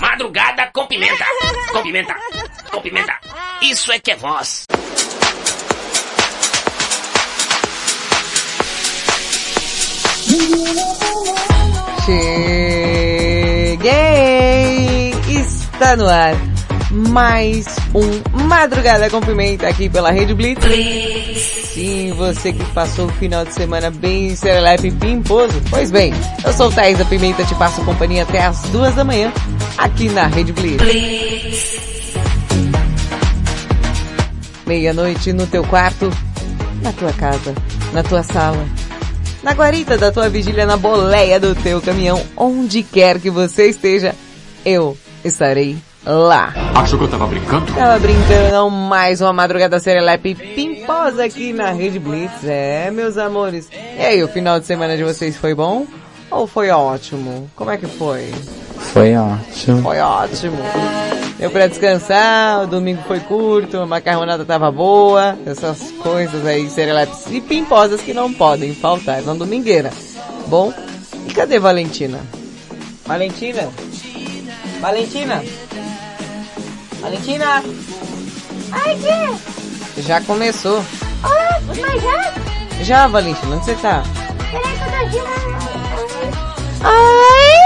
Madrugada 0.00 0.70
com 0.72 0.86
pimenta. 0.86 1.24
Com 1.72 1.82
pimenta. 1.82 2.16
Com 2.70 2.80
pimenta. 2.80 3.16
Isso 3.62 3.92
é 3.92 3.98
que 3.98 4.10
é 4.12 4.16
voz. 4.16 4.66
Cheguei! 13.70 15.10
Está 15.28 15.96
no 15.96 16.08
ar 16.08 16.49
mais 16.90 17.66
um 17.94 18.44
Madrugada 18.46 19.08
com 19.08 19.20
Pimenta 19.20 19.68
aqui 19.68 19.88
pela 19.88 20.10
Rede 20.10 20.34
Blitz. 20.34 20.64
Sim, 21.72 22.12
você 22.16 22.52
que 22.52 22.64
passou 22.72 23.06
o 23.06 23.12
final 23.12 23.44
de 23.44 23.54
semana 23.54 23.90
bem 23.90 24.34
serelepe 24.34 24.88
e 24.88 24.90
pimposo. 24.90 25.54
Pois 25.70 25.90
bem, 25.90 26.12
eu 26.44 26.52
sou 26.52 26.68
da 26.70 27.04
Pimenta, 27.04 27.44
te 27.44 27.54
passo 27.54 27.84
companhia 27.84 28.24
até 28.24 28.44
as 28.44 28.60
duas 28.70 28.94
da 28.94 29.04
manhã 29.04 29.32
aqui 29.78 30.08
na 30.08 30.26
Rede 30.26 30.52
Blitz. 30.52 31.80
Meia-noite 34.66 35.32
no 35.32 35.46
teu 35.46 35.62
quarto, 35.64 36.10
na 36.82 36.92
tua 36.92 37.12
casa, 37.12 37.54
na 37.92 38.02
tua 38.02 38.22
sala, 38.22 38.64
na 39.42 39.52
guarita 39.52 39.96
da 39.96 40.10
tua 40.10 40.28
vigília, 40.28 40.66
na 40.66 40.76
boleia 40.76 41.38
do 41.38 41.54
teu 41.54 41.80
caminhão, 41.80 42.20
onde 42.36 42.82
quer 42.82 43.20
que 43.20 43.30
você 43.30 43.68
esteja, 43.68 44.14
eu 44.64 44.96
estarei 45.24 45.76
lá. 46.04 46.52
Achou 46.74 46.98
que 46.98 47.04
eu 47.04 47.10
tava 47.10 47.26
brincando? 47.26 47.72
Tava 47.72 47.98
brincando, 47.98 48.52
não 48.52 48.70
mais 48.70 49.20
uma 49.20 49.32
madrugada 49.32 49.78
serelepe 49.78 50.34
pimposa 50.34 51.24
aqui 51.24 51.52
na 51.52 51.70
Rede 51.70 51.98
Blitz. 51.98 52.44
É, 52.44 52.90
meus 52.90 53.18
amores. 53.18 53.68
E 53.72 54.02
aí, 54.02 54.22
o 54.22 54.28
final 54.28 54.58
de 54.58 54.66
semana 54.66 54.96
de 54.96 55.04
vocês 55.04 55.36
foi 55.36 55.54
bom? 55.54 55.86
Ou 56.30 56.46
foi 56.46 56.70
ótimo? 56.70 57.50
Como 57.56 57.70
é 57.70 57.76
que 57.76 57.86
foi? 57.86 58.32
Foi 58.92 59.14
ótimo. 59.16 59.82
Foi 59.82 59.98
ótimo. 59.98 60.58
Deu 61.38 61.50
pra 61.50 61.66
descansar, 61.66 62.64
o 62.64 62.66
domingo 62.66 63.02
foi 63.08 63.18
curto, 63.20 63.78
a 63.78 63.86
macarronada 63.86 64.44
tava 64.44 64.70
boa, 64.70 65.38
essas 65.46 65.90
coisas 66.02 66.46
aí, 66.46 66.68
serelepes 66.68 67.26
e 67.30 67.40
pimposas 67.40 68.02
que 68.02 68.12
não 68.12 68.30
podem 68.30 68.74
faltar 68.74 69.22
na 69.22 69.32
domingueira. 69.32 69.90
Bom, 70.48 70.70
e 71.26 71.32
cadê 71.32 71.58
Valentina? 71.58 72.20
Valentina? 73.06 73.70
Valentina? 74.80 75.42
Valentina? 77.00 77.62
Ai, 78.72 78.96
tia! 78.96 80.02
Já 80.02 80.20
começou. 80.20 80.84
Ah, 81.22 81.60
mas 81.66 82.02
já? 82.02 82.34
Já, 82.82 83.08
Valentina, 83.08 83.56
onde 83.56 83.64
você 83.64 83.74
tá? 83.76 84.02
Peraí 84.50 84.76
que 84.76 84.82
eu 84.82 84.90
tô 84.90 84.96
aqui 85.06 85.18
na... 86.80 86.90
Oi! 86.90 87.60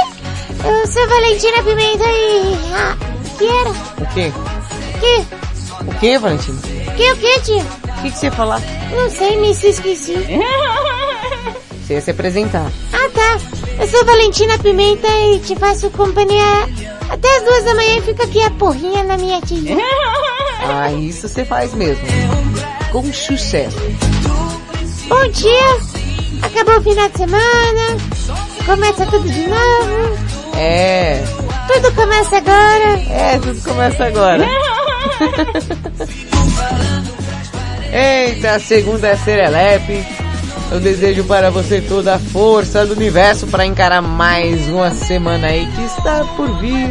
Eu 0.64 0.86
sou 0.86 1.08
Valentina 1.08 1.62
Pimenta 1.62 2.04
e... 2.04 2.56
Ah, 2.74 2.96
que 3.38 3.46
era? 3.46 3.70
O 3.70 4.14
quê? 4.14 4.32
Que? 5.00 5.84
O 5.84 5.98
quê, 6.00 6.18
Valentina? 6.18 6.60
Que 6.96 7.12
o 7.12 7.16
que, 7.16 7.40
tia? 7.40 7.62
O 7.62 8.02
que, 8.02 8.10
que 8.10 8.18
você 8.18 8.26
ia 8.26 8.32
falar? 8.32 8.60
Não 8.90 9.10
sei, 9.10 9.36
me 9.36 9.50
esqueci. 9.50 10.14
Você 11.86 11.94
ia 11.94 12.00
se 12.00 12.10
apresentar. 12.10 12.70
Ah, 12.92 13.10
tá. 13.12 13.38
Eu 13.80 13.88
sou 13.88 14.04
Valentina 14.04 14.58
Pimenta 14.58 15.06
e 15.08 15.38
te 15.40 15.54
faço 15.56 15.90
companhia 15.90 16.42
até 17.10 17.36
as 17.36 17.42
duas 17.44 17.64
da 17.64 17.74
manhã 17.74 17.96
e 17.98 18.02
fica 18.02 18.24
aqui 18.24 18.42
a 18.42 18.50
porrinha 18.52 19.04
na 19.04 19.16
minha 19.16 19.40
tia. 19.42 19.76
Ah, 20.66 20.90
isso 20.92 21.28
você 21.28 21.44
faz 21.44 21.74
mesmo. 21.74 22.02
Com 22.90 23.12
sucesso. 23.12 23.76
Bom 25.08 25.28
dia! 25.28 25.78
Acabou 26.42 26.78
o 26.78 26.82
final 26.82 27.06
de 27.10 27.18
semana, 27.18 27.96
começa 28.64 29.04
tudo 29.04 29.28
de 29.28 29.46
novo, 29.46 30.18
É, 30.56 31.22
tudo 31.70 31.92
começa 31.94 32.38
agora. 32.38 32.98
é, 33.10 33.38
tudo 33.42 33.60
começa 33.62 34.04
agora. 34.06 34.48
Eita, 37.92 38.58
segunda 38.58 39.08
é 39.08 39.16
Serelepe. 39.16 40.23
Eu 40.74 40.80
desejo 40.80 41.22
para 41.22 41.52
você 41.52 41.80
toda 41.80 42.16
a 42.16 42.18
força 42.18 42.84
do 42.84 42.94
universo 42.94 43.46
para 43.46 43.64
encarar 43.64 44.02
mais 44.02 44.66
uma 44.66 44.90
semana 44.90 45.46
aí 45.46 45.64
que 45.68 45.82
está 45.84 46.24
por 46.36 46.58
vir, 46.58 46.88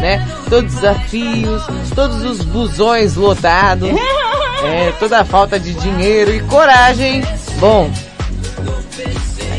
né? 0.00 0.26
Todos 0.48 0.74
os 0.74 0.80
desafios, 0.80 1.62
todos 1.94 2.24
os 2.24 2.42
busões 2.42 3.14
lotados, 3.14 3.88
é, 4.66 4.90
toda 4.98 5.20
a 5.20 5.24
falta 5.24 5.60
de 5.60 5.72
dinheiro 5.74 6.34
e 6.34 6.40
coragem. 6.40 7.22
Bom, 7.60 7.88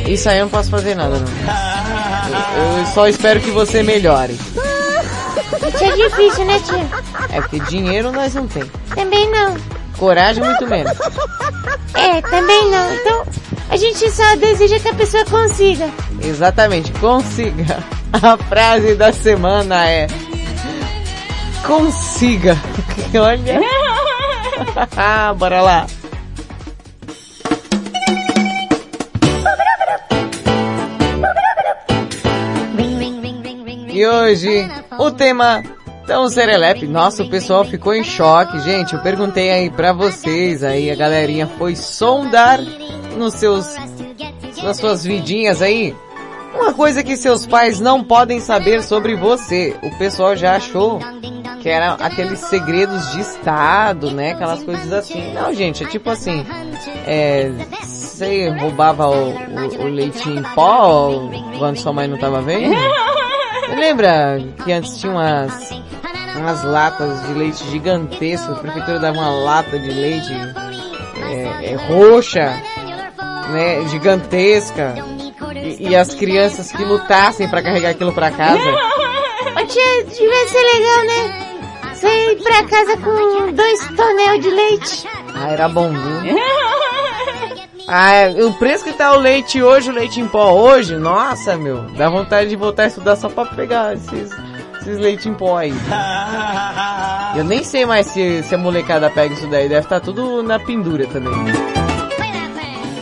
isso 0.06 0.28
aí 0.28 0.40
eu 0.40 0.44
não 0.44 0.52
posso 0.52 0.70
fazer 0.70 0.94
nada, 0.94 1.18
não. 1.18 2.74
Eu, 2.74 2.80
eu 2.80 2.86
só 2.88 3.08
espero 3.08 3.40
que 3.40 3.52
você 3.52 3.82
melhore. 3.82 4.34
Isso 4.34 5.84
é 5.86 5.96
difícil, 5.96 6.44
né, 6.44 6.60
tia? 6.60 7.38
É 7.38 7.40
porque 7.40 7.60
dinheiro 7.62 8.12
nós 8.12 8.36
não 8.36 8.46
tem. 8.48 8.70
Também 8.94 9.32
não. 9.32 9.56
Coragem 9.98 10.44
muito 10.44 10.68
menos. 10.68 10.92
É, 11.94 12.22
também 12.22 12.70
não. 12.70 12.94
Então, 12.96 13.26
a 13.72 13.78
gente 13.78 14.12
só 14.12 14.36
deseja 14.36 14.80
que 14.80 14.90
a 14.90 14.94
pessoa 14.94 15.24
consiga. 15.24 15.90
Exatamente, 16.22 16.92
consiga. 16.94 17.82
A 18.12 18.38
frase 18.38 18.96
da 18.96 19.14
semana 19.14 19.90
é 19.90 20.08
consiga. 21.66 22.58
Olha. 23.16 23.62
Bora 25.40 25.62
lá. 25.62 25.88
E 33.94 34.06
hoje 34.06 34.70
o 35.00 35.12
tema 35.12 35.64
tão 36.06 36.28
serelepe. 36.30 36.86
Nossa, 36.86 37.24
o 37.24 37.30
pessoal 37.30 37.64
ficou 37.64 37.94
em 37.96 38.04
choque, 38.04 38.60
gente. 38.60 38.94
Eu 38.94 39.02
perguntei 39.02 39.50
aí 39.50 39.70
pra 39.70 39.94
vocês, 39.94 40.62
aí 40.62 40.92
a 40.92 40.96
galerinha 40.96 41.48
foi 41.58 41.74
sondar 41.78 42.60
nos 43.18 43.34
seus 43.36 43.76
nas 44.64 44.78
suas 44.78 45.04
vidinhas 45.04 45.62
aí. 45.62 45.96
Uma 46.54 46.74
coisa 46.74 47.02
que 47.02 47.16
seus 47.16 47.46
pais 47.46 47.80
não 47.80 48.04
podem 48.04 48.40
saber 48.40 48.84
sobre 48.84 49.16
você. 49.16 49.76
O 49.82 49.98
pessoal 49.98 50.36
já 50.36 50.56
achou 50.58 51.00
que 51.62 51.70
era 51.70 51.94
aqueles 51.94 52.40
segredos 52.40 53.12
de 53.12 53.22
estado, 53.22 54.12
né? 54.12 54.34
Aquelas 54.34 54.64
coisas 54.64 54.92
assim. 54.92 55.34
Não, 55.34 55.54
gente, 55.54 55.84
é 55.84 55.88
tipo 55.88 56.10
assim, 56.10 56.46
é, 57.06 57.52
você 57.82 58.50
roubava 58.50 59.08
o, 59.08 59.32
o, 59.32 59.84
o 59.84 59.88
leite 59.88 60.30
em 60.30 60.44
pó 60.56 61.30
quando 61.58 61.78
sua 61.78 61.94
mãe 61.94 62.08
não 62.08 62.18
tava 62.18 62.42
vendo? 62.42 62.76
Lembra 63.78 64.38
que 64.64 64.72
antes 64.72 65.00
tinha 65.00 65.12
umas, 65.12 65.72
umas 66.36 66.64
latas 66.64 67.26
de 67.28 67.34
leite 67.34 67.64
gigantescas, 67.70 68.58
a 68.58 68.60
prefeitura 68.60 69.00
dava 69.00 69.18
uma 69.18 69.30
lata 69.30 69.80
de 69.80 69.90
leite 69.90 70.34
é, 71.32 71.72
é, 71.72 71.76
roxa, 71.76 72.62
né, 73.50 73.88
gigantesca, 73.88 74.96
e, 75.56 75.90
e 75.90 75.96
as 75.96 76.14
crianças 76.14 76.72
que 76.72 76.84
lutassem 76.84 77.50
para 77.50 77.62
carregar 77.62 77.90
aquilo 77.90 78.14
para 78.14 78.32
casa. 78.32 78.60
Ô 78.60 79.66
tia, 79.66 80.04
devia 80.06 80.48
ser 80.48 80.62
legal, 80.74 81.06
né? 81.06 81.48
Você 81.94 82.32
ir 82.32 82.44
pra 82.44 82.64
casa 82.64 82.98
com 82.98 83.52
dois 83.52 83.88
tonel 83.96 84.40
de 84.40 84.50
leite. 84.50 85.08
Ah, 85.36 85.50
era 85.50 85.68
bom, 85.68 85.92
viu? 85.92 86.36
Ah, 87.88 88.14
é, 88.14 88.44
o 88.44 88.54
preço 88.54 88.84
que 88.84 88.94
tá 88.94 89.14
o 89.14 89.20
leite 89.20 89.62
hoje, 89.62 89.90
o 89.90 89.94
leite 89.94 90.22
em 90.22 90.28
pó 90.28 90.52
hoje, 90.54 90.96
nossa, 90.96 91.58
meu, 91.58 91.82
dá 91.98 92.10
vontade 92.10 92.50
de 92.50 92.56
voltar 92.56 92.84
a 92.84 92.88
estudar 92.88 93.16
só 93.18 93.28
pra 93.28 93.46
pegar 93.46 93.94
esses, 93.94 94.32
esses 94.80 94.98
leite 94.98 95.28
em 95.28 95.34
pó 95.34 95.58
aí. 95.58 95.74
Eu 97.36 97.44
nem 97.44 97.64
sei 97.64 97.86
mais 97.86 98.08
se, 98.08 98.44
se 98.44 98.56
a 98.56 98.58
molecada 98.58 99.10
pega 99.10 99.34
isso 99.34 99.48
daí, 99.48 99.68
deve 99.68 99.86
estar 99.86 100.00
tudo 100.00 100.42
na 100.42 100.58
pendura 100.60 101.06
também. 101.08 101.34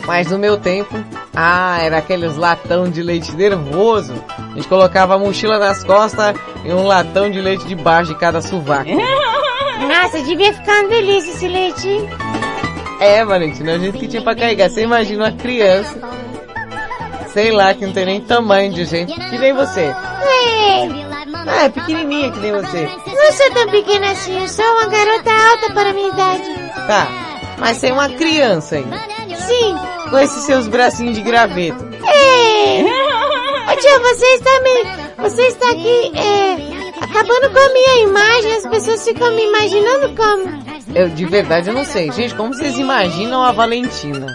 Mas 0.09 0.31
no 0.31 0.39
meu 0.39 0.57
tempo, 0.57 0.95
ah, 1.35 1.77
era 1.79 1.99
aqueles 1.99 2.35
latão 2.35 2.89
de 2.89 3.03
leite 3.03 3.31
nervoso. 3.35 4.11
A 4.39 4.55
gente 4.55 4.67
colocava 4.67 5.13
a 5.13 5.19
mochila 5.19 5.59
nas 5.59 5.83
costas 5.83 6.33
e 6.65 6.73
um 6.73 6.87
latão 6.87 7.29
de 7.29 7.39
leite 7.39 7.63
debaixo 7.67 8.11
de 8.11 8.19
cada 8.19 8.41
sovaco. 8.41 8.89
Nossa, 9.87 10.19
devia 10.23 10.51
ficar 10.51 10.79
uma 10.79 10.89
delícia 10.89 11.29
esse 11.29 11.47
leite. 11.47 11.87
hein? 11.87 12.09
É, 12.99 13.23
Valentina, 13.23 13.73
a 13.75 13.77
gente 13.77 13.99
que 13.99 14.07
tinha 14.07 14.23
pra 14.23 14.33
carregar. 14.35 14.71
Você 14.71 14.81
imagina 14.81 15.25
uma 15.25 15.31
criança, 15.31 15.95
sei 17.31 17.51
lá, 17.51 17.71
que 17.75 17.85
não 17.85 17.93
tem 17.93 18.05
nem 18.07 18.19
tamanho 18.19 18.73
de 18.73 18.85
gente, 18.85 19.13
que 19.13 19.37
nem 19.37 19.53
você. 19.53 19.81
Ué, 19.85 20.89
Ah, 21.47 21.65
é 21.65 21.69
pequenininha 21.69 22.31
que 22.31 22.39
nem 22.39 22.51
você. 22.51 22.89
Não 23.05 23.31
sou 23.31 23.51
tão 23.53 23.69
pequena 23.69 24.09
assim, 24.09 24.41
eu 24.41 24.47
sou 24.47 24.65
uma 24.65 24.87
garota 24.87 25.31
alta 25.31 25.71
para 25.71 25.89
a 25.91 25.93
minha 25.93 26.09
idade. 26.09 26.55
Tá, 26.87 27.07
mas 27.59 27.77
você 27.77 27.89
é 27.89 27.93
uma 27.93 28.09
criança 28.09 28.75
ainda. 28.77 29.18
Sim. 29.49 29.75
Com 30.09 30.19
esses 30.19 30.43
seus 30.45 30.67
bracinhos 30.67 31.15
de 31.15 31.21
graveto. 31.21 31.83
É. 32.05 32.81
Ô 33.71 33.75
tia, 33.75 33.99
você 33.99 34.25
está 34.35 34.61
me... 34.61 35.29
Você 35.29 35.41
está 35.41 35.69
aqui, 35.71 36.11
é... 36.17 36.79
Acabando 37.03 37.49
com 37.51 37.59
a 37.59 37.73
minha 37.73 38.01
imagem, 38.03 38.53
as 38.53 38.67
pessoas 38.67 39.03
ficam 39.03 39.31
me 39.33 39.43
imaginando 39.45 40.15
como. 40.15 40.43
Eu, 40.93 41.09
de 41.09 41.25
verdade, 41.25 41.69
eu 41.69 41.73
não 41.73 41.85
sei. 41.85 42.11
Gente, 42.11 42.35
como 42.35 42.53
vocês 42.53 42.77
imaginam 42.77 43.43
a 43.43 43.51
Valentina? 43.51 44.27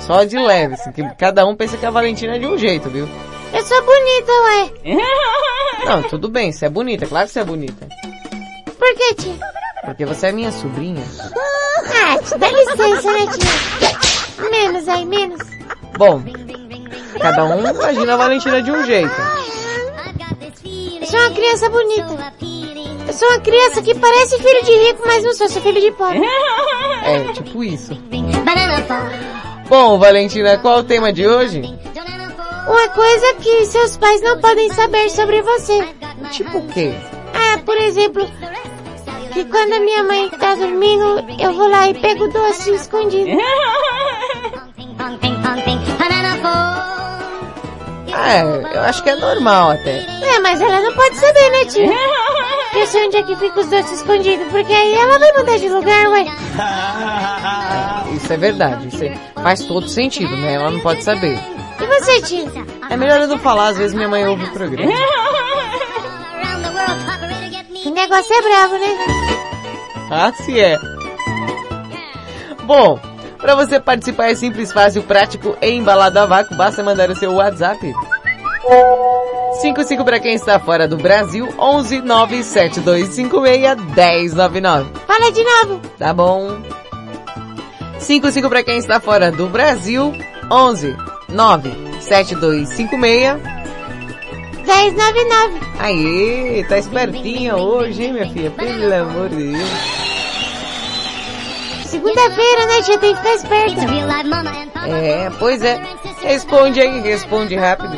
Só 0.00 0.24
de 0.24 0.38
leve, 0.38 0.74
assim, 0.74 0.90
que 0.90 1.02
cada 1.16 1.46
um 1.46 1.54
pensa 1.54 1.76
que 1.76 1.86
a 1.86 1.90
Valentina 1.90 2.36
é 2.36 2.38
de 2.38 2.46
um 2.46 2.56
jeito, 2.56 2.88
viu? 2.88 3.08
Eu 3.52 3.62
sou 3.62 3.82
bonita, 3.82 4.32
ué. 4.32 4.94
Não, 5.84 6.02
tudo 6.02 6.28
bem, 6.28 6.50
você 6.50 6.66
é 6.66 6.68
bonita, 6.68 7.06
claro 7.06 7.26
que 7.26 7.32
você 7.32 7.40
é 7.40 7.44
bonita. 7.44 7.88
Por 8.78 8.94
que, 8.94 9.14
tia? 9.14 9.34
Porque 9.84 10.04
você 10.04 10.28
é 10.28 10.32
minha 10.32 10.50
sobrinha. 10.50 11.04
Ah, 11.34 12.18
dá 12.36 12.48
licença, 12.50 13.12
né, 13.12 13.26
tia? 13.26 14.07
Menos 14.50 14.88
aí, 14.88 15.04
menos. 15.04 15.40
Bom, 15.96 16.22
cada 17.20 17.44
um 17.44 17.68
imagina 17.68 18.14
a 18.14 18.16
Valentina 18.16 18.62
de 18.62 18.70
um 18.70 18.84
jeito. 18.84 19.14
Eu 21.00 21.06
sou 21.06 21.20
uma 21.20 21.30
criança 21.30 21.68
bonita. 21.70 22.34
Eu 23.06 23.12
sou 23.12 23.28
uma 23.28 23.40
criança 23.40 23.82
que 23.82 23.94
parece 23.94 24.38
filho 24.38 24.64
de 24.64 24.72
rico, 24.86 25.02
mas 25.06 25.24
não 25.24 25.34
sou, 25.34 25.48
sou 25.48 25.62
filho 25.62 25.80
de 25.80 25.90
pobre. 25.92 26.20
É, 27.04 27.32
tipo 27.32 27.64
isso. 27.64 27.92
Bom, 29.68 29.98
Valentina, 29.98 30.58
qual 30.58 30.78
é 30.78 30.80
o 30.80 30.84
tema 30.84 31.12
de 31.12 31.26
hoje? 31.26 31.62
Uma 32.68 32.88
coisa 32.90 33.34
que 33.36 33.64
seus 33.66 33.96
pais 33.96 34.20
não 34.20 34.38
podem 34.40 34.70
saber 34.72 35.10
sobre 35.10 35.40
você. 35.42 35.88
Tipo 36.30 36.58
o 36.58 36.68
quê? 36.68 36.94
Ah, 37.34 37.58
por 37.64 37.76
exemplo, 37.78 38.28
que 39.32 39.44
quando 39.44 39.72
a 39.74 39.80
minha 39.80 40.02
mãe 40.04 40.28
tá 40.30 40.54
dormindo, 40.54 41.24
eu 41.40 41.52
vou 41.52 41.68
lá 41.68 41.88
e 41.88 41.94
pego 41.94 42.24
o 42.24 42.32
doce 42.32 42.70
escondido. 42.74 43.30
Ah, 48.12 48.32
é, 48.34 48.42
eu 48.76 48.80
acho 48.82 49.02
que 49.02 49.10
é 49.10 49.16
normal 49.16 49.70
até. 49.72 49.98
É, 50.22 50.38
mas 50.40 50.60
ela 50.60 50.80
não 50.80 50.92
pode 50.94 51.16
saber, 51.16 51.50
né, 51.50 51.64
tia? 51.66 51.92
Eu 52.74 52.86
sei 52.86 53.06
onde 53.06 53.16
é 53.16 53.22
que 53.22 53.36
fica 53.36 53.60
os 53.60 53.66
doces 53.68 53.92
escondidos, 53.98 54.46
porque 54.50 54.72
aí 54.72 54.94
ela 54.94 55.18
vai 55.18 55.32
mudar 55.32 55.56
de 55.58 55.68
lugar, 55.68 56.08
ué. 56.08 56.24
Isso 58.14 58.32
é 58.32 58.36
verdade, 58.36 58.88
isso 58.88 59.04
é- 59.04 59.14
faz 59.42 59.62
todo 59.64 59.88
sentido, 59.88 60.36
né? 60.36 60.54
Ela 60.54 60.70
não 60.70 60.80
pode 60.80 61.02
saber. 61.02 61.38
E 61.80 61.86
você, 61.86 62.20
tia? 62.22 62.46
É 62.90 62.96
melhor 62.96 63.20
eu 63.20 63.28
não 63.28 63.38
falar, 63.38 63.68
às 63.68 63.78
vezes 63.78 63.94
minha 63.94 64.08
mãe 64.08 64.26
ouve 64.26 64.44
o 64.44 64.50
programa. 64.52 64.90
Negócio 67.98 68.32
é 68.32 68.42
bravo, 68.42 68.78
né? 68.78 68.96
Ah, 70.08 70.32
se 70.32 70.60
é. 70.60 70.78
Bom, 72.62 72.96
para 73.38 73.56
você 73.56 73.80
participar 73.80 74.30
é 74.30 74.36
simples, 74.36 74.72
fácil, 74.72 75.02
prático 75.02 75.56
e 75.60 75.70
embalado 75.70 76.20
a 76.20 76.24
vácuo, 76.24 76.56
basta 76.56 76.84
mandar 76.84 77.10
o 77.10 77.16
seu 77.16 77.32
WhatsApp. 77.32 77.92
55 79.60 80.04
para 80.04 80.20
quem 80.20 80.34
está 80.34 80.60
fora 80.60 80.86
do 80.86 80.96
Brasil, 80.96 81.52
11 81.58 82.02
97256 82.02 83.76
1099. 83.96 84.92
Fala 85.04 85.32
de 85.32 85.42
novo. 85.42 85.80
Tá 85.98 86.14
bom. 86.14 86.56
55 87.98 88.48
para 88.48 88.62
quem 88.62 88.78
está 88.78 89.00
fora 89.00 89.32
do 89.32 89.48
Brasil, 89.48 90.14
11 90.48 90.96
97256 91.30 93.57
1099. 94.68 95.60
Aê, 95.78 96.64
tá 96.68 96.78
espertinha 96.78 97.56
hoje, 97.56 98.04
hein, 98.04 98.12
minha 98.12 98.30
filha? 98.30 98.50
Pelo 98.50 98.94
amor 98.94 99.30
de 99.30 99.52
Deus. 99.52 99.68
Segunda-feira, 101.86 102.66
né, 102.66 102.82
tia? 102.82 102.98
Tem 102.98 103.14
que 103.14 103.16
ficar 103.16 103.34
esperta. 103.34 103.80
É, 104.88 105.30
pois 105.38 105.62
é. 105.62 105.80
Responde 106.22 106.80
aí, 106.80 107.00
responde 107.00 107.56
rápido. 107.56 107.96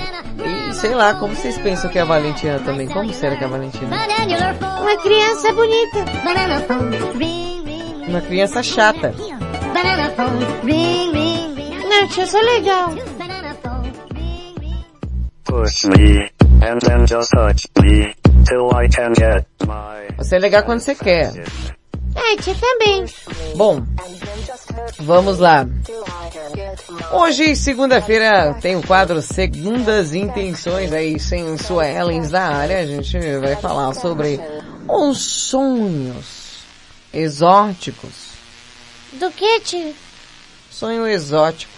E 0.70 0.74
sei 0.74 0.94
lá, 0.94 1.14
como 1.14 1.34
vocês 1.34 1.58
pensam 1.58 1.90
que 1.90 1.98
é 1.98 2.02
a 2.02 2.04
Valentina 2.04 2.60
também? 2.60 2.86
Como 2.86 3.12
será 3.12 3.34
que 3.34 3.42
é 3.42 3.46
a 3.46 3.50
Valentina? 3.50 3.96
Uma 4.80 4.96
criança 5.02 5.52
bonita. 5.52 6.04
Uma 8.08 8.20
criança 8.20 8.62
chata. 8.62 9.12
Não, 11.88 12.08
tia, 12.08 12.22
eu 12.22 12.26
sou 12.28 12.40
legal. 12.40 12.94
Push 15.44 15.84
me, 15.86 16.30
and 16.62 16.80
then 16.80 17.06
just 17.06 17.30
touch 17.32 17.66
me, 17.82 18.14
till 18.44 18.70
I 18.74 18.88
can 18.88 19.14
get 19.14 19.46
my... 19.66 20.08
Você 20.18 20.36
é 20.36 20.38
legal 20.38 20.62
quando 20.62 20.80
você 20.80 20.94
quer. 20.94 21.32
É, 22.14 22.36
tia, 22.36 22.54
também. 22.54 23.04
Bom, 23.56 23.82
vamos 24.98 25.38
lá. 25.38 25.66
Hoje, 27.12 27.56
segunda-feira, 27.56 28.56
tem 28.60 28.76
o 28.76 28.82
quadro 28.82 29.22
Segundas 29.22 30.12
Intenções 30.12 30.92
aí, 30.92 31.18
sem 31.18 31.56
sua 31.56 31.86
Ellens 31.86 32.30
da 32.30 32.42
área. 32.42 32.80
A 32.80 32.86
gente 32.86 33.18
vai 33.38 33.56
falar 33.56 33.94
sobre 33.94 34.40
os 34.88 35.18
sonhos 35.18 36.60
exóticos. 37.12 38.30
Do 39.12 39.30
que, 39.30 39.60
tia? 39.60 39.92
Sonho 40.70 41.06
exótico. 41.06 41.72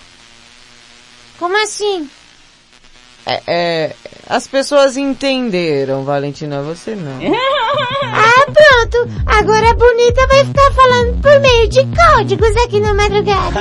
Como 1.38 1.56
assim? 1.62 2.08
É, 3.24 3.42
é, 3.46 3.96
as 4.28 4.46
pessoas 4.46 4.96
entenderam, 4.96 6.04
Valentina, 6.04 6.62
você 6.62 6.94
não. 6.94 7.20
Ah, 8.14 8.44
pronto. 8.44 9.08
Agora 9.24 9.70
a 9.70 9.74
bonita 9.74 10.26
vai 10.26 10.44
ficar 10.44 10.70
falando 10.72 11.22
por 11.22 11.40
meio 11.40 11.68
de 11.68 11.80
códigos 11.86 12.56
aqui 12.64 12.78
na 12.80 12.92
madrugada. 12.92 13.60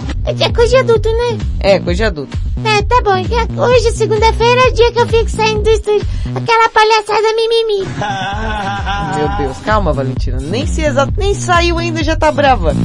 É 0.38 0.52
coisa 0.52 0.68
de 0.68 0.76
adulto, 0.76 1.08
né? 1.08 1.38
É, 1.60 1.78
coisa 1.80 1.96
de 1.96 2.04
adulto. 2.04 2.38
É, 2.64 2.82
tá 2.82 3.00
bom. 3.02 3.16
É, 3.16 3.60
Hoje, 3.60 3.90
segunda-feira, 3.92 4.60
é 4.60 4.68
o 4.68 4.74
dia 4.74 4.92
que 4.92 5.00
eu 5.00 5.06
fico 5.06 5.28
saindo 5.30 5.62
do 5.62 5.70
estúdio. 5.70 6.06
Aquela 6.36 6.68
palhaçada 6.68 7.34
mimimi. 7.34 7.88
Meu 9.16 9.36
Deus, 9.38 9.58
calma, 9.64 9.92
Valentina. 9.92 10.38
Nem 10.38 10.66
se 10.66 10.82
exato, 10.82 11.12
nem 11.16 11.34
saiu 11.34 11.78
ainda 11.78 12.04
já 12.04 12.14
tá 12.16 12.30
brava. 12.30 12.76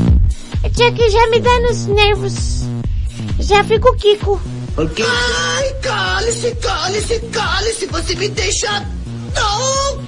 Tia 0.74 0.92
que 0.92 1.10
já 1.10 1.30
me 1.30 1.40
dá 1.40 1.60
nos 1.60 1.86
nervos. 1.86 2.64
Já 3.40 3.64
fico 3.64 3.96
Kiko. 3.96 4.42
Ai, 4.78 5.74
cale-se, 5.82 6.54
cale-se, 6.56 7.20
cale-se, 7.32 7.86
você 7.86 8.16
me 8.16 8.28
deixa... 8.30 8.86
Não! 9.34 10.06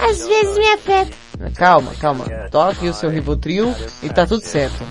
Às 0.00 0.26
vezes 0.26 0.58
me 0.58 0.66
afeta. 0.68 1.16
Calma, 1.54 1.92
calma. 2.00 2.24
Toque 2.50 2.88
o 2.88 2.94
seu 2.94 3.10
Rivotril 3.10 3.74
e 4.02 4.08
tá 4.08 4.26
tudo 4.26 4.42
certo. 4.42 4.82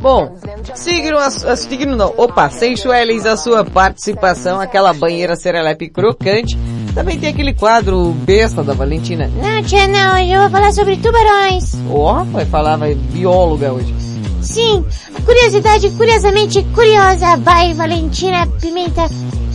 Bom, 0.00 0.36
sigam 0.74 1.18
a, 1.18 1.26
a 1.26 1.56
sigam 1.56 1.96
não. 1.96 2.14
Opa, 2.16 2.48
sem 2.50 2.76
Suelens 2.76 3.26
a 3.26 3.36
sua 3.36 3.64
participação, 3.64 4.60
aquela 4.60 4.94
banheira 4.94 5.36
serelepe 5.36 5.88
crocante. 5.88 6.56
Também 6.94 7.18
tem 7.18 7.30
aquele 7.30 7.52
quadro 7.52 8.12
besta 8.12 8.62
da 8.62 8.72
Valentina. 8.72 9.30
Não, 9.34 9.62
tia, 9.62 9.86
não. 9.88 10.14
Hoje 10.14 10.30
eu 10.30 10.40
vou 10.40 10.50
falar 10.50 10.72
sobre 10.72 10.96
tubarões. 10.96 11.74
Ó, 11.90 12.24
vai 12.24 12.46
falar, 12.46 12.76
vai 12.76 12.94
bióloga 12.94 13.72
hoje. 13.72 14.13
Sim, 14.44 14.84
curiosidade 15.24 15.90
curiosamente 15.90 16.62
curiosa. 16.74 17.36
Vai, 17.38 17.72
Valentina 17.74 18.46
Pimenta. 18.60 19.06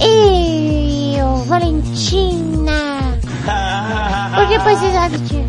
Eu, 0.02 1.36
Valentina. 1.46 3.20
Por 4.36 4.48
que 4.48 4.60
pôs 4.60 4.82
risada, 4.82 5.18
tia? 5.20 5.46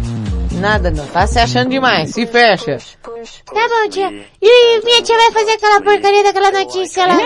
Nada 0.60 0.90
não, 0.90 1.06
tá 1.06 1.26
se 1.26 1.38
achando 1.38 1.70
demais, 1.70 2.10
se 2.10 2.26
fecha. 2.26 2.76
Tá 2.76 3.68
bom, 3.68 3.88
tia. 3.88 4.10
E 4.42 4.84
minha 4.84 5.02
tia 5.02 5.16
vai 5.16 5.32
fazer 5.32 5.52
aquela 5.52 5.80
porcaria 5.80 6.22
daquela 6.22 6.50
notícia 6.50 7.06
lá. 7.06 7.16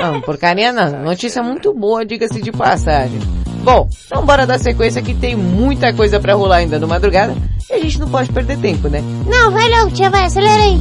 Não, 0.00 0.20
porcaria 0.20 0.72
não. 0.72 1.02
Notícia 1.04 1.42
muito 1.42 1.72
boa, 1.72 2.04
diga-se 2.04 2.42
de 2.42 2.50
passagem. 2.50 3.20
Bom, 3.62 3.88
então 4.06 4.24
bora 4.24 4.46
dar 4.46 4.58
sequência 4.58 5.02
que 5.02 5.14
tem 5.14 5.36
muita 5.36 5.92
coisa 5.92 6.18
pra 6.18 6.34
rolar 6.34 6.56
ainda 6.56 6.78
no 6.78 6.88
madrugada 6.88 7.36
e 7.68 7.74
a 7.74 7.78
gente 7.78 8.00
não 8.00 8.08
pode 8.08 8.32
perder 8.32 8.58
tempo, 8.58 8.88
né? 8.88 9.00
Não, 9.26 9.50
vai 9.50 9.68
logo, 9.68 9.90
tia, 9.92 10.10
vai, 10.10 10.24
acelera 10.24 10.62
aí. 10.62 10.80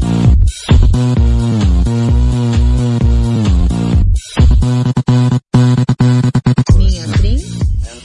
Minha 6.75 7.07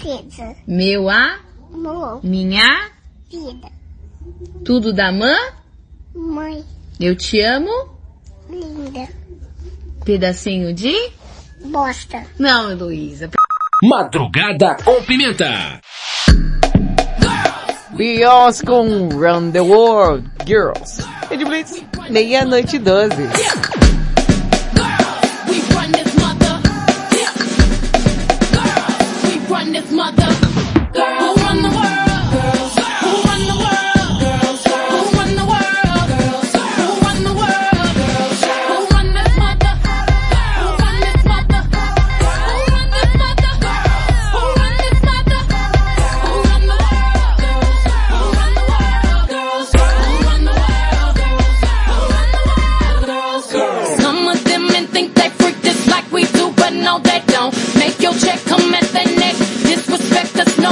Pizza. 0.03 0.57
meu 0.67 1.09
a, 1.09 1.39
Amor. 1.73 2.21
minha, 2.25 2.91
Vida. 3.31 3.69
tudo 4.65 4.93
da 4.93 5.11
mãe, 5.13 5.53
Mãe. 6.15 6.65
eu 7.01 7.17
te 7.17 7.41
amo, 7.41 7.71
Linda. 8.51 9.09
pedacinho 10.05 10.73
de... 10.75 10.93
Bosta. 11.65 12.27
Não, 12.39 12.71
Heloísa. 12.71 13.31
Madrugada 13.83 14.77
com 14.85 15.03
Pimenta. 15.05 15.81
Beyoncé 17.97 18.65
com 18.65 19.09
Round 19.11 19.53
the 19.53 19.61
World, 19.61 20.29
Girls. 20.45 20.99
Red 21.31 21.45
Blitz, 21.45 21.83
meia-noite 22.11 22.79
12. 22.79 23.15
Girls, 29.89 30.44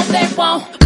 they 0.08 0.28
won't. 0.36 0.81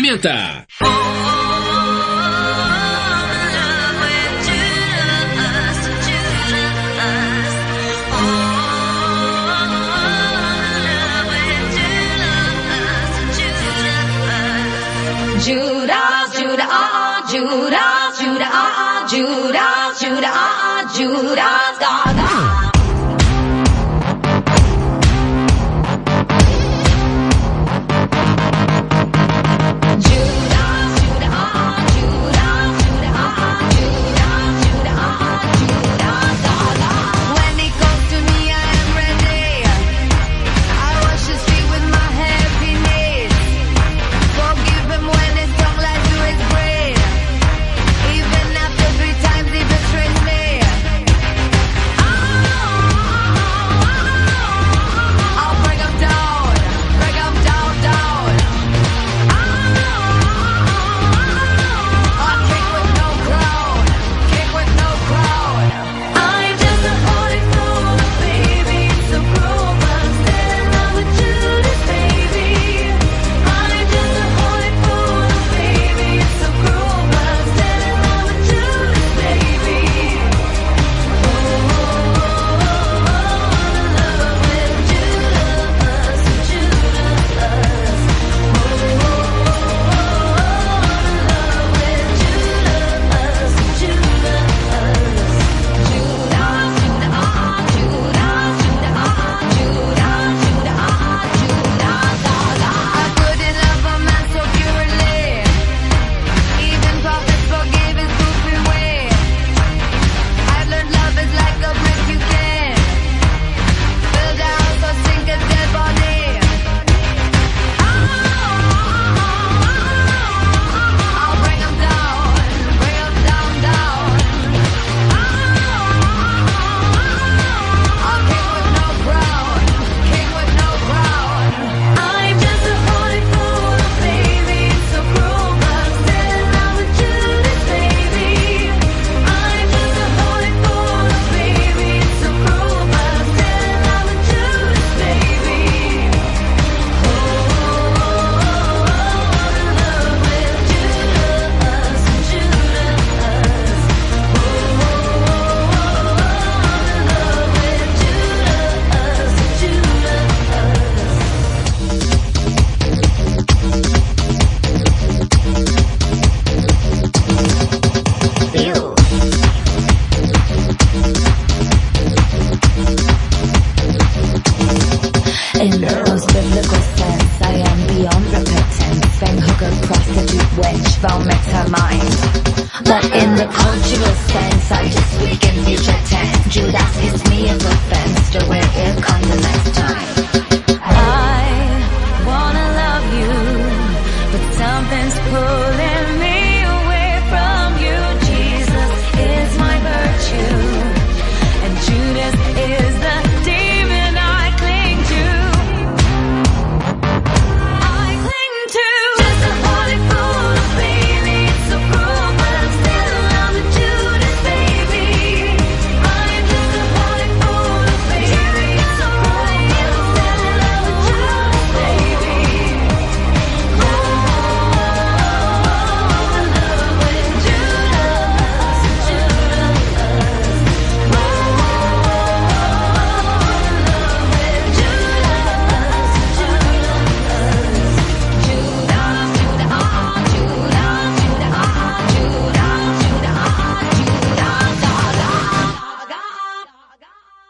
Pimenta. 0.00 0.67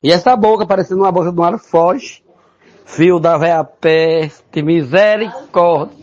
E 0.09 0.11
essa 0.11 0.35
boca 0.35 0.64
parecendo 0.64 1.03
uma 1.03 1.12
boca 1.12 1.31
do 1.31 1.38
mar 1.38 1.59
foge. 1.59 2.23
Fio 2.87 3.21
da 3.21 3.37
véia 3.37 3.62
peste, 3.62 4.62
misericórdia. 4.62 5.94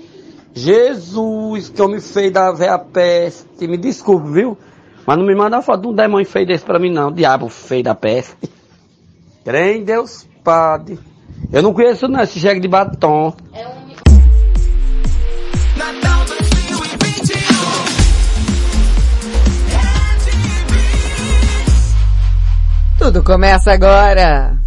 Jesus, 0.53 1.69
que 1.69 1.87
me 1.87 1.99
feio 1.99 2.31
da 2.31 2.51
véia 2.51 2.77
peste. 2.77 3.67
Me 3.67 3.77
desculpe, 3.77 4.29
viu? 4.29 4.55
Mas 5.07 5.17
não 5.17 5.25
me 5.25 5.33
manda 5.33 5.59
foto 5.59 5.81
de 5.81 5.87
um 5.87 5.93
demônio 5.95 6.27
feio 6.27 6.45
desse 6.45 6.63
pra 6.63 6.77
mim 6.77 6.91
não. 6.91 7.11
Diabo 7.11 7.49
feio 7.49 7.83
da 7.83 7.95
peste. 7.95 8.47
Crê 9.43 9.77
em 9.77 9.83
Deus, 9.83 10.29
Padre. 10.43 10.99
Eu 11.51 11.63
não 11.63 11.73
conheço 11.73 12.07
não 12.07 12.21
esse 12.21 12.37
jegue 12.37 12.59
de 12.59 12.67
batom. 12.67 13.33
Tudo 23.05 23.21
começa 23.21 23.71
agora. 23.71 24.57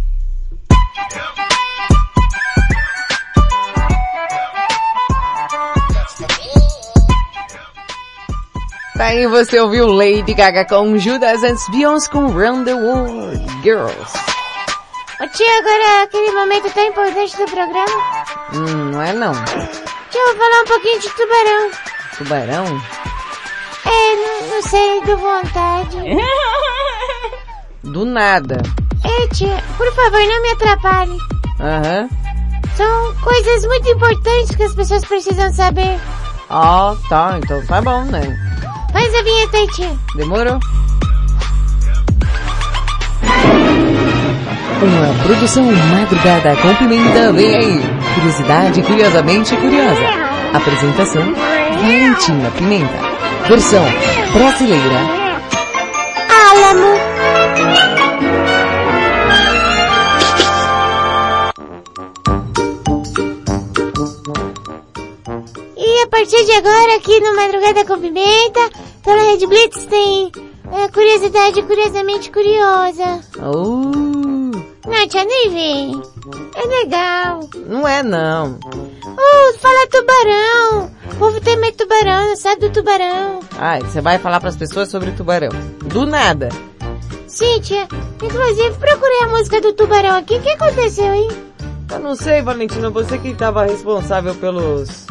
Daí 8.95 9.27
você 9.27 9.59
ouviu 9.59 9.87
Lady 9.87 10.33
Gaga 10.33 10.63
com 10.63 10.97
Judas 10.97 11.43
antes 11.43 11.67
Beyoncé 11.67 12.09
com 12.09 12.27
Round 12.27 12.63
the 12.63 12.75
World 12.75 13.45
Girls. 13.61 14.17
Ô 15.19 15.27
tia, 15.27 15.59
agora 15.59 16.03
aquele 16.03 16.31
momento 16.31 16.73
tão 16.73 16.85
importante 16.85 17.35
do 17.35 17.43
programa. 17.43 18.25
Hum, 18.53 18.91
não 18.93 19.01
é 19.01 19.11
não. 19.11 19.33
Tia, 19.33 20.21
eu 20.21 20.27
vou 20.27 20.37
falar 20.37 20.61
um 20.61 20.65
pouquinho 20.65 20.99
de 21.01 21.09
tubarão. 21.09 21.71
Tubarão? 22.17 22.81
É, 23.85 24.15
não, 24.15 24.47
não 24.47 24.61
sei, 24.61 25.01
deu 25.03 25.17
vontade. 25.17 25.97
Do 27.91 28.05
nada. 28.05 28.61
É, 29.03 29.27
tia, 29.33 29.63
por 29.77 29.91
favor, 29.93 30.19
não 30.19 30.41
me 30.41 30.49
atrapalhe. 30.51 31.17
Aham. 31.59 32.09
São 32.75 33.15
coisas 33.15 33.65
muito 33.65 33.89
importantes 33.89 34.55
que 34.55 34.63
as 34.63 34.73
pessoas 34.73 35.03
precisam 35.03 35.51
saber. 35.51 35.99
Ó, 36.49 36.95
tá, 37.09 37.39
então 37.43 37.65
tá 37.65 37.81
bom, 37.81 38.03
né? 38.05 38.37
Faz 38.93 39.13
a 39.13 39.23
vinheta 39.23 39.57
aí, 39.57 39.67
tia. 39.69 39.91
Demorou? 40.15 40.59
Uma 44.81 45.23
produção 45.23 45.63
madrugada 45.63 46.55
com 46.57 46.75
pimenta, 46.75 47.33
vem 47.33 47.55
aí. 47.55 47.81
Curiosidade 48.15 48.81
curiosamente 48.83 49.55
curiosa. 49.57 50.01
Apresentação, 50.53 51.33
Valentina 51.33 52.49
Pimenta. 52.51 52.99
Versão 53.47 53.83
brasileira. 54.33 54.99
Álamo. 56.29 56.98
E 65.77 66.01
a 66.03 66.07
partir 66.07 66.45
de 66.45 66.51
agora, 66.53 66.95
aqui 66.97 67.19
no 67.19 67.35
Madrugada 67.35 67.85
com 67.85 67.99
Pimenta, 67.99 68.69
pela 69.03 69.23
Red 69.23 69.47
Blitz 69.47 69.85
tem 69.85 70.31
é, 70.71 70.87
curiosidade 70.89 71.61
curiosamente 71.63 72.31
curiosa. 72.31 73.21
Uh, 73.37 74.51
Não, 74.85 75.07
tia, 75.07 75.23
nem. 75.25 76.01
É 76.55 76.67
legal. 76.67 77.39
não 77.65 77.87
é 77.87 78.03
não. 78.03 78.59
Uh, 78.63 79.57
fala 79.59 79.87
tubarão. 79.87 80.91
O 81.11 81.15
povo 81.15 81.41
tem 81.41 81.57
medo 81.57 81.71
de 81.71 81.77
tubarão, 81.77 82.29
não 82.29 82.35
sabe 82.35 82.61
do 82.61 82.69
tubarão. 82.71 83.39
Ai, 83.57 83.81
você 83.81 83.99
vai 84.01 84.19
falar 84.19 84.39
pras 84.39 84.55
pessoas 84.55 84.89
sobre 84.89 85.11
tubarão. 85.11 85.49
Do 85.85 86.05
nada. 86.05 86.49
Sim, 87.29 87.61
tia. 87.61 87.87
Inclusive, 88.21 88.75
procurei 88.79 89.19
a 89.21 89.27
música 89.27 89.61
do 89.61 89.71
tubarão 89.73 90.17
aqui. 90.17 90.35
O 90.35 90.41
que 90.41 90.49
aconteceu, 90.49 91.13
hein? 91.13 91.27
Eu 91.91 91.99
não 91.99 92.15
sei, 92.15 92.41
Valentina, 92.41 92.89
você 92.89 93.19
que 93.19 93.29
estava 93.29 93.65
responsável 93.65 94.33
pelos 94.35 95.05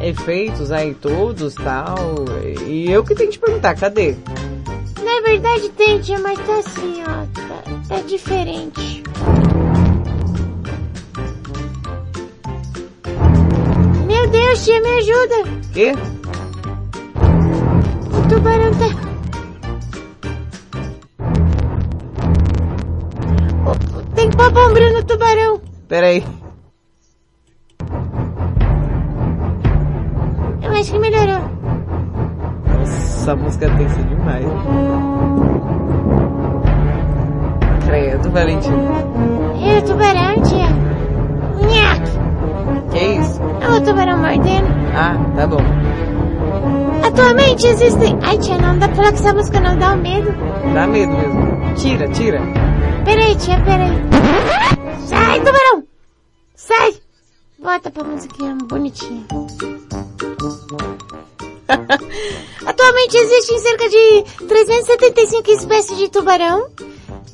efeitos 0.00 0.72
aí 0.72 0.94
todos, 0.94 1.54
tal. 1.54 1.96
E 2.66 2.90
eu 2.90 3.04
que 3.04 3.14
tenho 3.14 3.30
que 3.30 3.38
te 3.38 3.40
perguntar, 3.40 3.76
cadê? 3.76 4.16
Na 5.02 5.20
verdade 5.22 5.68
tem, 5.70 6.00
tia, 6.00 6.18
mas 6.18 6.38
tá 6.40 6.58
assim, 6.58 7.02
ó. 7.02 7.26
Tá, 7.48 7.62
tá 7.88 8.00
diferente. 8.02 9.04
Meu 14.06 14.28
Deus, 14.28 14.64
tia, 14.64 14.80
me 14.80 14.88
ajuda. 14.88 15.36
Quê? 15.72 15.92
O 18.12 18.28
tubarão 18.28 18.72
tá... 18.74 19.07
O- 24.38 24.40
Tem 24.40 24.46
que 24.48 24.52
pôr 24.52 24.52
bombril 24.52 24.92
no 24.92 25.02
tubarão. 25.04 25.60
Peraí. 25.88 26.24
Eu 30.62 30.72
acho 30.72 30.92
que 30.92 30.98
melhorou. 30.98 31.40
Essa 32.82 33.34
música 33.36 33.66
é 33.66 33.70
tensa 33.76 34.02
demais. 34.02 34.44
Credo, 37.86 38.30
Valentina. 38.30 38.76
E 39.60 39.78
o 39.78 39.82
tubarão, 39.82 40.42
tia? 40.42 40.68
Nhaque. 41.68 42.90
Que 42.90 43.04
isso? 43.20 43.40
É 43.60 43.68
o 43.76 43.80
tubarão 43.82 44.18
mordendo. 44.18 44.68
Ah, 44.94 45.16
tá 45.36 45.46
bom. 45.46 45.58
Atualmente 47.06 47.66
existem... 47.66 48.18
Ai, 48.22 48.38
tia, 48.38 48.58
não 48.58 48.78
dá 48.78 48.86
pra 48.88 48.96
falar 48.96 49.08
que 49.12 49.18
essa 49.18 49.32
música 49.32 49.60
não 49.60 49.76
dá 49.76 49.92
um 49.92 49.96
medo. 49.96 50.32
Dá 50.74 50.86
medo 50.86 51.12
mesmo. 51.12 51.74
Tira, 51.74 52.08
tira. 52.08 52.40
Peraí, 53.04 53.34
tia, 53.36 53.60
peraí. 53.64 53.92
Sai, 55.06 55.38
tubarão! 55.40 55.84
Sai! 56.54 56.94
Volta 57.58 57.90
pra 57.90 58.04
musiquinha 58.04 58.54
bonitinha. 58.64 59.24
Atualmente 62.66 63.16
existem 63.16 63.58
cerca 63.58 63.88
de 63.88 64.24
375 64.46 65.50
espécies 65.50 65.98
de 65.98 66.08
tubarão, 66.08 66.68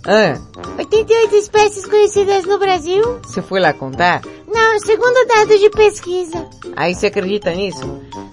Ah, 0.06 0.38
88 0.78 1.34
espécies 1.36 1.86
conhecidas 1.86 2.44
no 2.44 2.58
Brasil. 2.58 3.20
você 3.24 3.40
foi 3.42 3.60
lá 3.60 3.72
contar? 3.72 4.22
Não, 4.46 4.78
segundo 4.80 5.26
dados 5.26 5.58
de 5.60 5.70
pesquisa. 5.70 6.48
Aí 6.76 6.94
você 6.94 7.06
acredita 7.06 7.52
nisso? 7.52 7.80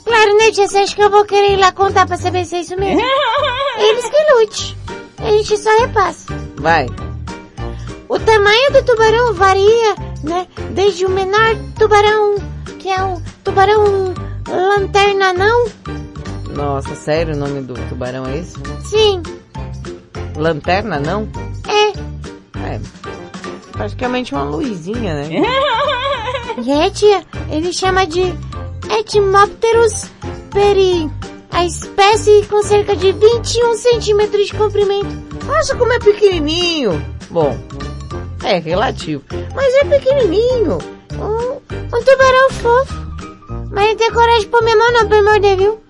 Claro, 0.06 0.38
né, 0.38 0.52
tia? 0.52 0.68
Você 0.68 0.78
acha 0.80 0.96
que 0.96 1.02
eu 1.04 1.10
vou 1.10 1.26
querer 1.26 1.54
ir 1.54 1.58
lá 1.58 1.72
contar 1.72 2.06
pra 2.08 2.18
saber 2.18 2.46
se 2.46 2.56
é 2.56 2.62
isso 2.62 2.76
mesmo? 2.78 3.02
Eles 3.78 4.10
que 4.10 4.34
lute. 4.34 4.78
A 5.20 5.32
gente 5.32 5.58
só 5.58 5.70
repassa. 5.80 6.26
Vai. 6.58 6.86
O 8.12 8.20
tamanho 8.20 8.74
do 8.74 8.84
tubarão 8.84 9.34
varia, 9.34 9.96
né? 10.22 10.46
Desde 10.72 11.06
o 11.06 11.10
menor 11.10 11.56
tubarão, 11.80 12.36
que 12.78 12.90
é 12.90 13.02
o 13.02 13.22
tubarão 13.42 14.14
lanterna 14.50 15.32
não? 15.32 15.66
Nossa, 16.54 16.94
sério 16.94 17.34
o 17.34 17.38
nome 17.38 17.62
do 17.62 17.74
tubarão 17.88 18.26
é 18.26 18.40
esse? 18.40 18.58
Sim, 18.84 19.24
Lanterna, 20.36 21.00
não? 21.00 21.26
é. 21.70 22.74
É. 22.74 22.82
Praticamente 23.72 24.34
uma 24.34 24.44
luzinha, 24.44 25.16
né? 25.16 25.30
E 26.62 26.70
é, 26.70 26.90
tia, 26.90 27.24
ele 27.50 27.72
chama 27.72 28.06
de 28.06 28.24
Etimopterus 29.00 30.12
peri, 30.54 31.10
a 31.50 31.64
espécie 31.66 32.46
com 32.50 32.62
cerca 32.62 32.94
de 32.94 33.14
21 33.14 33.76
centímetros 33.76 34.48
de 34.48 34.54
comprimento. 34.54 35.46
Nossa, 35.46 35.78
como 35.78 35.94
é 35.94 36.00
pequenininho. 36.00 37.02
Bom, 37.30 37.58
é 38.44 38.60
relativo, 38.60 39.24
mas 39.56 39.74
é 39.76 39.86
pequenininho. 39.86 40.78
Um, 41.14 41.54
um 41.74 42.04
tubarão 42.04 42.50
fofo. 42.52 43.02
Mas 43.72 43.88
não 43.90 43.96
tem 43.96 44.12
coragem 44.12 44.50
de 44.50 44.62
minha 44.64 44.78
mão 44.78 44.92
não 44.92 45.08
pra 45.08 45.18
me 45.22 45.30
morder, 45.30 45.58
viu? 45.58 45.82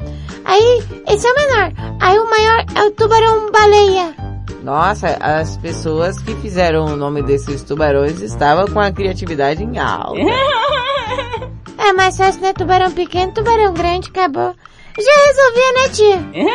Aí, 0.45 0.83
esse 1.07 1.27
é 1.27 1.31
o 1.31 1.35
menor. 1.35 1.71
Aí 1.99 2.19
o 2.19 2.29
maior 2.29 2.65
é 2.75 2.83
o 2.83 2.91
tubarão 2.91 3.51
baleia. 3.51 4.15
Nossa, 4.63 5.17
as 5.19 5.57
pessoas 5.57 6.19
que 6.19 6.35
fizeram 6.35 6.85
o 6.85 6.95
nome 6.95 7.23
desses 7.23 7.63
tubarões 7.63 8.21
estavam 8.21 8.67
com 8.67 8.79
a 8.79 8.91
criatividade 8.91 9.63
em 9.63 9.77
alta. 9.79 10.19
É 11.83 11.93
mais 11.93 12.15
fácil, 12.15 12.41
né? 12.41 12.53
Tubarão 12.53 12.91
pequeno, 12.91 13.33
tubarão 13.33 13.73
grande, 13.73 14.09
acabou. 14.09 14.53
Já 14.97 15.25
resolvia, 15.25 15.73
né, 15.73 15.89
tia? 15.89 16.45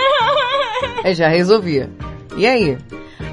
É, 1.04 1.12
já 1.14 1.28
resolvia. 1.28 1.90
E 2.36 2.46
aí? 2.46 2.78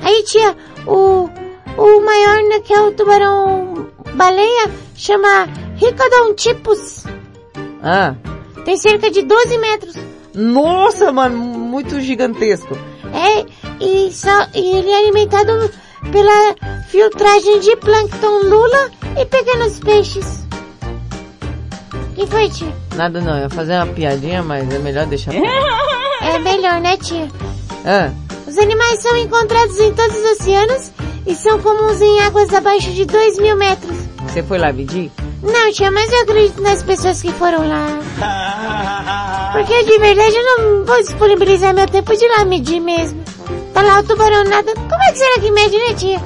Aí, 0.01 0.23
tia, 0.23 0.57
o, 0.87 1.29
o 1.77 2.01
maior, 2.01 2.43
né, 2.49 2.59
que 2.61 2.73
é 2.73 2.81
o 2.81 2.91
tubarão 2.91 3.87
baleia, 4.15 4.69
chama 4.95 5.47
Ricodontypus. 5.75 7.05
Ah, 7.81 8.15
Tem 8.65 8.77
cerca 8.77 9.09
de 9.11 9.23
12 9.23 9.57
metros. 9.57 9.95
nossa, 10.33 11.11
mano, 11.11 11.37
muito 11.37 11.99
gigantesco. 11.99 12.77
É, 13.13 13.45
e, 13.83 14.11
só, 14.11 14.47
e 14.53 14.77
ele 14.77 14.89
é 14.89 14.97
alimentado 14.99 15.69
pela 16.11 16.55
filtragem 16.89 17.59
de 17.59 17.75
plâncton 17.77 18.39
lula 18.43 18.91
e 19.19 19.25
pequenos 19.25 19.79
peixes. 19.79 20.43
que 22.15 22.25
foi, 22.27 22.49
tia? 22.49 22.73
Nada 22.95 23.19
não, 23.21 23.35
eu 23.35 23.43
ia 23.43 23.49
fazer 23.49 23.73
uma 23.75 23.87
piadinha, 23.87 24.41
mas 24.43 24.71
é 24.73 24.79
melhor 24.79 25.05
deixar. 25.07 25.33
É 25.35 26.39
melhor, 26.39 26.79
né, 26.79 26.95
tia? 26.97 27.27
Ah, 27.85 28.11
Os 28.47 28.57
animais 28.57 28.99
são 29.01 29.15
encontrados 29.17 29.77
em 29.79 29.93
todos 29.93 30.15
os 30.15 30.31
oceanos 30.39 30.91
e 31.25 31.35
são 31.35 31.59
comuns 31.59 32.01
em 32.01 32.19
águas 32.21 32.53
abaixo 32.53 32.91
de 32.91 33.05
2 33.05 33.39
mil 33.39 33.55
metros. 33.55 33.97
você 34.27 34.43
foi 34.43 34.57
lá 34.57 34.71
medir? 34.73 35.11
Não, 35.41 35.71
tia, 35.73 35.91
mas 35.91 36.11
eu 36.11 36.21
acredito 36.21 36.61
nas 36.61 36.81
pessoas 36.83 37.21
que 37.21 37.31
foram 37.33 37.67
lá. 37.67 39.51
Porque 39.53 39.83
de 39.83 39.97
verdade 39.99 40.35
eu 40.35 40.43
não 40.57 40.85
vou 40.85 40.97
disponibilizar 41.01 41.73
meu 41.73 41.85
tempo 41.87 42.15
de 42.15 42.23
ir 42.23 42.29
lá 42.37 42.45
medir 42.45 42.79
mesmo. 42.79 43.21
Tá 43.73 43.81
lá 43.81 43.99
o 43.99 44.03
tubarão 44.03 44.43
nada. 44.45 44.73
Como 44.73 45.03
é 45.03 45.11
que 45.11 45.17
será 45.17 45.39
que 45.41 45.51
mede, 45.51 45.77
né, 45.77 45.93
tia? 45.95 46.21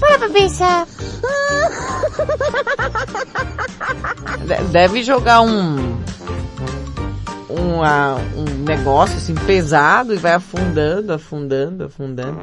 Para 0.00 0.18
pra 0.18 0.28
pensar. 0.30 0.86
De- 4.46 4.64
Deve 4.72 5.02
jogar 5.02 5.40
um, 5.42 5.96
um, 7.48 7.82
ah, 7.82 8.16
um 8.36 8.64
negócio 8.64 9.16
assim 9.16 9.34
pesado 9.34 10.12
e 10.12 10.16
vai 10.16 10.32
afundando, 10.32 11.12
afundando, 11.12 11.84
afundando. 11.84 12.40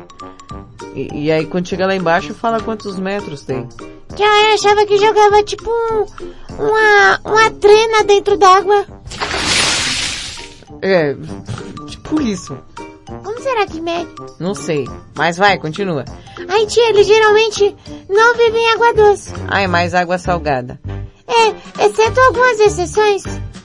E, 0.95 1.25
e 1.25 1.31
aí 1.31 1.45
quando 1.45 1.67
chega 1.67 1.85
lá 1.85 1.95
embaixo 1.95 2.33
fala 2.33 2.61
quantos 2.61 2.97
metros 2.97 3.41
tem. 3.41 3.67
Tia, 4.15 4.25
eu 4.25 4.53
achava 4.53 4.85
que 4.85 4.97
jogava 4.97 5.43
tipo 5.43 5.69
um, 5.69 6.05
uma, 6.63 7.19
uma 7.25 7.51
trena 7.51 8.03
dentro 8.03 8.37
d'água. 8.37 8.85
É, 10.81 11.15
tipo 11.87 12.21
isso. 12.21 12.57
Como 13.05 13.39
será 13.41 13.65
que 13.65 13.81
mede? 13.81 14.09
Não 14.39 14.53
sei. 14.53 14.87
Mas 15.15 15.37
vai, 15.37 15.57
continua. 15.57 16.05
Ai, 16.47 16.65
tia, 16.65 16.89
ele 16.89 17.03
geralmente 17.03 17.75
não 18.09 18.35
vive 18.35 18.57
em 18.57 18.73
água 18.73 18.93
doce. 18.93 19.33
Ah, 19.47 19.61
é 19.61 19.67
mais 19.67 19.93
água 19.93 20.17
salgada. 20.17 20.79
É, 21.27 21.85
exceto 21.85 22.19
algumas 22.19 22.59
exceções. 22.59 23.23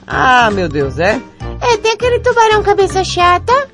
Ah, 0.09 0.49
meu 0.51 0.67
Deus, 0.67 0.97
é? 0.97 1.21
É, 1.61 1.77
tem 1.77 1.91
aquele 1.91 2.19
tubarão 2.19 2.63
cabeça 2.63 3.03
chata 3.03 3.69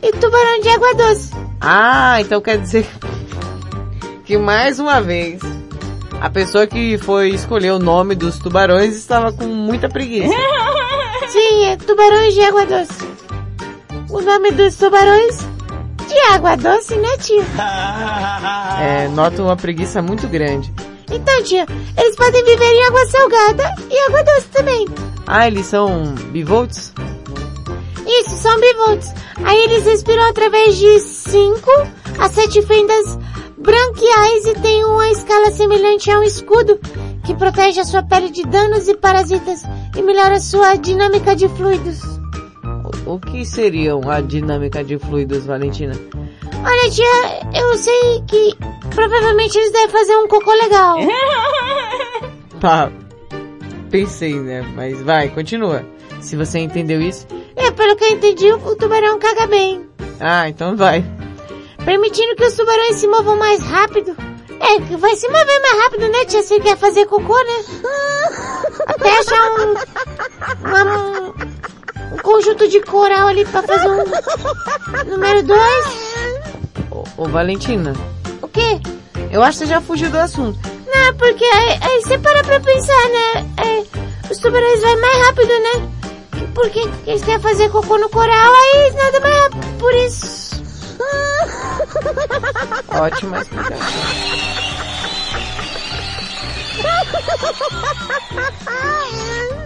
e 0.00 0.12
tubarão 0.12 0.60
de 0.60 0.68
água 0.68 0.94
doce. 0.94 1.32
Ah, 1.60 2.20
então 2.20 2.40
quer 2.40 2.58
dizer 2.58 2.86
que 4.24 4.38
mais 4.38 4.78
uma 4.78 5.00
vez 5.00 5.40
a 6.20 6.30
pessoa 6.30 6.68
que 6.68 6.96
foi 6.98 7.30
escolher 7.30 7.72
o 7.72 7.80
nome 7.80 8.14
dos 8.14 8.38
tubarões 8.38 8.96
estava 8.96 9.32
com 9.32 9.44
muita 9.44 9.88
preguiça. 9.88 10.32
Sim, 11.28 11.64
é 11.64 11.76
tubarões 11.76 12.32
de 12.34 12.42
água 12.42 12.64
doce. 12.64 13.08
O 14.08 14.20
nome 14.20 14.52
dos 14.52 14.76
tubarões 14.76 15.36
de 16.06 16.18
água 16.32 16.56
doce, 16.56 16.94
né, 16.94 17.16
tia? 17.18 17.42
É, 18.80 19.08
noto 19.08 19.42
uma 19.42 19.56
preguiça 19.56 20.00
muito 20.00 20.28
grande. 20.28 20.72
Então, 21.12 21.42
tia, 21.42 21.66
eles 21.96 22.16
podem 22.16 22.44
viver 22.44 22.72
em 22.72 22.84
água 22.84 23.06
salgada 23.06 23.74
e 23.90 23.98
água 24.08 24.22
doce 24.24 24.48
também. 24.48 24.88
Ah, 25.26 25.46
eles 25.46 25.66
são 25.66 26.14
bivolts? 26.30 26.92
Isso, 28.06 28.36
são 28.36 28.58
bivolts. 28.60 29.12
Aí 29.44 29.58
eles 29.64 29.84
respiram 29.84 30.24
através 30.28 30.76
de 30.76 30.98
5 31.00 31.70
a 32.18 32.28
7 32.28 32.62
fendas 32.62 33.18
branquiais 33.58 34.46
e 34.46 34.54
têm 34.54 34.84
uma 34.84 35.08
escala 35.10 35.50
semelhante 35.52 36.10
a 36.10 36.18
um 36.18 36.22
escudo 36.22 36.78
que 37.24 37.34
protege 37.34 37.80
a 37.80 37.84
sua 37.84 38.02
pele 38.02 38.30
de 38.30 38.42
danos 38.42 38.88
e 38.88 38.94
parasitas 38.94 39.62
e 39.96 40.02
melhora 40.02 40.40
sua 40.40 40.74
dinâmica 40.74 41.36
de 41.36 41.48
fluidos. 41.48 42.21
O, 43.06 43.18
que 43.18 43.44
seriam 43.44 44.00
a 44.10 44.20
dinâmica 44.20 44.82
de 44.84 44.98
fluidos, 44.98 45.44
Valentina? 45.46 45.94
Olha, 46.64 46.90
tia, 46.90 47.60
eu 47.60 47.74
sei 47.76 48.22
que 48.28 48.56
provavelmente 48.94 49.58
eles 49.58 49.72
devem 49.72 49.88
fazer 49.88 50.16
um 50.16 50.28
cocô 50.28 50.52
legal. 50.52 50.96
Tá. 52.60 52.92
Pensei, 53.90 54.34
né? 54.34 54.62
Mas 54.76 55.02
vai, 55.02 55.28
continua. 55.30 55.84
Se 56.20 56.36
você 56.36 56.60
entendeu 56.60 57.00
isso. 57.02 57.26
É, 57.56 57.72
pelo 57.72 57.96
que 57.96 58.04
eu 58.04 58.10
entendi, 58.12 58.52
o 58.52 58.76
tubarão 58.76 59.18
caga 59.18 59.48
bem. 59.48 59.84
Ah, 60.20 60.48
então 60.48 60.76
vai. 60.76 61.04
Permitindo 61.84 62.36
que 62.36 62.44
os 62.44 62.54
tubarões 62.54 62.94
se 62.96 63.08
movam 63.08 63.36
mais 63.36 63.60
rápido. 63.64 64.16
É, 64.60 64.80
que 64.80 64.96
vai 64.96 65.16
se 65.16 65.26
mover 65.26 65.60
mais 65.60 65.82
rápido, 65.82 66.08
né, 66.08 66.24
tia? 66.24 66.40
Se 66.42 66.60
quer 66.60 66.76
fazer 66.78 67.04
cocô, 67.06 67.34
né? 67.36 67.64
Até 68.86 69.18
achar 69.18 69.50
um, 69.58 69.74
uma- 70.68 71.34
um, 72.12 72.16
conjunto 72.18 72.68
de 72.68 72.80
coral 72.82 73.28
ali 73.28 73.44
pra 73.44 73.62
fazer 73.62 73.88
um 73.88 74.04
número 75.10 75.42
dois. 75.42 75.86
Ô, 76.90 77.04
ô, 77.16 77.24
Valentina, 77.28 77.92
O 78.40 78.48
quê? 78.48 78.80
eu 79.30 79.42
acho 79.42 79.58
que 79.58 79.64
você 79.64 79.70
já 79.70 79.80
fugiu 79.80 80.10
do 80.10 80.18
assunto. 80.18 80.58
Não, 80.86 81.14
porque 81.16 81.44
aí, 81.44 81.78
aí 81.80 82.02
você 82.02 82.18
para 82.18 82.42
pra 82.44 82.60
pensar, 82.60 83.08
né? 83.08 83.46
Os 84.30 84.38
tubarões 84.38 84.80
vão 84.80 85.00
mais 85.00 85.26
rápido, 85.26 85.48
né? 85.48 85.88
Porque 86.54 86.88
eles 87.06 87.22
querem 87.24 87.40
fazer 87.40 87.70
cocô 87.70 87.98
no 87.98 88.08
coral, 88.08 88.52
aí 88.54 88.90
nada 88.92 89.20
mais 89.20 89.36
rápido. 89.42 89.78
Por 89.78 89.94
isso. 89.94 90.62
Ótima 92.88 93.38
explicação. 93.40 94.02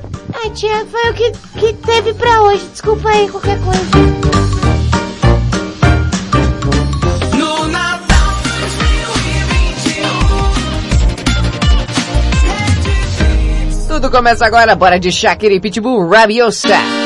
Ah, 0.39 0.51
tia, 0.51 0.85
foi 0.87 1.11
o 1.11 1.15
que, 1.15 1.33
que 1.59 1.73
teve 1.73 2.13
pra 2.15 2.43
hoje. 2.43 2.67
Desculpa 2.71 3.09
aí 3.09 3.27
qualquer 3.29 3.59
coisa. 3.61 3.81
No 7.37 7.67
Natal 7.69 8.33
2021. 13.79 13.89
Tudo 13.89 14.11
começa 14.11 14.45
agora, 14.45 14.75
bora 14.77 15.01
de 15.01 15.11
Shakira 15.11 15.55
e 15.55 15.61
Pitbull 15.61 16.07
Rabiosa. 16.07 16.69
Rabiosa. 16.69 17.06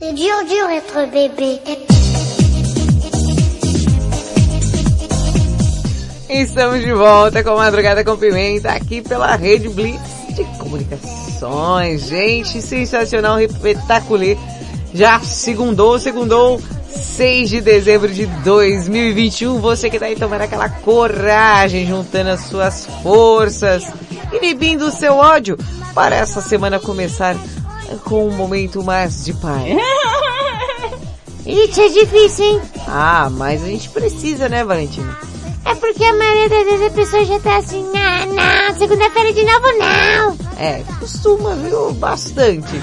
C'est 0.00 0.12
dur, 0.12 0.44
dur 0.46 0.70
être 0.70 1.10
bébé. 1.10 1.60
Estamos 6.30 6.80
de 6.82 6.92
volta 6.92 7.42
com 7.42 7.56
Madrugada 7.56 8.04
com 8.04 8.16
Pimenta 8.16 8.70
aqui 8.70 9.02
pela 9.02 9.34
Rede 9.34 9.68
Blitz 9.68 10.00
de 10.36 10.44
Comunicações. 10.56 12.02
Gente, 12.06 12.62
sensacional, 12.62 13.40
espetacular. 13.40 14.36
Já 14.94 15.18
segundou, 15.18 15.98
segundou, 15.98 16.62
6 16.88 17.50
de 17.50 17.60
dezembro 17.60 18.08
de 18.08 18.26
2021. 18.44 19.58
Você 19.58 19.90
que 19.90 19.98
tá 19.98 20.06
aí 20.06 20.14
tomando 20.14 20.42
aquela 20.42 20.68
coragem, 20.68 21.88
juntando 21.88 22.30
as 22.30 22.42
suas 22.42 22.86
forças, 23.02 23.84
inibindo 24.32 24.86
o 24.86 24.92
seu 24.92 25.16
ódio 25.16 25.58
para 25.92 26.14
essa 26.14 26.40
semana 26.40 26.78
começar 26.78 27.34
com 28.04 28.28
um 28.28 28.32
momento 28.32 28.82
mais 28.82 29.24
de 29.24 29.32
paz. 29.34 29.64
Isso 31.46 31.80
é 31.80 31.88
difícil, 31.88 32.44
hein? 32.44 32.60
Ah, 32.86 33.28
mas 33.30 33.62
a 33.62 33.66
gente 33.66 33.88
precisa, 33.88 34.48
né, 34.48 34.62
Valentina? 34.64 35.16
É 35.64 35.74
porque 35.74 36.04
a 36.04 36.14
maioria 36.14 36.48
das 36.48 36.64
vezes 36.64 36.86
a 36.86 36.90
pessoa 36.90 37.24
já 37.24 37.40
tá 37.40 37.56
assim, 37.56 37.82
não, 37.84 38.34
não, 38.34 38.78
segunda-feira 38.78 39.32
de 39.32 39.44
novo 39.44 39.66
não. 39.78 40.38
É, 40.58 40.82
costuma, 40.98 41.54
viu? 41.56 41.92
Bastante. 41.94 42.76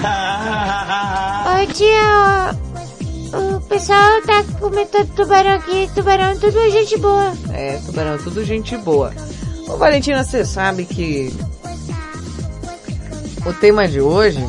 Ô 1.45 1.73
tia, 1.73 2.55
o, 3.33 3.55
o 3.57 3.61
pessoal 3.61 4.21
tá 4.21 4.43
comentando 4.59 5.07
tubarão 5.15 5.53
aqui, 5.53 5.89
tubarão 5.93 6.37
tudo 6.37 6.69
gente 6.69 6.97
boa. 6.97 7.33
É, 7.53 7.79
tubarão, 7.85 8.17
tudo 8.17 8.43
gente 8.45 8.77
boa. 8.77 9.11
Ô 9.67 9.77
Valentina, 9.77 10.23
você 10.23 10.45
sabe 10.45 10.85
que 10.85 11.33
o 13.45 13.53
tema 13.53 13.87
de 13.87 13.99
hoje, 13.99 14.43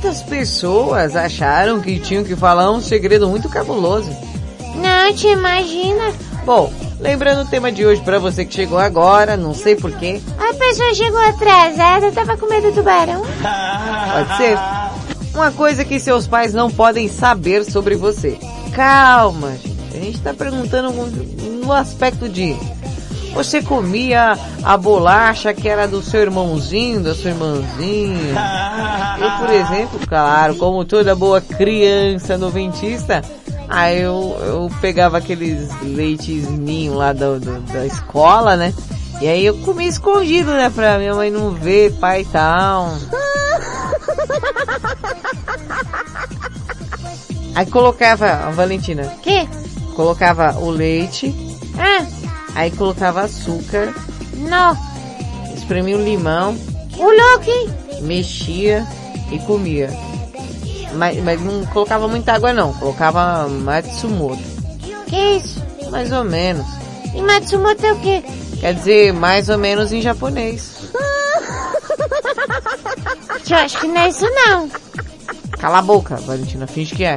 muitas 0.00 0.22
pessoas 0.22 1.14
acharam 1.14 1.78
que 1.78 1.98
tinham 1.98 2.24
que 2.24 2.34
falar 2.34 2.70
um 2.72 2.80
segredo 2.80 3.28
muito 3.28 3.50
cabuloso. 3.50 4.10
Não, 4.76 5.12
te 5.12 5.26
imagina. 5.26 6.10
Bom, 6.46 6.72
lembrando 6.98 7.42
o 7.42 7.50
tema 7.50 7.70
de 7.70 7.84
hoje 7.84 8.00
pra 8.00 8.18
você 8.18 8.46
que 8.46 8.54
chegou 8.54 8.78
agora, 8.78 9.36
não 9.36 9.52
sei 9.52 9.76
porquê, 9.76 10.18
A 10.38 10.54
pessoa 10.54 10.94
chegou 10.94 11.20
atrasada, 11.20 12.10
tava 12.12 12.34
com 12.38 12.46
medo 12.46 12.70
do 12.70 12.76
tubarão. 12.76 13.20
pode 14.10 14.36
ser 14.38 14.58
uma 15.34 15.52
coisa 15.52 15.84
que 15.84 16.00
seus 16.00 16.26
pais 16.26 16.54
não 16.54 16.70
podem 16.70 17.06
saber 17.06 17.62
sobre 17.66 17.94
você. 17.94 18.38
Calma, 18.72 19.50
gente. 19.50 19.98
A 19.98 20.00
gente 20.00 20.20
tá 20.22 20.32
perguntando 20.32 20.92
no 21.62 21.72
aspecto 21.74 22.26
de 22.26 22.56
você 23.32 23.62
comia 23.62 24.36
a 24.62 24.76
bolacha 24.76 25.52
que 25.54 25.68
era 25.68 25.86
do 25.86 26.02
seu 26.02 26.20
irmãozinho, 26.20 27.00
da 27.02 27.14
sua 27.14 27.30
irmãzinha. 27.30 28.34
Eu, 29.18 29.30
por 29.46 29.50
exemplo, 29.54 30.00
claro, 30.08 30.56
como 30.56 30.84
toda 30.84 31.14
boa 31.14 31.40
criança 31.40 32.36
noventista, 32.36 33.22
aí 33.68 34.00
eu, 34.02 34.36
eu 34.44 34.70
pegava 34.80 35.18
aqueles 35.18 35.68
leites 35.82 36.48
ninho 36.50 36.94
lá 36.94 37.12
do, 37.12 37.38
do- 37.38 37.60
da 37.72 37.86
escola, 37.86 38.56
né? 38.56 38.74
E 39.20 39.28
aí 39.28 39.44
eu 39.44 39.56
comia 39.58 39.88
escondido, 39.88 40.50
né? 40.52 40.70
Pra 40.74 40.98
minha 40.98 41.14
mãe 41.14 41.30
não 41.30 41.50
ver, 41.50 41.92
pai 42.00 42.22
e 42.22 42.24
tal. 42.24 42.94
Aí 47.54 47.66
colocava, 47.66 48.26
a 48.26 48.50
Valentina, 48.50 49.02
Que? 49.22 49.46
colocava 49.94 50.56
o 50.58 50.70
leite, 50.70 51.34
Ah, 51.78 52.04
aí 52.54 52.70
colocava 52.70 53.22
açúcar, 53.22 53.94
não. 54.34 54.76
espremia 55.54 55.96
o 55.96 56.02
limão, 56.02 56.56
O 56.96 57.04
louco, 57.04 57.48
hein? 57.50 57.70
Mexia 58.02 58.86
e 59.30 59.38
comia. 59.40 59.90
Mas, 60.94 61.22
mas 61.22 61.40
não 61.40 61.64
colocava 61.66 62.08
muita 62.08 62.32
água 62.34 62.52
não, 62.52 62.72
colocava 62.74 63.48
Matsumoto. 63.48 64.42
Que 65.06 65.36
isso? 65.36 65.62
Mais 65.90 66.10
ou 66.12 66.24
menos. 66.24 66.66
E 67.14 67.22
Matsumoto 67.22 67.84
é 67.84 67.92
o 67.92 68.00
quê? 68.00 68.22
Quer 68.60 68.74
dizer, 68.74 69.12
mais 69.12 69.48
ou 69.48 69.58
menos 69.58 69.92
em 69.92 70.00
japonês. 70.00 70.90
Eu 73.50 73.56
acho 73.56 73.80
que 73.80 73.88
não 73.88 74.00
é 74.00 74.08
isso 74.08 74.26
não. 74.30 74.70
Cala 75.58 75.78
a 75.78 75.82
boca, 75.82 76.16
Valentina, 76.16 76.66
finge 76.66 76.94
que 76.94 77.04
é. 77.04 77.16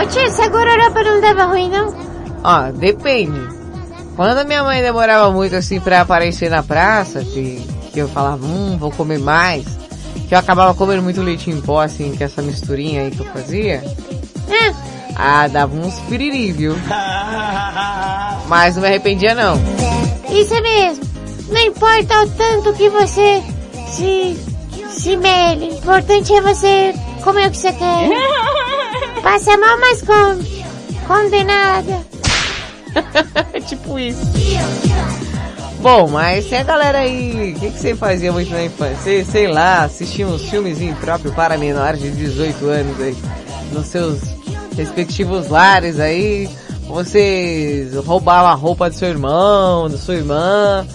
Ô 0.00 0.06
tia, 0.06 0.22
essa 0.22 0.48
gororoba 0.48 1.02
não 1.02 1.20
dava 1.20 1.44
ruim 1.44 1.68
não? 1.68 2.09
Ó, 2.42 2.70
depende. 2.72 3.40
Quando 4.16 4.38
a 4.38 4.44
minha 4.44 4.62
mãe 4.64 4.82
demorava 4.82 5.30
muito 5.30 5.54
assim 5.56 5.80
pra 5.80 6.00
aparecer 6.02 6.50
na 6.50 6.62
praça, 6.62 7.22
que, 7.24 7.66
que 7.92 7.98
eu 7.98 8.08
falava, 8.08 8.44
hum, 8.44 8.76
vou 8.78 8.90
comer 8.90 9.18
mais, 9.18 9.64
que 10.28 10.34
eu 10.34 10.38
acabava 10.38 10.74
comendo 10.74 11.02
muito 11.02 11.22
leite 11.22 11.50
em 11.50 11.60
pó, 11.60 11.80
assim, 11.80 12.14
com 12.16 12.24
essa 12.24 12.42
misturinha 12.42 13.02
aí 13.02 13.10
que 13.10 13.20
eu 13.20 13.26
fazia, 13.26 13.82
Ah, 14.50 14.74
ah, 15.16 15.48
dava 15.48 15.74
uns 15.76 15.98
piriri, 16.00 16.52
viu? 16.52 16.76
Mas 18.48 18.74
não 18.74 18.82
me 18.82 18.88
arrependia 18.88 19.34
não. 19.34 19.54
isso 20.30 20.54
é 20.54 20.60
mesmo. 20.60 21.04
Não 21.48 21.60
importa 21.60 22.22
o 22.22 22.30
tanto 22.30 22.72
que 22.74 22.88
você 22.90 23.42
se, 23.88 24.38
se 24.90 25.16
mele. 25.16 25.70
O 25.70 25.74
importante 25.78 26.32
é 26.32 26.40
você 26.40 26.94
comer 27.22 27.48
o 27.48 27.50
que 27.50 27.56
você 27.58 27.72
quer. 27.72 28.08
Passa 29.22 29.56
mal, 29.56 29.78
mas 29.80 30.02
come. 30.02 30.64
Condenada. 31.06 32.09
É 33.52 33.60
tipo 33.60 33.98
isso. 33.98 34.20
Bom, 35.80 36.08
mas 36.08 36.46
tem 36.46 36.58
a 36.58 36.62
galera 36.62 36.98
aí, 36.98 37.54
o 37.56 37.60
que, 37.60 37.70
que 37.70 37.78
você 37.78 37.94
fazia 37.94 38.30
muito 38.30 38.50
na 38.50 38.64
infância? 38.64 38.96
Sei, 39.02 39.24
sei 39.24 39.48
lá, 39.48 39.84
assistia 39.84 40.26
uns 40.26 40.42
filmes 40.48 40.78
próprios 40.98 41.34
para 41.34 41.56
menores 41.56 42.02
de 42.02 42.10
18 42.10 42.66
anos 42.66 43.00
aí, 43.00 43.16
nos 43.72 43.86
seus 43.86 44.20
respectivos 44.76 45.48
lares 45.48 45.98
aí, 45.98 46.50
você 46.86 47.88
roubava 48.04 48.48
a 48.48 48.54
roupa 48.54 48.90
do 48.90 48.96
seu 48.96 49.08
irmão, 49.08 49.88
da 49.88 49.96
sua 49.96 50.16
irmã, 50.16 50.86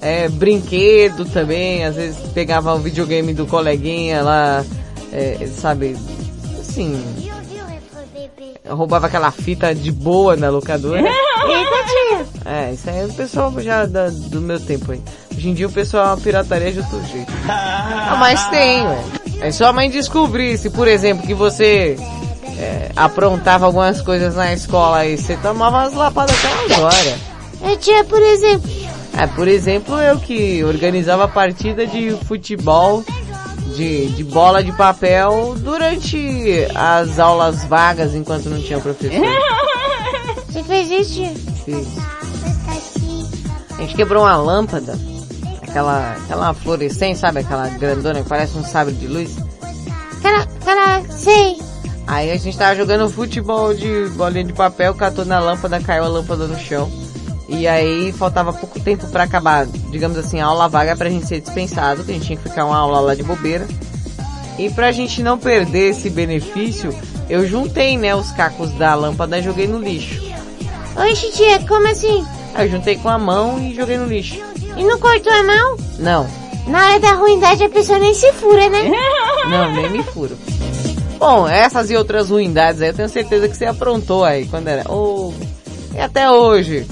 é, 0.00 0.28
brinquedo 0.28 1.24
também, 1.24 1.84
às 1.84 1.96
vezes 1.96 2.18
pegava 2.34 2.74
o 2.74 2.78
videogame 2.78 3.32
do 3.32 3.46
coleguinha 3.46 4.22
lá, 4.22 4.62
é, 5.10 5.38
sabe, 5.46 5.96
assim, 6.60 7.02
roubava 8.68 9.06
aquela 9.06 9.30
fita 9.30 9.74
de 9.74 9.90
boa 9.90 10.36
na 10.36 10.50
locadora. 10.50 11.02
É, 12.44 12.72
isso 12.72 12.88
aí 12.90 13.00
é 13.00 13.04
o 13.06 13.12
pessoal 13.14 13.52
já 13.60 13.86
da- 13.86 14.10
do 14.10 14.40
meu 14.40 14.60
tempo 14.60 14.92
aí. 14.92 15.00
Hoje 15.34 15.48
em 15.48 15.54
dia 15.54 15.66
o 15.66 15.72
pessoal 15.72 16.04
é 16.04 16.08
uma 16.10 16.16
pirataria 16.18 16.72
de 16.72 16.78
outro 16.80 17.02
jeito. 17.10 17.32
Ah, 17.48 18.16
mas 18.20 18.44
tem, 18.48 18.82
ué. 18.86 18.98
É 19.40 19.50
só 19.50 19.66
a 19.66 19.72
mãe 19.72 19.90
descobrir 19.90 20.56
se, 20.58 20.70
por 20.70 20.86
exemplo, 20.86 21.26
que 21.26 21.34
você 21.34 21.96
é, 22.58 22.90
aprontava 22.94 23.66
algumas 23.66 24.00
coisas 24.00 24.34
na 24.36 24.52
escola 24.52 25.04
e 25.06 25.16
você 25.18 25.36
tomava 25.36 25.78
umas 25.78 25.94
lapadas 25.94 26.34
aquelas 26.44 26.78
horas. 26.78 27.14
É 27.62 27.76
tia, 27.76 28.04
por 28.04 28.20
exemplo. 28.22 28.70
É, 29.18 29.26
por 29.26 29.48
exemplo, 29.48 29.98
eu 30.00 30.18
que 30.20 30.62
organizava 30.64 31.26
partida 31.26 31.86
de 31.86 32.10
futebol 32.26 33.02
de, 33.74 34.08
de 34.08 34.22
bola 34.24 34.62
de 34.62 34.72
papel 34.72 35.54
durante 35.58 36.66
as 36.74 37.18
aulas 37.18 37.64
vagas 37.64 38.14
enquanto 38.14 38.48
não 38.50 38.60
tinha 38.60 38.78
professor. 38.78 39.18
Você 40.48 40.62
fez 40.62 40.90
isso, 40.90 41.14
tia? 41.14 41.32
A 43.84 43.86
gente 43.86 43.96
quebrou 43.96 44.22
uma 44.22 44.34
lâmpada, 44.38 44.98
aquela, 45.60 46.12
aquela 46.12 46.54
fluorescente, 46.54 47.18
sabe? 47.18 47.40
Aquela 47.40 47.68
grandona 47.68 48.22
que 48.22 48.28
parece 48.30 48.56
um 48.56 48.64
sabre 48.64 48.94
de 48.94 49.06
luz. 49.06 49.36
Aquela, 50.16 50.40
aquela, 50.40 51.02
sei. 51.10 51.58
Aí 52.06 52.30
a 52.30 52.36
gente 52.38 52.56
tava 52.56 52.74
jogando 52.74 53.10
futebol 53.10 53.74
de 53.74 54.08
bolinha 54.16 54.44
de 54.44 54.54
papel, 54.54 54.94
catou 54.94 55.26
na 55.26 55.38
lâmpada, 55.38 55.78
caiu 55.80 56.04
a 56.04 56.08
lâmpada 56.08 56.46
no 56.46 56.58
chão. 56.58 56.90
E 57.46 57.68
aí 57.68 58.10
faltava 58.12 58.54
pouco 58.54 58.80
tempo 58.80 59.06
pra 59.08 59.24
acabar, 59.24 59.66
digamos 59.66 60.16
assim, 60.16 60.40
a 60.40 60.46
aula 60.46 60.66
vaga 60.66 60.96
pra 60.96 61.10
gente 61.10 61.26
ser 61.26 61.42
dispensado, 61.42 62.04
que 62.04 62.10
a 62.10 62.14
gente 62.14 62.24
tinha 62.24 62.38
que 62.38 62.48
ficar 62.48 62.64
uma 62.64 62.78
aula 62.78 63.00
lá 63.00 63.14
de 63.14 63.22
bobeira. 63.22 63.68
E 64.58 64.70
pra 64.70 64.92
gente 64.92 65.22
não 65.22 65.38
perder 65.38 65.90
esse 65.90 66.08
benefício, 66.08 66.88
eu 67.28 67.46
juntei, 67.46 67.98
né, 67.98 68.16
os 68.16 68.30
cacos 68.30 68.72
da 68.72 68.94
lâmpada 68.94 69.38
e 69.38 69.42
joguei 69.42 69.68
no 69.68 69.78
lixo. 69.78 70.22
Oxe, 70.96 71.32
tia, 71.32 71.58
como 71.68 71.86
assim? 71.86 72.24
Aí 72.54 72.66
eu 72.66 72.70
juntei 72.70 72.96
com 72.96 73.08
a 73.08 73.18
mão 73.18 73.58
e 73.58 73.74
joguei 73.74 73.98
no 73.98 74.06
lixo. 74.06 74.36
E 74.76 74.84
não 74.84 74.98
cortou 74.98 75.32
a 75.32 75.42
mão? 75.42 75.76
Não, 75.98 76.26
Na 76.66 76.86
hora 76.88 77.00
da 77.00 77.12
ruindade 77.14 77.64
a 77.64 77.68
pessoa 77.68 77.98
nem 77.98 78.14
se 78.14 78.32
fura, 78.34 78.68
né? 78.68 78.90
não, 79.48 79.72
nem 79.72 79.90
me 79.90 80.02
furo. 80.02 80.36
Bom, 81.18 81.48
essas 81.48 81.90
e 81.90 81.96
outras 81.96 82.30
ruindades 82.30 82.80
aí 82.82 82.88
eu 82.88 82.94
tenho 82.94 83.08
certeza 83.08 83.48
que 83.48 83.56
você 83.56 83.64
aprontou 83.66 84.24
aí 84.24 84.46
quando 84.46 84.68
era. 84.68 84.84
Oh, 84.90 85.32
e 85.94 86.00
até 86.00 86.30
hoje. 86.30 86.86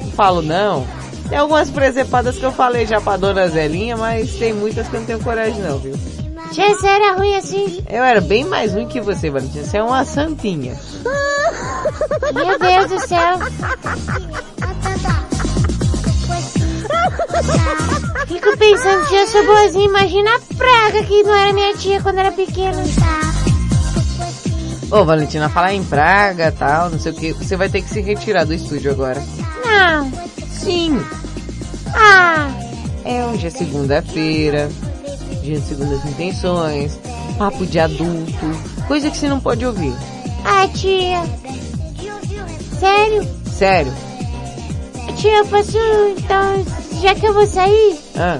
Não 0.00 0.10
falo 0.12 0.42
não. 0.42 0.86
Tem 1.28 1.38
algumas 1.38 1.70
presepadas 1.70 2.36
que 2.36 2.44
eu 2.44 2.52
falei 2.52 2.86
já 2.86 3.00
pra 3.00 3.16
dona 3.16 3.48
Zelinha, 3.48 3.96
mas 3.96 4.34
tem 4.34 4.52
muitas 4.52 4.88
que 4.88 4.94
eu 4.96 5.00
não 5.00 5.06
tenho 5.06 5.20
coragem 5.20 5.60
não, 5.62 5.78
viu? 5.78 5.94
Tia, 6.50 6.68
você 6.74 6.86
era 6.86 7.14
ruim 7.14 7.34
assim? 7.36 7.82
Eu 7.88 8.02
era 8.04 8.20
bem 8.20 8.44
mais 8.44 8.74
ruim 8.74 8.86
que 8.86 9.00
você, 9.00 9.30
Valentina. 9.30 9.64
Você 9.64 9.78
é 9.78 9.82
uma 9.82 10.04
santinha. 10.04 10.78
Meu 12.34 12.58
Deus 12.58 12.90
do 12.90 13.08
céu. 13.08 13.38
Fico 18.26 18.56
pensando, 18.56 19.06
tia, 19.08 19.20
eu 19.22 19.26
sou 19.26 19.44
boazinha, 19.44 19.84
imagina 19.84 20.30
a 20.34 20.54
praga 20.54 21.02
que 21.04 21.22
não 21.22 21.34
era 21.34 21.52
minha 21.52 21.74
tia 21.76 22.00
quando 22.00 22.18
era 22.18 22.32
pequena. 22.32 22.82
Ô, 24.90 25.04
Valentina, 25.04 25.48
falar 25.48 25.72
em 25.74 25.82
praga 25.84 26.52
tal, 26.52 26.90
não 26.90 26.98
sei 26.98 27.12
o 27.12 27.14
que, 27.14 27.32
você 27.32 27.56
vai 27.56 27.68
ter 27.68 27.82
que 27.82 27.88
se 27.88 28.00
retirar 28.00 28.44
do 28.44 28.52
estúdio 28.54 28.90
agora. 28.90 29.22
Não. 29.64 30.12
Sim. 30.50 31.00
Ah, 31.94 32.48
É, 33.04 33.24
hoje 33.26 33.46
é 33.46 33.50
segunda-feira, 33.50 34.68
dia 35.42 35.58
de 35.58 35.66
segundas 35.66 36.04
intenções, 36.04 36.98
papo 37.38 37.66
de 37.66 37.78
adulto, 37.80 38.46
coisa 38.86 39.10
que 39.10 39.16
você 39.16 39.28
não 39.28 39.40
pode 39.40 39.64
ouvir. 39.66 39.92
ah, 40.44 40.68
tia. 40.68 41.22
Sério? 42.78 43.28
Sério. 43.58 43.92
Tia, 45.16 45.38
eu 45.38 45.46
posso, 45.46 45.78
então, 46.18 46.64
já 47.02 47.14
que 47.14 47.26
eu 47.26 47.34
vou 47.34 47.46
sair, 47.46 47.98
Ah, 48.16 48.38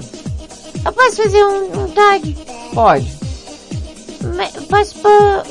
eu 0.85 0.93
posso 0.93 1.17
fazer 1.17 1.43
um, 1.43 1.83
um 1.83 1.87
Todd? 1.89 2.37
pode. 2.73 3.13
Me- 4.23 4.51
Posso 4.67 4.95
pôr 4.99 5.43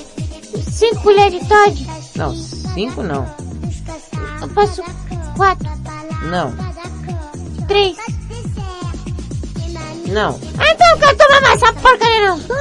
cinco 0.70 1.02
colheres 1.02 1.40
de 1.40 1.46
Todd? 1.48 1.86
Não, 2.16 2.34
cinco 2.34 3.02
não. 3.02 3.26
Eu 4.40 4.48
posso 4.48 4.82
quatro, 5.36 5.68
Não, 6.30 6.52
três. 7.68 7.96
não. 10.08 10.40
Ah, 10.58 10.72
então 10.72 10.86
eu 10.92 10.98
quero 10.98 11.16
tomar 11.18 11.40
mais 11.42 11.62
essa 11.62 11.72
porcaria 11.74 12.26
não. 12.26 12.40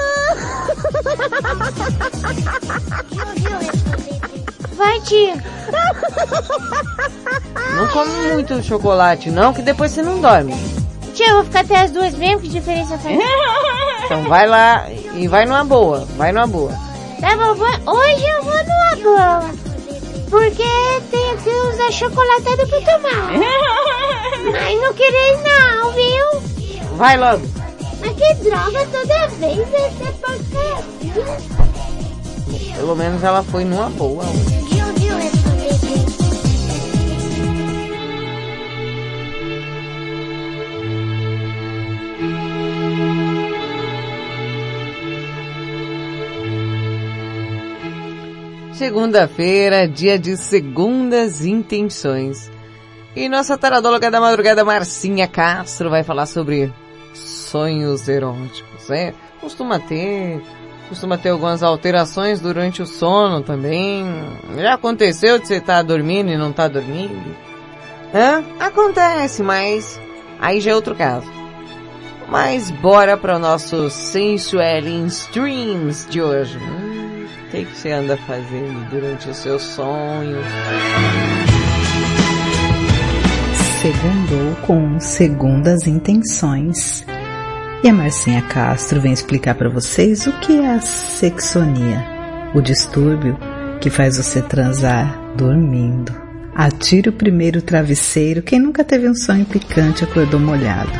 Vai, 4.73 4.99
tia. 5.01 5.35
Não 7.75 7.87
come 7.87 8.11
muito 8.33 8.61
chocolate 8.63 9.29
não, 9.29 9.53
que 9.53 9.61
depois 9.61 9.91
você 9.91 10.01
não 10.01 10.19
dorme. 10.19 10.53
Tia, 11.13 11.29
eu 11.29 11.35
vou 11.35 11.43
ficar 11.45 11.61
até 11.61 11.75
as 11.81 11.91
duas 11.91 12.13
mesmo, 12.15 12.41
que 12.41 12.47
diferença 12.49 12.97
faz? 12.97 13.17
Então 14.05 14.23
vai 14.23 14.45
lá 14.45 14.87
e 15.15 15.25
vai 15.25 15.45
numa 15.45 15.63
boa, 15.63 16.05
vai 16.17 16.33
numa 16.33 16.45
boa. 16.45 16.73
Tá 17.21 17.29
bom, 17.37 17.53
vou- 17.55 17.95
hoje 17.95 18.25
eu 18.25 18.43
vou 18.43 18.53
numa 18.53 18.95
boa. 19.01 19.49
Porque 20.29 20.63
tenho 21.09 21.37
que 21.37 21.49
usar 21.49 21.91
chocolatado 21.93 22.67
pra 22.67 22.81
tomar. 22.81 23.31
Mas 24.51 24.81
não 24.81 24.93
querer 24.93 25.37
não, 25.43 25.91
viu? 25.93 26.41
Vai 26.97 27.15
logo. 27.15 27.41
Mas 28.01 28.11
que 28.17 28.33
droga 28.49 28.85
toda 28.91 29.27
vez 29.27 29.59
essa 29.73 30.11
porcaria. 30.19 31.70
Pelo 32.75 32.95
menos 32.95 33.23
ela 33.23 33.43
foi 33.43 33.63
numa 33.63 33.89
boa. 33.89 34.25
Segunda-feira, 48.73 49.87
dia 49.87 50.17
de 50.17 50.35
segundas 50.35 51.45
intenções. 51.45 52.49
E 53.15 53.29
nossa 53.29 53.55
taradóloga 53.55 54.09
da 54.09 54.19
madrugada, 54.19 54.65
Marcinha 54.65 55.27
Castro, 55.27 55.89
vai 55.89 56.03
falar 56.03 56.25
sobre 56.25 56.73
sonhos 57.13 58.09
eróticos, 58.09 58.89
né? 58.89 59.13
Costuma 59.39 59.79
ter, 59.79 60.41
costuma 60.91 61.17
ter 61.17 61.29
algumas 61.29 61.63
alterações 61.63 62.41
durante 62.41 62.81
o 62.81 62.85
sono 62.85 63.41
também. 63.41 64.05
Já 64.57 64.73
aconteceu 64.73 65.39
de 65.39 65.47
você 65.47 65.55
estar 65.55 65.81
dormindo 65.83 66.29
e 66.29 66.37
não 66.37 66.49
estar 66.49 66.67
dormindo? 66.67 67.33
Hã? 68.13 68.43
Acontece, 68.59 69.41
mas 69.41 69.97
aí 70.37 70.59
já 70.59 70.71
é 70.71 70.75
outro 70.75 70.93
caso. 70.93 71.31
Mas 72.27 72.69
bora 72.69 73.15
para 73.15 73.37
o 73.37 73.39
nosso 73.39 73.89
Sensual 73.89 74.85
Streams 75.07 76.09
de 76.09 76.21
hoje. 76.21 76.57
Hum, 76.57 77.25
o 77.45 77.51
que, 77.51 77.63
que 77.63 77.73
você 77.77 77.91
anda 77.91 78.17
fazendo 78.27 78.89
durante 78.89 79.29
o 79.29 79.33
seu 79.33 79.57
sonho? 79.57 80.39
Segundou 83.81 84.55
com 84.67 84.99
segundas 84.99 85.87
intenções. 85.87 87.05
E 87.83 87.89
a 87.89 87.93
Marcinha 87.93 88.43
Castro 88.43 89.01
vem 89.01 89.11
explicar 89.11 89.55
para 89.55 89.67
vocês 89.67 90.27
o 90.27 90.31
que 90.33 90.59
é 90.59 90.75
a 90.75 90.79
sexonia, 90.79 92.05
o 92.53 92.61
distúrbio 92.61 93.35
que 93.79 93.89
faz 93.89 94.17
você 94.17 94.39
transar 94.39 95.19
dormindo. 95.35 96.13
Atire 96.53 97.09
o 97.09 97.13
primeiro 97.13 97.59
travesseiro 97.59 98.43
quem 98.43 98.59
nunca 98.59 98.83
teve 98.83 99.09
um 99.09 99.15
sonho 99.15 99.45
picante 99.45 100.03
acordou 100.03 100.39
molhado. 100.39 100.91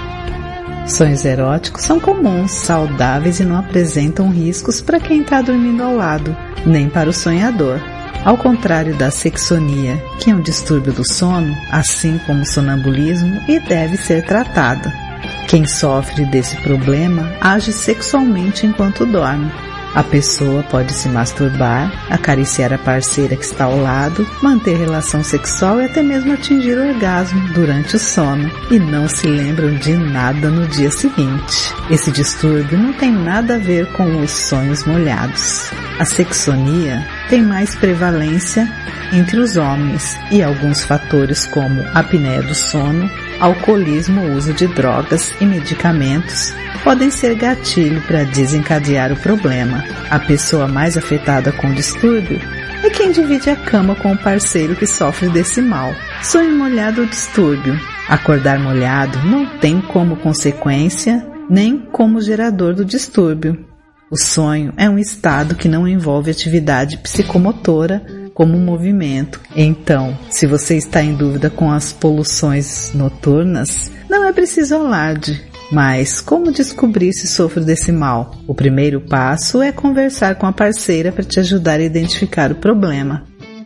Sonhos 0.88 1.24
eróticos 1.24 1.84
são 1.84 2.00
comuns, 2.00 2.50
saudáveis 2.50 3.40
e 3.40 3.44
não 3.44 3.60
apresentam 3.60 4.32
riscos 4.32 4.82
para 4.82 5.00
quem 5.00 5.22
está 5.22 5.40
dormindo 5.40 5.84
ao 5.84 5.96
lado, 5.96 6.36
nem 6.66 6.90
para 6.90 7.12
o 7.12 7.14
sonhador. 7.14 7.80
Ao 8.26 8.36
contrário 8.36 8.96
da 8.96 9.12
sexonia, 9.12 10.04
que 10.20 10.32
é 10.32 10.36
um 10.36 10.42
distúrbio 10.42 10.94
do 10.94 11.08
sono, 11.08 11.56
assim 11.72 12.20
como 12.26 12.42
o 12.42 12.46
sonambulismo, 12.46 13.40
e 13.48 13.60
deve 13.60 13.98
ser 13.98 14.26
tratada. 14.26 15.11
Quem 15.48 15.66
sofre 15.66 16.26
desse 16.26 16.56
problema 16.58 17.32
age 17.42 17.72
sexualmente 17.72 18.66
enquanto 18.66 19.06
dorme. 19.06 19.52
A 19.94 20.04
pessoa 20.04 20.64
pode 20.64 20.94
se 20.94 21.10
masturbar, 21.10 21.92
acariciar 22.10 22.72
a 22.72 22.78
parceira 22.78 23.36
que 23.36 23.44
está 23.44 23.66
ao 23.66 23.78
lado, 23.78 24.26
manter 24.42 24.78
relação 24.78 25.22
sexual 25.22 25.82
e 25.82 25.86
até 25.86 26.02
mesmo 26.02 26.32
atingir 26.32 26.78
o 26.78 26.88
orgasmo 26.94 27.54
durante 27.54 27.98
o 27.98 28.00
sono 28.00 28.50
e 28.72 28.80
não 28.80 29.10
se 29.10 29.28
lembram 29.28 29.76
de 29.76 29.94
nada 29.98 30.50
no 30.50 30.66
dia 30.68 30.90
seguinte. 30.90 31.74
Esse 31.90 32.10
distúrbio 32.10 32.78
não 32.78 32.94
tem 32.94 33.12
nada 33.12 33.56
a 33.56 33.60
ver 33.60 33.86
com 33.92 34.22
os 34.22 34.32
sonhos 34.32 34.86
molhados. 34.86 35.70
A 36.00 36.06
sexonia 36.06 37.06
tem 37.30 37.44
mais 37.44 37.76
prevalência 37.76 38.66
entre 39.12 39.40
os 39.40 39.58
homens 39.58 40.18
e 40.32 40.42
alguns 40.42 40.86
fatores 40.86 41.46
como 41.48 41.86
apneia 41.94 42.42
do 42.42 42.56
sono, 42.56 43.10
alcoolismo, 43.42 44.36
uso 44.36 44.54
de 44.54 44.68
drogas 44.68 45.34
e 45.42 45.46
medicamentos 45.46 46.54
podem 46.84 47.10
ser 47.10 47.36
gatilho 47.36 48.00
para 48.04 48.24
desencadear 48.24 49.12
o 49.12 49.18
problema. 49.18 49.84
A 50.10 50.20
pessoa 50.20 50.68
mais 50.68 50.96
afetada 50.96 51.52
com 51.52 51.68
o 51.68 51.74
distúrbio 51.74 52.40
é 52.84 52.90
quem 52.90 53.12
divide 53.12 53.50
a 53.50 53.56
cama 53.56 53.96
com 53.96 54.14
o 54.14 54.18
parceiro 54.18 54.76
que 54.76 54.86
sofre 54.86 55.28
desse 55.30 55.62
mal. 55.62 55.94
Sonho 56.24 56.56
molhado 56.56 57.02
ou 57.02 57.08
distúrbio. 57.08 57.80
Acordar 58.08 58.60
molhado 58.60 59.18
não 59.26 59.46
tem 59.60 59.82
como 59.82 60.16
consequência 60.18 61.26
nem 61.50 61.80
como 61.80 62.22
gerador 62.22 62.76
do 62.76 62.86
distúrbio. 62.86 63.66
O 64.12 64.18
sonho 64.18 64.74
é 64.78 64.90
um 64.90 65.00
estado 65.00 65.56
que 65.56 65.68
não 65.68 65.88
envolve 65.88 66.30
atividade 66.30 66.98
psicomotora 66.98 68.06
como 68.34 68.58
movimento. 68.58 69.40
Então, 69.56 70.18
se 70.30 70.48
você 70.48 70.76
está 70.78 71.04
em 71.04 71.14
dúvida 71.14 71.50
com 71.50 71.72
as 71.72 71.92
poluições 71.92 72.92
noturnas, 72.94 73.92
não 74.10 74.26
é 74.26 74.32
preciso 74.32 74.76
alarde. 74.76 75.42
Mas 75.72 76.20
como 76.20 76.52
descobrir 76.52 77.14
se 77.14 77.28
sofro 77.28 77.64
desse 77.64 77.92
mal? 77.92 78.36
O 78.46 78.54
primeiro 78.54 79.00
passo 79.00 79.62
é 79.62 79.72
conversar 79.72 80.36
com 80.36 80.46
a 80.46 80.52
parceira 80.52 81.12
para 81.12 81.24
te 81.24 81.40
ajudar 81.40 81.80
a 81.80 81.84
identificar 81.84 82.52
o 82.52 82.56
problema. 82.56 83.24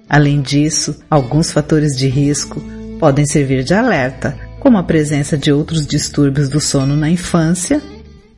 Além 0.07 0.39
disso, 0.39 0.99
alguns 1.09 1.51
fatores 1.51 1.97
de 1.97 2.07
risco 2.07 2.61
podem 2.99 3.26
servir 3.26 3.63
de 3.63 3.74
alerta, 3.74 4.38
como 4.59 4.78
a 4.78 4.84
presença 4.84 5.36
de 5.36 5.51
outros 5.51 5.86
distúrbios 5.86 6.47
do 6.47 6.59
sono 6.59 6.95
na 6.95 7.09
infância, 7.09 7.82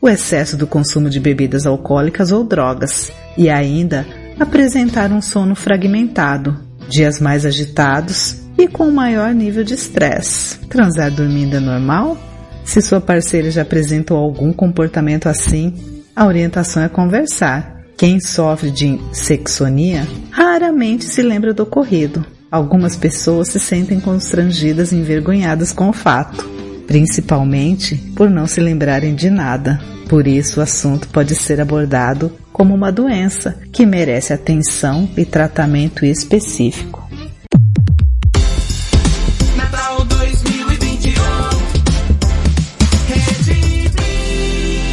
o 0.02 0.08
excesso 0.08 0.56
do 0.56 0.66
consumo 0.66 1.10
de 1.10 1.20
bebidas 1.20 1.66
alcoólicas 1.66 2.32
ou 2.32 2.44
drogas, 2.44 3.12
e 3.38 3.50
ainda 3.50 4.06
apresentar 4.40 5.12
um 5.12 5.22
sono 5.22 5.56
fragmentado, 5.56 6.60
dias 6.90 7.20
mais 7.20 7.46
agitados 7.46 8.38
e 8.58 8.68
com 8.68 8.92
maior 8.92 9.34
nível 9.34 9.64
de 9.64 9.74
estresse. 9.74 10.60
Transar 10.68 11.12
dormindo 11.12 11.58
é 11.58 11.60
normal? 11.60 12.18
Se 12.64 12.82
sua 12.82 13.00
parceira 13.00 13.50
já 13.50 13.62
apresentou 13.62 14.18
algum 14.18 14.52
comportamento 14.52 15.28
assim, 15.28 15.74
a 16.16 16.26
orientação 16.26 16.84
é 16.84 16.90
conversar. 16.90 17.78
Quem 17.96 18.20
sofre 18.20 18.70
de 18.70 19.00
sexonia 19.12 20.08
raramente 20.32 21.06
se 21.06 21.22
lembra 21.22 21.54
do 21.54 21.64
ocorrido. 21.64 22.26
Algumas 22.52 22.96
pessoas 22.96 23.50
se 23.50 23.60
sentem 23.60 24.00
constrangidas 24.00 24.92
e 24.92 24.96
envergonhadas 24.96 25.72
com 25.72 25.90
o 25.90 25.94
fato, 25.94 26.48
principalmente 26.86 27.96
por 28.16 28.30
não 28.30 28.48
se 28.48 28.62
lembrarem 28.62 29.16
de 29.16 29.30
nada. 29.30 29.80
Por 30.08 30.28
isso, 30.28 30.60
o 30.60 30.64
assunto 30.64 31.08
pode 31.10 31.36
ser 31.36 31.60
abordado 31.60 32.32
como 32.58 32.74
uma 32.74 32.92
doença 32.92 33.60
que 33.72 33.86
merece 33.86 34.34
atenção 34.34 35.08
e 35.16 35.24
tratamento 35.24 36.04
específico. 36.04 37.08
Natal 39.56 40.04
2021. 40.06 41.14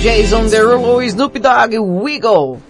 Jason 0.02 0.46
Derulo, 0.48 1.02
Snoop 1.02 1.38
Dogg, 1.38 1.78
Wiggle. 1.78 2.60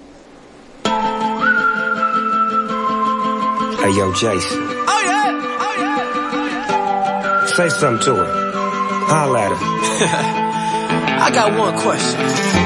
Hey, 3.82 3.90
yo, 3.98 4.12
Jason. 4.12 4.62
Oh 4.86 5.00
yeah, 5.04 5.32
oh 5.58 5.74
yeah. 5.80 7.46
Say 7.46 7.68
something 7.68 7.98
to 8.04 8.14
her. 8.14 8.28
Holla 9.08 9.40
at 9.40 9.50
her. 9.50 9.58
I 11.20 11.30
got 11.32 11.52
one 11.58 11.76
question. 11.80 12.63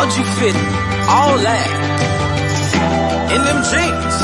How'd 0.00 0.16
you 0.16 0.24
fit 0.24 0.56
all 1.12 1.36
that 1.36 1.68
in 3.34 3.40
them 3.44 3.60
jeans? 3.68 4.16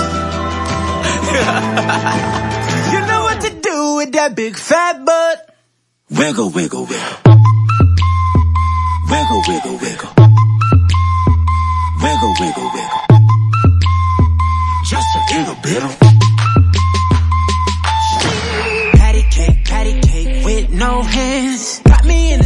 you 2.92 3.00
know 3.06 3.20
what 3.28 3.38
to 3.42 3.50
do 3.60 3.96
with 3.96 4.12
that 4.12 4.34
big 4.34 4.56
fat 4.56 5.04
butt. 5.04 5.54
Wiggle, 6.08 6.48
wiggle, 6.48 6.86
wiggle. 6.86 7.18
Wiggle, 9.10 9.42
wiggle, 9.48 9.76
wiggle. 9.76 10.12
Wiggle, 12.00 12.34
wiggle, 12.40 12.70
wiggle. 12.72 13.04
Just 14.86 15.08
a 15.12 15.20
little 15.36 15.56
bit 15.62 15.82
of. 15.84 15.92
Patty 18.96 19.24
cake, 19.30 19.64
patty 19.66 20.00
cake 20.00 20.42
with 20.42 20.70
no 20.70 21.02
hands. 21.02 21.80
Got 21.80 22.06
me 22.06 22.32
in 22.32 22.45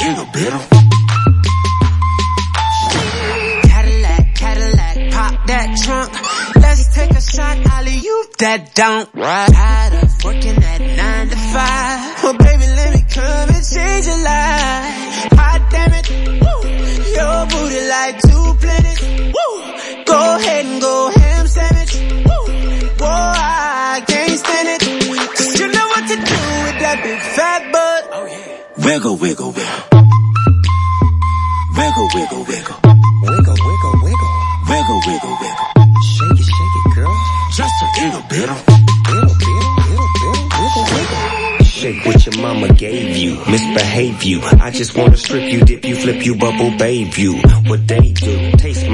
Just 0.00 0.32
a. 0.32 0.58
Cadillac, 3.68 4.34
Cadillac, 4.34 5.12
pop 5.12 5.46
that 5.46 5.78
trunk. 5.84 6.56
Let's 6.56 6.94
take 6.94 7.10
a 7.10 7.20
shot, 7.20 7.70
Ollie, 7.70 7.98
you 7.98 8.24
that 8.38 8.74
don't. 8.74 9.12
Tired 9.12 10.02
of 10.02 10.24
working 10.24 10.56
Wiggle, 35.00 35.12
wiggle, 35.14 35.36
wiggle. 35.40 35.66
Shake 36.02 36.40
it, 36.40 36.44
shake 36.44 36.76
it, 36.76 36.94
girl. 36.94 37.16
Just 37.56 37.74
a 37.80 38.04
little 38.04 38.22
bit 38.28 38.50
of. 38.50 38.68
Little, 39.08 39.32
little, 39.32 39.74
little, 39.88 40.08
little, 40.20 40.50
wiggle, 40.60 40.84
wiggle. 40.92 41.64
shake 41.64 42.04
what 42.04 42.26
your 42.26 42.42
mama 42.42 42.68
gave 42.74 43.16
you. 43.16 43.36
Misbehave 43.50 44.22
you. 44.22 44.40
I 44.42 44.70
just 44.70 44.94
wanna 44.94 45.16
strip 45.16 45.50
you, 45.50 45.60
dip 45.62 45.86
you, 45.86 45.96
flip 45.96 46.26
you, 46.26 46.34
bubble 46.36 46.76
babe 46.76 47.14
you. 47.14 47.38
What 47.66 47.88
they 47.88 48.12
do. 48.12 48.39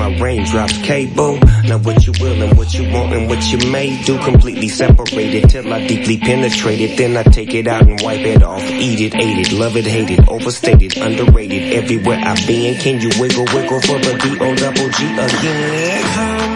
My 0.07 0.16
raindrops 0.20 0.78
cable. 0.82 1.36
Now 1.64 1.78
what 1.78 2.07
you 2.07 2.12
will 2.20 2.40
and 2.40 2.57
what 2.57 2.72
you 2.72 2.88
want 2.92 3.12
and 3.12 3.28
what 3.28 3.42
you 3.50 3.72
may 3.72 4.00
do. 4.04 4.16
Completely 4.22 4.68
separated 4.68 5.50
till 5.50 5.72
I 5.72 5.84
deeply 5.84 6.16
penetrate 6.16 6.80
it. 6.80 6.96
Then 6.96 7.16
I 7.16 7.24
take 7.24 7.52
it 7.52 7.66
out 7.66 7.88
and 7.88 8.00
wipe 8.00 8.20
it 8.20 8.40
off. 8.40 8.62
Eat 8.62 9.00
it, 9.00 9.16
ate 9.16 9.48
it, 9.48 9.52
love 9.52 9.76
it, 9.76 9.84
hate 9.84 10.11
it. 10.11 10.28
Overstated, 10.28 10.96
underrated. 10.96 11.72
Everywhere 11.72 12.20
I've 12.22 12.46
been. 12.46 12.76
Can 12.76 13.00
you 13.00 13.11
wiggle, 13.20 13.46
wiggle 13.46 13.80
for 13.80 13.98
the 13.98 14.16
D-O 14.22 14.54
double 14.54 14.90
G 14.90 15.12
again? 15.12 16.55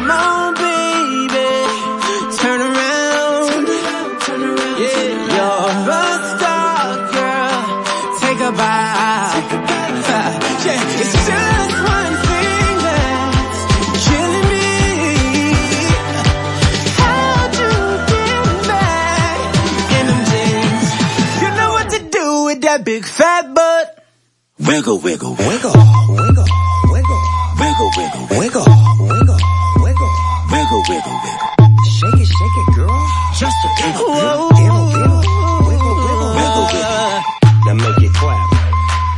Wiggle, 24.70 24.98
wiggle, 25.00 25.34
wiggle, 25.34 25.72
wiggle, 26.14 26.46
wiggle, 26.94 27.18
wiggle, 27.58 27.90
wiggle, 27.98 28.30
wiggle, 28.30 28.64
wiggle, 29.02 29.36
wiggle, 29.82 30.10
wiggle, 30.46 30.82
wiggle, 30.86 31.16
wiggle. 31.26 31.50
Shake 31.90 32.20
it, 32.22 32.28
shake 32.30 32.56
it, 32.62 32.74
girl. 32.76 32.94
Just 33.34 33.58
a 33.66 33.68
wiggle, 33.82 34.06
girl. 34.14 34.48
Wiggle, 34.54 34.86
wiggle, 34.86 35.22
wiggle, 35.66 35.94
wiggle, 36.06 36.34
wiggle, 36.38 36.66
wiggle. 36.70 37.18
Now 37.66 37.74
make 37.82 37.98
it 37.98 38.14
clap. 38.14 38.46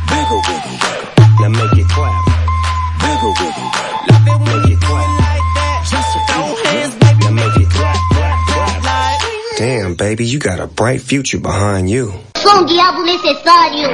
Wiggle, 0.09 0.41
wiggle, 0.41 0.73
wiggle. 0.73 1.09
Now 1.37 1.49
make 1.53 1.77
it 1.77 1.87
clap. 1.93 2.21
Wiggle, 3.05 3.33
wiggle, 3.37 3.69
wiggle. 4.09 4.39
Make 4.49 4.73
it 4.73 4.81
clap. 4.81 5.85
Just 5.85 6.17
a 6.17 6.19
throw 6.33 6.49
hands, 6.65 6.95
baby. 6.97 7.19
Now 7.25 7.29
make 7.29 7.57
it 7.61 7.69
clap, 7.69 7.97
clap, 8.09 8.81
clap. 8.81 9.21
Damn, 9.59 9.93
baby, 9.93 10.25
you 10.25 10.39
got 10.39 10.59
a 10.59 10.65
bright 10.65 11.01
future 11.01 11.39
behind 11.39 11.91
you. 11.91 12.11
Sou 12.41 12.49
um 12.49 12.65
diabo 12.65 13.03
necessário. 13.05 13.93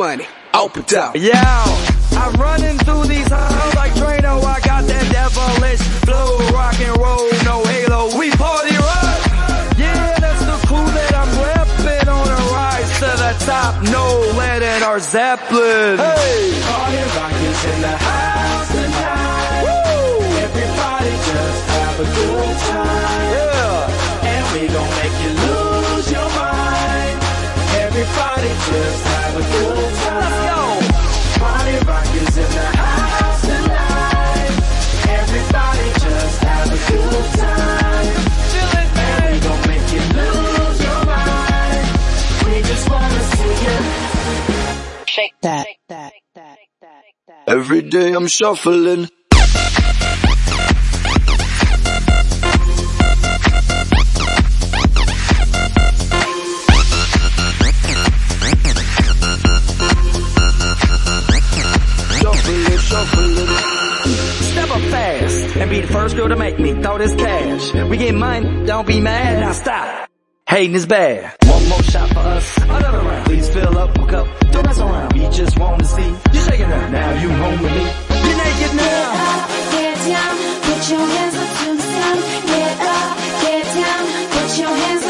Money, 0.00 0.26
opened 0.54 0.94
up. 0.94 1.14
Yo, 1.14 1.30
I'm 2.16 2.32
running 2.40 2.78
through 2.78 3.04
these 3.04 3.28
halls 3.28 3.74
like 3.74 3.92
Drano. 3.92 4.42
I 4.42 4.58
got 4.60 4.84
that 4.88 5.06
devilish 5.12 5.82
flow, 6.08 6.38
rock 6.56 6.80
and 6.80 6.96
roll, 6.96 7.28
no 7.44 7.62
halo. 7.68 8.08
We 8.18 8.30
party 8.30 8.72
rock. 8.80 9.20
Yeah, 9.76 10.16
that's 10.16 10.40
the 10.40 10.56
crew 10.66 10.88
that 10.96 11.12
I'm 11.12 11.28
repping 11.44 12.08
on 12.08 12.28
a 12.32 12.40
rise 12.48 12.90
to 13.04 13.10
the 13.12 13.32
top. 13.44 13.76
No 13.92 14.24
lead 14.40 14.62
in 14.62 14.82
our 14.82 15.00
Zeppelin. 15.00 15.98
Hey, 16.00 16.56
Party 16.64 17.02
rock 17.20 17.36
is 17.36 17.60
in 17.68 17.80
the 17.84 17.96
house 18.00 18.68
tonight. 18.72 19.68
Everybody 20.48 21.12
just 21.28 21.60
have 21.76 22.00
a 22.00 22.08
good 22.16 22.56
time. 22.72 23.28
Yeah. 23.36 24.32
And 24.32 24.44
we 24.54 24.62
gon' 24.72 24.90
make 24.96 25.16
you 25.28 25.34
mind. 25.44 25.79
Everybody 27.92 28.48
just 28.48 29.04
have 29.04 29.34
a 29.34 29.42
good 29.50 29.94
time. 29.98 30.20
Let's 30.20 30.38
go. 30.46 30.62
Party 31.40 31.76
rock 31.86 32.06
is 32.14 32.36
in 32.38 32.50
the 32.54 32.66
house 32.78 33.40
tonight. 33.42 34.54
Everybody 35.18 35.86
just 35.98 36.38
have 36.44 36.68
a 36.70 36.78
good 36.86 37.26
time. 37.34 38.14
And 38.94 39.20
we 39.26 39.40
gon' 39.40 39.62
make 39.66 39.88
you 39.90 40.02
lose 40.18 40.78
your 40.86 41.00
mind. 41.04 41.86
We 42.46 42.54
just 42.62 42.88
wanna 42.88 43.22
see 43.34 43.54
you. 43.66 43.78
shake 45.06 45.34
that. 45.42 45.66
Every 47.48 47.82
day 47.82 48.12
I'm 48.12 48.28
shuffling. 48.28 49.08
Shuffling, 49.34 49.79
be 65.70 65.80
the 65.80 65.86
first 65.86 66.16
girl 66.16 66.28
to 66.28 66.36
make 66.36 66.58
me 66.58 66.74
throw 66.82 66.98
this 66.98 67.14
cash. 67.14 67.72
We 67.88 67.96
get 67.96 68.14
money, 68.14 68.66
don't 68.66 68.86
be 68.86 69.00
mad, 69.00 69.38
now 69.40 69.52
stop. 69.52 70.10
Hating 70.48 70.74
is 70.74 70.84
bad. 70.84 71.36
One 71.44 71.68
more 71.68 71.82
shot 71.84 72.08
for 72.08 72.18
us, 72.18 72.56
another 72.58 72.98
round. 72.98 73.26
Please 73.26 73.48
fill 73.50 73.78
up 73.78 73.96
my 73.96 74.06
cup, 74.08 74.26
don't 74.50 74.66
mess 74.66 74.80
around. 74.80 75.12
We 75.12 75.20
just 75.30 75.56
wanna 75.60 75.84
see 75.84 76.10
you 76.32 76.40
shaking 76.40 76.72
up. 76.72 76.90
Now 76.90 77.22
you 77.22 77.30
home 77.30 77.62
with 77.62 77.72
me. 77.72 77.86
You're 78.26 78.38
naked 78.42 78.74
now. 78.74 79.46
Get 79.70 79.96
down, 80.10 80.34
put 80.66 80.90
your 80.90 81.06
hands 81.14 81.36
up 81.42 81.50
to 81.58 81.68
the 81.78 81.82
sun. 81.94 82.16
Get 82.50 82.80
up, 82.94 83.16
get 83.42 83.64
down, 83.78 84.02
put 84.34 84.58
your 84.58 84.74
hands 84.82 85.04
up 85.04 85.09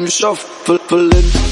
I'm 0.00 0.06
shuffling. 0.06 1.49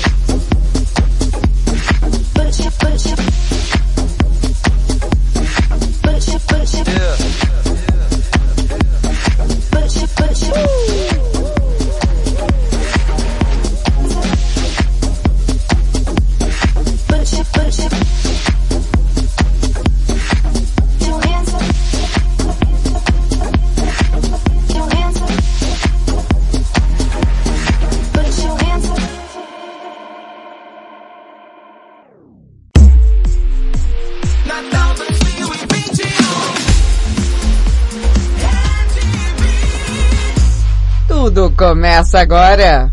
Começa 42.08 42.20
agora. 42.20 42.92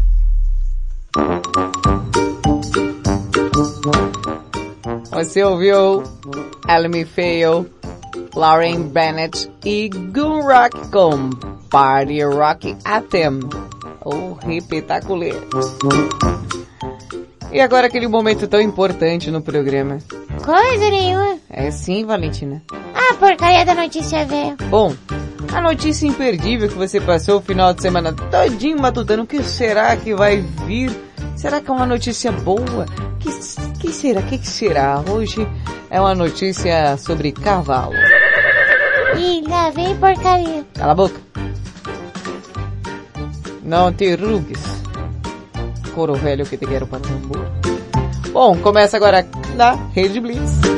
Você 5.11 5.43
ouviu 5.43 6.03
Elmi 6.67 7.05
Fail, 7.05 7.65
Lauren 8.35 8.83
Bennett 8.89 9.49
e 9.63 9.89
Gun 9.89 10.41
Rock 10.41 10.91
com 10.91 11.29
Party 11.69 12.21
Rock 12.23 12.75
Anthem. 12.85 13.39
O 14.03 14.33
repetaculê. 14.33 15.33
E 17.51 17.61
agora 17.61 17.87
aquele 17.87 18.07
momento 18.07 18.47
tão 18.47 18.61
importante 18.61 19.31
no 19.31 19.41
programa. 19.41 19.99
Coisa 20.43 20.89
nenhuma. 20.91 21.37
É 21.49 21.71
sim, 21.71 22.05
Valentina. 22.05 22.61
Ah, 22.93 23.15
porcaria 23.15 23.65
da 23.65 23.73
notícia 23.73 24.25
velha. 24.25 24.55
Bom, 24.69 24.93
a 25.53 25.61
notícia 25.61 26.07
imperdível 26.07 26.67
que 26.67 26.75
você 26.75 26.99
passou 26.99 27.39
o 27.39 27.41
final 27.41 27.73
de 27.73 27.81
semana 27.81 28.13
todinho 28.13 28.79
matutando, 28.79 29.23
o 29.23 29.27
que 29.27 29.43
será 29.43 29.95
que 29.95 30.13
vai 30.13 30.41
vir? 30.65 30.91
Será 31.35 31.61
que 31.61 31.69
é 31.69 31.73
uma 31.73 31.85
notícia 31.85 32.31
boa? 32.31 32.85
Que, 33.19 33.29
que 33.79 33.91
será? 33.91 34.21
Que, 34.21 34.37
que 34.37 34.47
será? 34.47 35.03
Hoje 35.09 35.47
é 35.89 35.99
uma 35.99 36.15
notícia 36.15 36.97
sobre 36.97 37.31
cavalo. 37.31 37.93
Ih, 39.17 39.43
lá 39.47 39.69
vem 39.69 39.95
porcaria. 39.97 40.65
Cala 40.73 40.91
a 40.91 40.95
boca. 40.95 41.19
Não 43.63 43.91
te 43.91 44.15
rugues. 44.15 44.61
Coro 45.93 46.15
velho 46.15 46.45
que 46.45 46.57
te 46.57 46.65
quero 46.65 46.85
para 46.87 46.99
tambor. 46.99 47.47
Bom, 48.31 48.57
começa 48.57 48.97
agora 48.97 49.25
na 49.55 49.75
Rede 49.93 50.19
Blitz. 50.19 50.74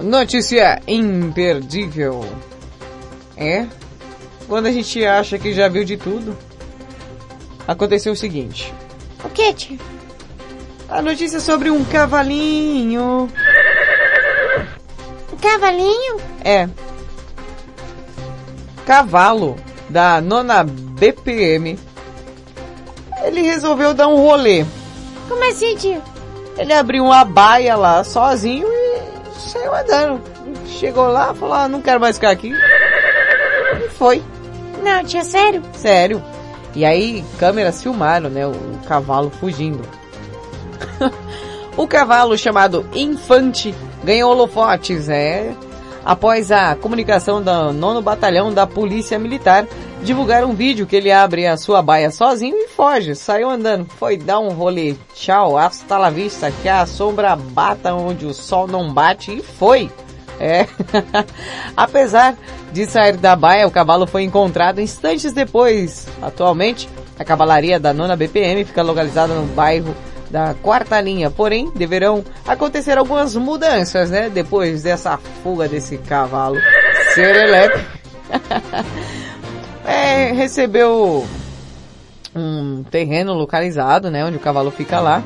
Notícia 0.00 0.82
imperdível. 0.88 2.24
É? 3.36 3.66
Quando 4.48 4.66
a 4.66 4.72
gente 4.72 5.04
acha 5.04 5.38
que 5.38 5.54
já 5.54 5.68
viu 5.68 5.84
de 5.84 5.96
tudo, 5.96 6.36
aconteceu 7.66 8.12
o 8.12 8.16
seguinte. 8.16 8.74
O 9.24 9.28
que, 9.28 9.54
tio? 9.54 9.78
A 10.88 11.00
notícia 11.00 11.38
sobre 11.38 11.70
um 11.70 11.84
cavalinho. 11.84 13.30
Um 15.32 15.36
cavalinho? 15.36 16.16
É. 16.44 16.68
Cavalo 18.90 19.54
da 19.88 20.20
nona 20.20 20.64
BPM. 20.64 21.78
Ele 23.22 23.40
resolveu 23.40 23.94
dar 23.94 24.08
um 24.08 24.16
rolê. 24.16 24.66
Como 25.28 25.48
assim, 25.48 25.76
tio? 25.76 26.02
Ele 26.58 26.72
abriu 26.72 27.04
uma 27.04 27.24
baia 27.24 27.76
lá 27.76 28.02
sozinho 28.02 28.66
e 28.66 29.38
saiu 29.38 29.72
andando. 29.72 30.20
Chegou 30.66 31.06
lá, 31.06 31.32
falou, 31.32 31.54
ah, 31.54 31.68
não 31.68 31.80
quero 31.80 32.00
mais 32.00 32.16
ficar 32.16 32.30
aqui. 32.30 32.52
E 32.52 33.88
foi. 33.90 34.24
Não, 34.82 35.04
tia, 35.04 35.22
sério? 35.22 35.62
Sério. 35.72 36.20
E 36.74 36.84
aí, 36.84 37.24
câmeras 37.38 37.80
filmaram, 37.80 38.28
né, 38.28 38.44
o 38.44 38.54
cavalo 38.88 39.30
fugindo. 39.30 39.84
o 41.76 41.86
cavalo 41.86 42.36
chamado 42.36 42.84
Infante 42.92 43.72
ganhou 44.02 44.32
holofotes, 44.32 45.08
é, 45.08 45.54
após 46.10 46.50
a 46.50 46.74
comunicação 46.74 47.40
do 47.40 47.72
nono 47.72 48.02
batalhão 48.02 48.52
da 48.52 48.66
Polícia 48.66 49.16
Militar 49.16 49.64
divulgar 50.02 50.44
um 50.44 50.52
vídeo 50.52 50.84
que 50.84 50.96
ele 50.96 51.12
abre 51.12 51.46
a 51.46 51.56
sua 51.56 51.80
baia 51.80 52.10
sozinho 52.10 52.56
e 52.56 52.66
foge, 52.66 53.14
saiu 53.14 53.48
andando, 53.48 53.86
foi 53.90 54.16
dar 54.16 54.40
um 54.40 54.48
rolê, 54.48 54.96
tchau, 55.14 55.56
hasta 55.56 55.96
la 55.96 56.10
vista, 56.10 56.50
que 56.50 56.68
a 56.68 56.84
sombra 56.84 57.36
bata 57.36 57.94
onde 57.94 58.26
o 58.26 58.34
sol 58.34 58.66
não 58.66 58.92
bate 58.92 59.36
e 59.36 59.40
foi. 59.40 59.88
É. 60.40 60.66
Apesar 61.76 62.36
de 62.72 62.86
sair 62.86 63.16
da 63.16 63.36
baia, 63.36 63.68
o 63.68 63.70
cavalo 63.70 64.04
foi 64.04 64.24
encontrado 64.24 64.80
instantes 64.80 65.32
depois. 65.32 66.08
Atualmente, 66.20 66.88
a 67.16 67.24
cavalaria 67.24 67.78
da 67.78 67.92
nona 67.92 68.16
BPM 68.16 68.64
fica 68.64 68.82
localizada 68.82 69.32
no 69.32 69.46
bairro 69.54 69.94
da 70.30 70.54
quarta 70.54 71.00
linha, 71.00 71.30
porém 71.30 71.70
deverão 71.74 72.24
acontecer 72.46 72.96
algumas 72.96 73.34
mudanças, 73.34 74.10
né? 74.10 74.30
Depois 74.30 74.82
dessa 74.82 75.18
fuga 75.42 75.68
desse 75.68 75.98
cavalo 75.98 76.56
serelepe. 77.14 77.84
é, 79.84 80.32
recebeu 80.32 81.26
um 82.34 82.84
terreno 82.84 83.34
localizado, 83.34 84.10
né? 84.10 84.24
Onde 84.24 84.36
o 84.36 84.40
cavalo 84.40 84.70
fica 84.70 85.00
lá. 85.00 85.22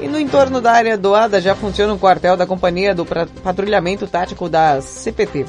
E 0.00 0.06
no 0.06 0.18
entorno 0.18 0.60
da 0.60 0.72
área 0.72 0.96
doada 0.96 1.40
já 1.40 1.54
funciona 1.54 1.92
um 1.92 1.98
quartel 1.98 2.36
da 2.36 2.46
Companhia 2.46 2.94
do 2.94 3.04
Patrulhamento 3.04 4.06
Tático 4.06 4.48
da 4.48 4.80
CPT. 4.80 5.44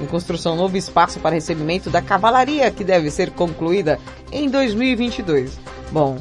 Em 0.00 0.06
construção 0.06 0.56
novo 0.56 0.76
espaço 0.76 1.20
para 1.20 1.34
recebimento 1.34 1.90
da 1.90 2.00
cavalaria 2.00 2.70
que 2.70 2.82
deve 2.82 3.10
ser 3.10 3.30
concluída 3.30 3.98
em 4.32 4.48
2022. 4.48 5.60
Bom, 5.92 6.16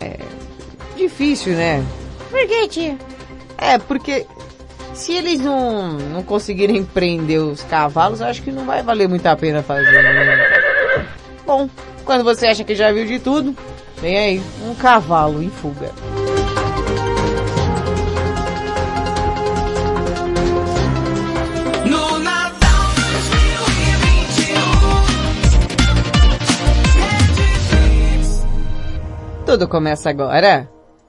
é 0.00 0.18
difícil, 0.94 1.54
né? 1.54 1.84
Por 2.30 2.46
que, 2.46 2.68
tio? 2.68 2.98
É, 3.58 3.78
porque 3.78 4.26
se 4.94 5.12
eles 5.12 5.40
não, 5.40 5.92
não 5.92 6.22
conseguirem 6.22 6.84
prender 6.84 7.40
os 7.40 7.62
cavalos, 7.62 8.22
acho 8.22 8.42
que 8.42 8.52
não 8.52 8.64
vai 8.64 8.82
valer 8.82 9.08
muito 9.08 9.26
a 9.26 9.36
pena 9.36 9.62
fazer. 9.62 10.02
Né? 10.02 11.08
Bom, 11.46 11.68
quando 12.04 12.24
você 12.24 12.46
acha 12.46 12.64
que 12.64 12.74
já 12.74 12.92
viu 12.92 13.04
de 13.06 13.18
tudo, 13.18 13.56
vem 14.00 14.16
aí 14.16 14.42
um 14.62 14.74
cavalo 14.74 15.42
em 15.42 15.50
fuga. 15.50 15.90
No 21.86 22.18
Natal 22.20 22.94
2021. 29.36 29.44
Tudo 29.44 29.68
começa 29.68 30.08
agora. 30.08 30.73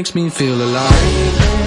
makes 0.00 0.14
me 0.14 0.30
feel 0.30 0.62
alive. 0.62 1.59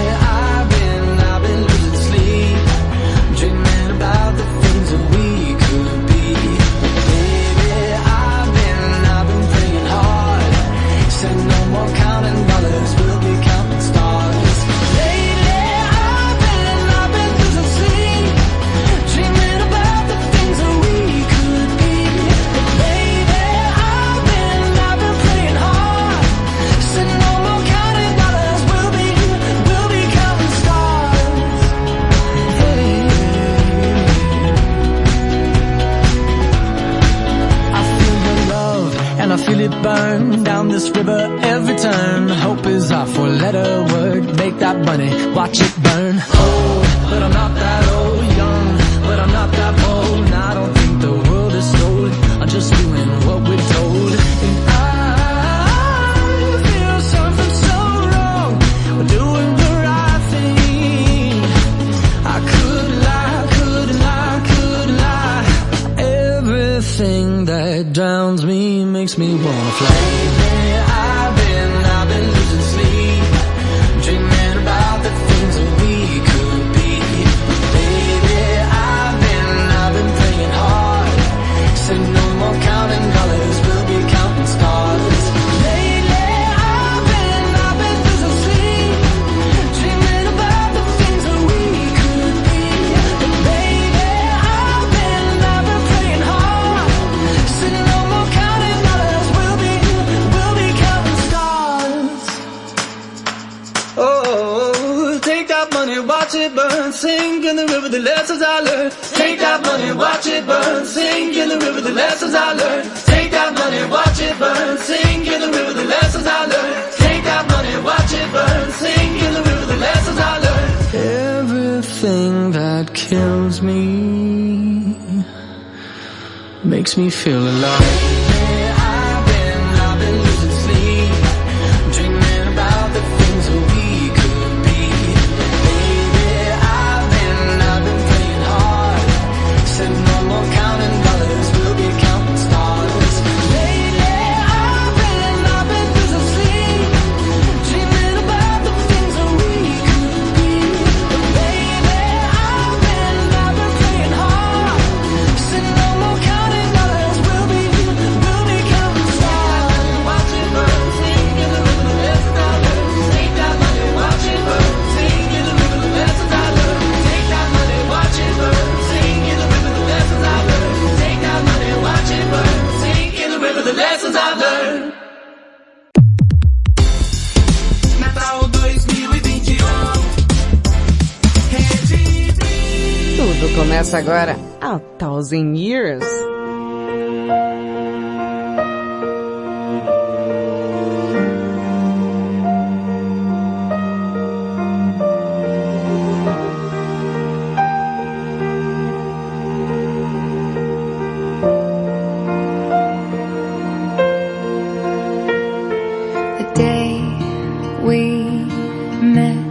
met, 209.15 209.43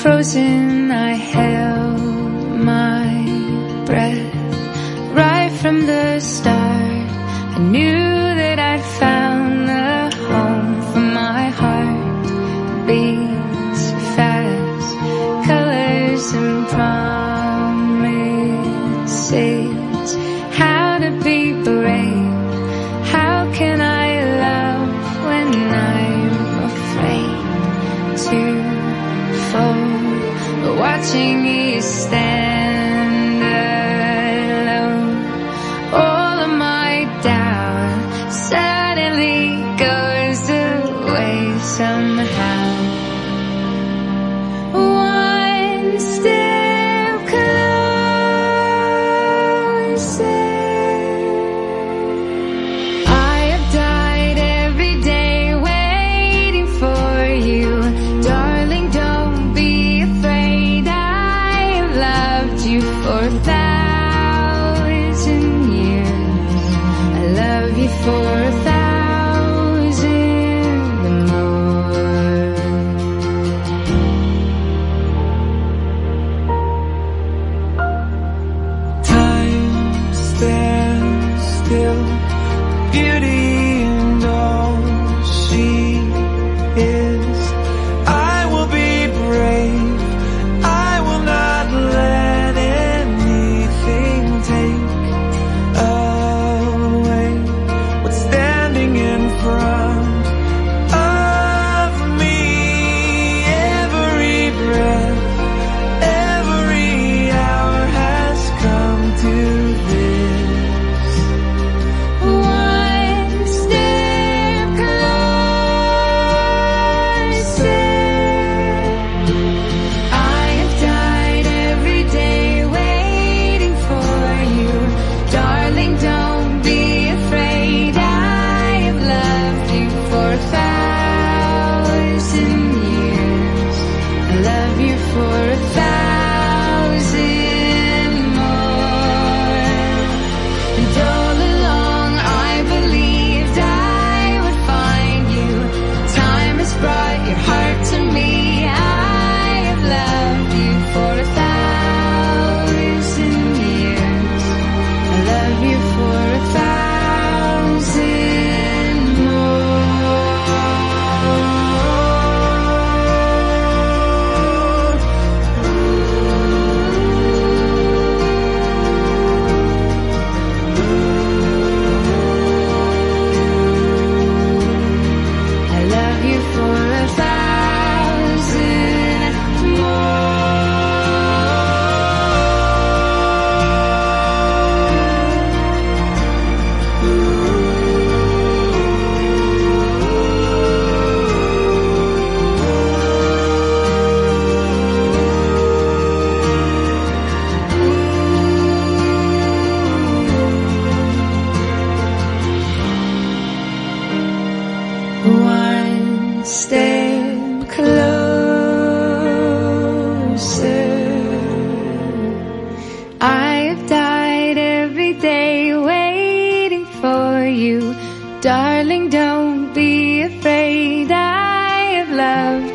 frozen, 0.00 0.90
I 0.90 1.12
held 1.14 2.00
my 2.72 3.08
breath 3.86 4.34
right 5.14 5.52
from 5.60 5.86
the 5.86 6.20
start. 6.20 6.57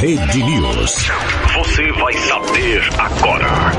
Rede 0.00 0.42
News. 0.42 1.10
Você 1.54 1.92
vai 1.92 2.12
saber 2.14 2.82
agora. 2.98 3.72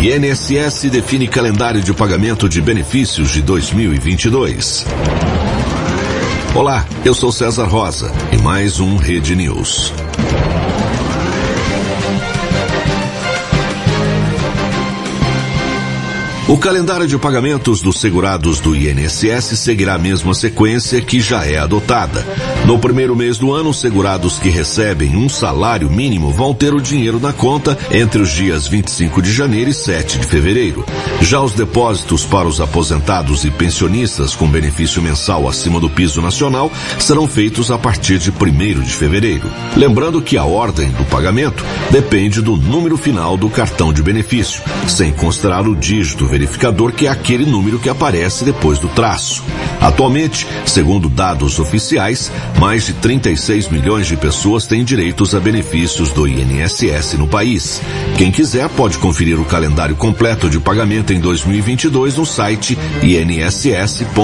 INSS 0.00 0.90
define 0.90 1.28
calendário 1.28 1.82
de 1.82 1.92
pagamento 1.92 2.48
de 2.48 2.60
benefícios 2.60 3.30
de 3.30 3.42
2022. 3.42 4.86
Olá, 6.54 6.86
eu 7.04 7.14
sou 7.14 7.32
César 7.32 7.64
Rosa 7.64 8.12
e 8.32 8.38
mais 8.38 8.80
um 8.80 8.96
Rede 8.96 9.34
News. 9.34 9.92
O 16.46 16.58
calendário 16.58 17.06
de 17.06 17.18
pagamentos 17.18 17.80
dos 17.80 17.98
segurados 17.98 18.60
do 18.60 18.76
INSS 18.76 19.58
seguirá 19.58 19.94
a 19.94 19.98
mesma 19.98 20.34
sequência 20.34 21.00
que 21.00 21.18
já 21.18 21.44
é 21.46 21.56
adotada. 21.56 22.24
No 22.66 22.78
primeiro 22.78 23.14
mês 23.14 23.36
do 23.36 23.52
ano, 23.52 23.68
os 23.68 23.78
segurados 23.78 24.38
que 24.38 24.48
recebem 24.48 25.14
um 25.14 25.28
salário 25.28 25.90
mínimo 25.90 26.30
vão 26.30 26.54
ter 26.54 26.72
o 26.72 26.80
dinheiro 26.80 27.20
na 27.20 27.30
conta 27.30 27.76
entre 27.90 28.22
os 28.22 28.30
dias 28.30 28.66
25 28.66 29.20
de 29.20 29.30
janeiro 29.30 29.68
e 29.68 29.74
7 29.74 30.18
de 30.18 30.26
fevereiro. 30.26 30.82
Já 31.20 31.42
os 31.42 31.52
depósitos 31.52 32.24
para 32.24 32.48
os 32.48 32.62
aposentados 32.62 33.44
e 33.44 33.50
pensionistas 33.50 34.34
com 34.34 34.48
benefício 34.48 35.02
mensal 35.02 35.46
acima 35.46 35.78
do 35.78 35.90
piso 35.90 36.22
nacional 36.22 36.72
serão 36.98 37.28
feitos 37.28 37.70
a 37.70 37.76
partir 37.76 38.18
de 38.18 38.30
1 38.30 38.80
de 38.80 38.94
fevereiro. 38.94 39.46
Lembrando 39.76 40.22
que 40.22 40.38
a 40.38 40.44
ordem 40.44 40.88
do 40.92 41.04
pagamento 41.04 41.62
depende 41.90 42.40
do 42.40 42.56
número 42.56 42.96
final 42.96 43.36
do 43.36 43.50
cartão 43.50 43.92
de 43.92 44.02
benefício, 44.02 44.62
sem 44.88 45.12
considerar 45.12 45.68
o 45.68 45.76
dígito 45.76 46.26
verificador 46.26 46.92
que 46.92 47.06
é 47.06 47.10
aquele 47.10 47.44
número 47.44 47.78
que 47.78 47.90
aparece 47.90 48.42
depois 48.42 48.78
do 48.78 48.88
traço. 48.88 49.44
Atualmente, 49.82 50.46
segundo 50.64 51.10
dados 51.10 51.58
oficiais, 51.58 52.32
mais 52.58 52.86
de 52.86 52.92
36 52.94 53.68
milhões 53.68 54.06
de 54.06 54.16
pessoas 54.16 54.66
têm 54.66 54.84
direitos 54.84 55.34
a 55.34 55.40
benefícios 55.40 56.10
do 56.10 56.26
INSS 56.26 57.14
no 57.14 57.26
país. 57.26 57.80
Quem 58.16 58.30
quiser 58.30 58.68
pode 58.70 58.98
conferir 58.98 59.40
o 59.40 59.44
calendário 59.44 59.96
completo 59.96 60.48
de 60.48 60.60
pagamento 60.60 61.12
em 61.12 61.20
2022 61.20 62.16
no 62.16 62.26
site 62.26 62.78
inss.gov.br. 63.02 64.14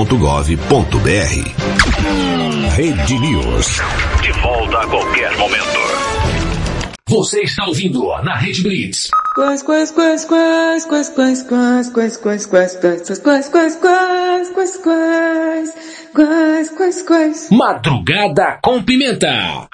Rede 2.76 3.18
News. 3.18 3.80
De 4.22 4.32
volta 4.40 4.78
a 4.78 4.86
qualquer 4.86 5.36
momento. 5.36 6.19
Você 7.10 7.40
está 7.40 7.66
ouvindo 7.66 8.06
na 8.22 8.36
Rede 8.36 8.62
Blitz. 8.62 9.10
Quais, 9.34 9.64
quais, 9.64 9.90
quais, 9.90 10.24
quais, 10.24 10.84
quais, 10.86 11.08
quais, 11.08 11.42
quais, 11.42 11.66
quais, 11.66 12.46
quais, 12.46 12.46
quais, 12.46 13.48
quais, 13.48 13.48
quais, 13.48 13.48
quais, 13.48 13.78
quais, 13.80 14.50
quais, 14.54 14.76
quais, 14.78 14.78
quais, 14.78 15.74
quais, 16.14 16.70
quais, 16.70 17.02
quais. 17.02 17.50
Madrugada 17.50 18.60
com 18.62 18.80
pimenta. 18.80 19.68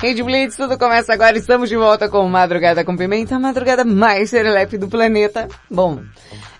Rede 0.00 0.22
Blitz, 0.22 0.56
tudo 0.56 0.78
começa 0.78 1.12
agora. 1.12 1.36
Estamos 1.36 1.68
de 1.68 1.76
volta 1.76 2.08
com 2.08 2.28
Madrugada 2.28 2.84
com 2.84 2.96
Pimenta, 2.96 3.36
a 3.36 3.38
madrugada 3.38 3.84
mais 3.84 4.30
serelepe 4.30 4.76
do 4.76 4.88
planeta. 4.88 5.48
Bom, 5.70 6.00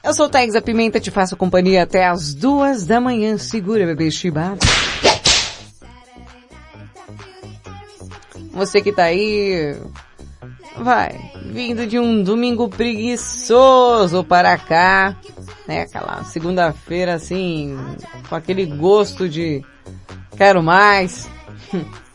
eu 0.03 0.15
sou 0.15 0.29
Tags 0.29 0.55
a 0.55 0.63
Pimenta, 0.63 1.01
te 1.01 1.11
faço 1.11 1.37
companhia 1.37 1.83
até 1.83 2.07
as 2.07 2.35
duas 2.35 2.87
da 2.87 3.01
manhã. 3.01 3.37
Segura, 3.37 3.87
bebê 3.87 4.11
chibado. 4.11 4.59
Você 8.53 8.81
que 8.81 8.93
tá 8.93 9.05
aí, 9.05 9.77
vai, 10.79 11.17
vindo 11.47 11.87
de 11.87 11.99
um 11.99 12.23
domingo 12.23 12.69
preguiçoso 12.69 14.25
para 14.25 14.59
cá, 14.59 15.17
né? 15.67 15.83
Aquela 15.83 16.25
segunda-feira 16.25 17.15
assim, 17.15 17.79
com 18.29 18.35
aquele 18.35 18.67
gosto 18.67 19.29
de 19.29 19.63
quero 20.37 20.63
mais. 20.63 21.29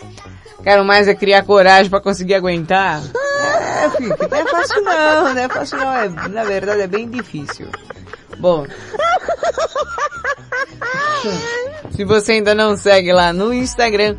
Quero 0.64 0.86
mais 0.86 1.08
é 1.08 1.14
criar 1.14 1.44
coragem 1.44 1.90
para 1.90 2.00
conseguir 2.00 2.36
aguentar. 2.36 3.02
É, 3.84 3.90
filho, 3.90 4.16
não 4.30 4.38
é 4.38 4.46
fácil 4.46 4.82
não, 4.82 5.34
não 5.34 5.42
é 5.42 5.50
fácil 5.50 5.78
não, 5.78 5.92
é, 5.92 6.08
na 6.30 6.44
verdade 6.46 6.82
é 6.82 6.88
bem 6.88 7.10
difícil. 7.10 7.68
Bom, 8.40 8.66
se 11.92 12.06
você 12.06 12.34
ainda 12.34 12.54
não 12.56 12.78
segue 12.78 13.12
lá 13.12 13.34
no 13.34 13.54
Instagram, 13.54 14.16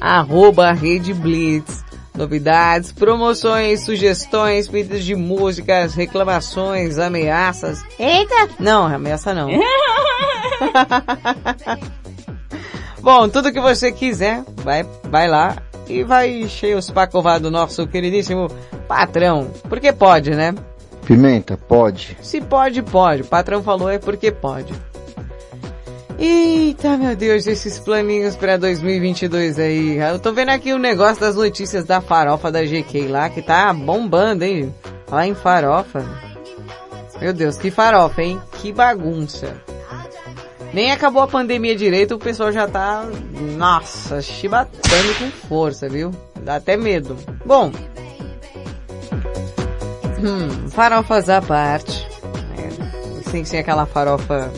arroba 0.00 0.72
Rede 0.72 1.14
Blitz. 1.14 1.86
Novidades, 2.14 2.90
promoções, 2.92 3.84
sugestões, 3.84 4.66
pedidos 4.66 5.04
de 5.04 5.14
músicas, 5.14 5.94
reclamações, 5.94 6.98
ameaças. 6.98 7.84
Eita! 7.98 8.48
Não, 8.58 8.86
ameaça 8.86 9.34
não. 9.34 9.50
Bom, 13.00 13.28
tudo 13.28 13.52
que 13.52 13.60
você 13.60 13.92
quiser, 13.92 14.42
vai, 14.64 14.82
vai 15.04 15.28
lá 15.28 15.56
e 15.88 16.02
vai 16.02 16.42
encher 16.42 16.76
os 16.76 16.90
pacovar 16.90 17.40
do 17.40 17.50
nosso 17.50 17.86
queridíssimo 17.86 18.48
patrão. 18.88 19.50
Porque 19.68 19.92
pode, 19.92 20.30
né? 20.30 20.54
Pimenta, 21.04 21.56
pode. 21.56 22.16
Se 22.20 22.40
pode, 22.40 22.82
pode. 22.82 23.22
O 23.22 23.26
patrão 23.26 23.62
falou 23.62 23.88
é 23.88 23.98
porque 23.98 24.30
pode. 24.32 24.74
Eita, 26.18 26.96
meu 26.96 27.14
Deus, 27.14 27.46
esses 27.46 27.78
planinhos 27.78 28.34
pra 28.36 28.56
2022 28.56 29.58
aí. 29.58 29.98
Eu 29.98 30.18
tô 30.18 30.32
vendo 30.32 30.48
aqui 30.48 30.72
o 30.72 30.78
negócio 30.78 31.20
das 31.20 31.36
notícias 31.36 31.84
da 31.84 32.00
farofa 32.00 32.50
da 32.50 32.64
GK 32.64 33.06
lá, 33.06 33.28
que 33.28 33.42
tá 33.42 33.72
bombando, 33.72 34.44
hein? 34.44 34.74
Lá 35.10 35.26
em 35.26 35.34
farofa. 35.34 36.04
Meu 37.20 37.32
Deus, 37.32 37.56
que 37.56 37.70
farofa, 37.70 38.22
hein? 38.22 38.40
Que 38.52 38.72
bagunça. 38.72 39.54
Nem 40.76 40.92
acabou 40.92 41.22
a 41.22 41.26
pandemia 41.26 41.74
direito, 41.74 42.16
o 42.16 42.18
pessoal 42.18 42.52
já 42.52 42.68
tá, 42.68 43.02
nossa, 43.56 44.20
chibatando 44.20 45.14
com 45.18 45.30
força, 45.48 45.88
viu? 45.88 46.10
Dá 46.42 46.56
até 46.56 46.76
medo. 46.76 47.16
Bom, 47.46 47.72
hum, 50.22 50.68
farofas 50.68 51.30
à 51.30 51.40
parte. 51.40 52.06
É, 52.58 52.68
sem 53.30 53.42
ser 53.42 53.56
aquela 53.56 53.86
farofa 53.86 54.52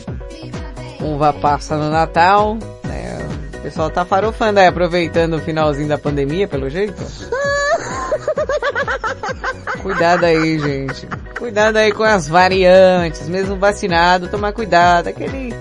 uva 0.99 1.31
passa 1.31 1.77
no 1.77 1.89
Natal, 1.89 2.57
né? 2.83 3.25
O 3.53 3.61
pessoal 3.61 3.89
tá 3.89 4.03
farofando 4.03 4.59
aí, 4.59 4.67
aproveitando 4.67 5.35
o 5.35 5.39
finalzinho 5.39 5.87
da 5.87 5.97
pandemia, 5.97 6.49
pelo 6.49 6.69
jeito. 6.69 7.01
Cuidado 9.81 10.25
aí, 10.25 10.59
gente. 10.59 11.07
Cuidado 11.37 11.77
aí 11.77 11.93
com 11.93 12.03
as 12.03 12.27
variantes, 12.27 13.29
mesmo 13.29 13.55
vacinado, 13.55 14.27
tomar 14.27 14.51
cuidado, 14.51 15.07
aquele, 15.07 15.55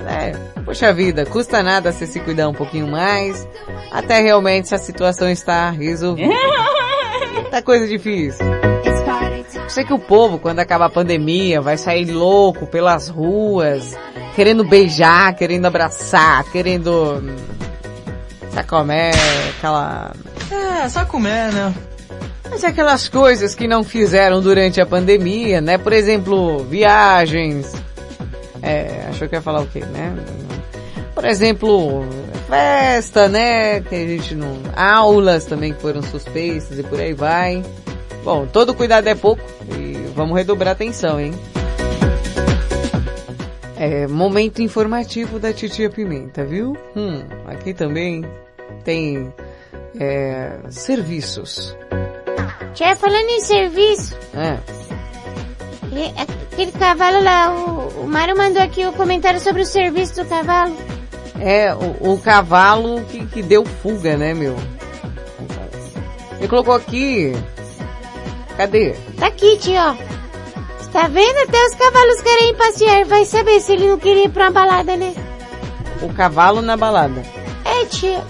né? 0.00 0.32
Poxa 0.64 0.92
vida, 0.92 1.24
custa 1.26 1.62
nada 1.62 1.92
você 1.92 2.06
se 2.06 2.20
cuidar 2.20 2.48
um 2.48 2.54
pouquinho 2.54 2.88
mais, 2.88 3.46
até 3.90 4.20
realmente 4.20 4.68
se 4.68 4.74
a 4.74 4.78
situação 4.78 5.28
está 5.30 5.70
resolvida. 5.70 6.34
Tá 7.50 7.60
coisa 7.60 7.88
difícil. 7.88 8.46
Eu 9.54 9.68
sei 9.70 9.84
que 9.84 9.92
o 9.92 9.98
povo, 9.98 10.38
quando 10.38 10.58
acabar 10.58 10.86
a 10.86 10.90
pandemia, 10.90 11.60
vai 11.60 11.76
sair 11.76 12.04
louco 12.10 12.66
pelas 12.66 13.08
ruas, 13.08 13.96
querendo 14.34 14.64
beijar, 14.64 15.34
querendo 15.34 15.66
abraçar, 15.66 16.42
querendo... 16.50 17.22
Sabe 18.52 18.68
como 18.68 18.90
é? 18.90 19.12
Aquela... 19.56 20.12
É, 20.50 20.88
só 20.88 21.04
comer, 21.04 21.52
né? 21.52 21.72
Mas 22.50 22.64
é 22.64 22.66
aquelas 22.66 23.08
coisas 23.08 23.54
que 23.54 23.68
não 23.68 23.84
fizeram 23.84 24.40
durante 24.40 24.80
a 24.80 24.86
pandemia, 24.86 25.60
né? 25.60 25.78
Por 25.78 25.92
exemplo, 25.92 26.64
viagens. 26.64 27.72
É, 28.62 29.06
achou 29.08 29.28
que 29.28 29.34
ia 29.34 29.42
falar 29.42 29.60
o 29.60 29.66
quê, 29.66 29.80
né? 29.80 30.14
Por 31.14 31.24
exemplo, 31.24 32.04
festa, 32.48 33.28
né? 33.28 33.80
Que 33.80 33.94
a 33.94 34.06
gente 34.06 34.34
não... 34.34 34.56
Aulas 34.74 35.44
também 35.44 35.72
que 35.72 35.80
foram 35.80 36.02
suspensas 36.02 36.78
e 36.78 36.82
por 36.82 37.00
aí 37.00 37.12
vai. 37.12 37.62
Bom, 38.24 38.46
todo 38.46 38.74
cuidado 38.74 39.06
é 39.08 39.14
pouco 39.14 39.42
e 39.78 39.94
vamos 40.14 40.36
redobrar 40.36 40.72
atenção, 40.72 41.18
hein? 41.20 41.32
É, 43.76 44.06
momento 44.06 44.60
informativo 44.60 45.38
da 45.38 45.52
Titia 45.54 45.88
Pimenta, 45.88 46.44
viu? 46.44 46.76
Hum, 46.94 47.22
aqui 47.46 47.72
também 47.72 48.22
tem 48.84 49.32
é, 49.98 50.58
serviços. 50.68 51.74
Tia, 52.74 52.94
falando 52.94 53.28
em 53.30 53.40
serviço, 53.40 54.16
É, 54.34 54.58
e- 55.92 56.39
aquele 56.60 56.72
cavalo 56.72 57.22
lá, 57.22 57.50
o, 57.50 58.02
o 58.02 58.06
Mário 58.06 58.36
mandou 58.36 58.62
aqui 58.62 58.84
o 58.84 58.92
comentário 58.92 59.40
sobre 59.40 59.62
o 59.62 59.66
serviço 59.66 60.16
do 60.16 60.28
cavalo. 60.28 60.76
é 61.40 61.74
o, 61.74 62.12
o 62.12 62.18
cavalo 62.20 63.02
que, 63.04 63.24
que 63.26 63.42
deu 63.42 63.64
fuga, 63.64 64.16
né, 64.16 64.34
meu? 64.34 64.54
Ele 66.38 66.48
colocou 66.48 66.74
aqui. 66.74 67.32
Cadê? 68.56 68.94
Tá 69.18 69.28
aqui, 69.28 69.56
tio. 69.58 69.74
Tá 70.92 71.06
vendo? 71.06 71.38
Até 71.38 71.66
os 71.66 71.74
cavalos 71.76 72.20
querem 72.20 72.54
passear. 72.54 73.04
Vai 73.06 73.24
saber 73.24 73.60
se 73.60 73.72
ele 73.72 73.88
não 73.88 73.98
queria 73.98 74.24
ir 74.24 74.30
pra 74.30 74.44
uma 74.44 74.50
balada, 74.50 74.96
né? 74.96 75.14
O 76.02 76.12
cavalo 76.12 76.60
na 76.60 76.76
balada. 76.76 77.22
É, 77.64 77.84
tio. 77.86 78.20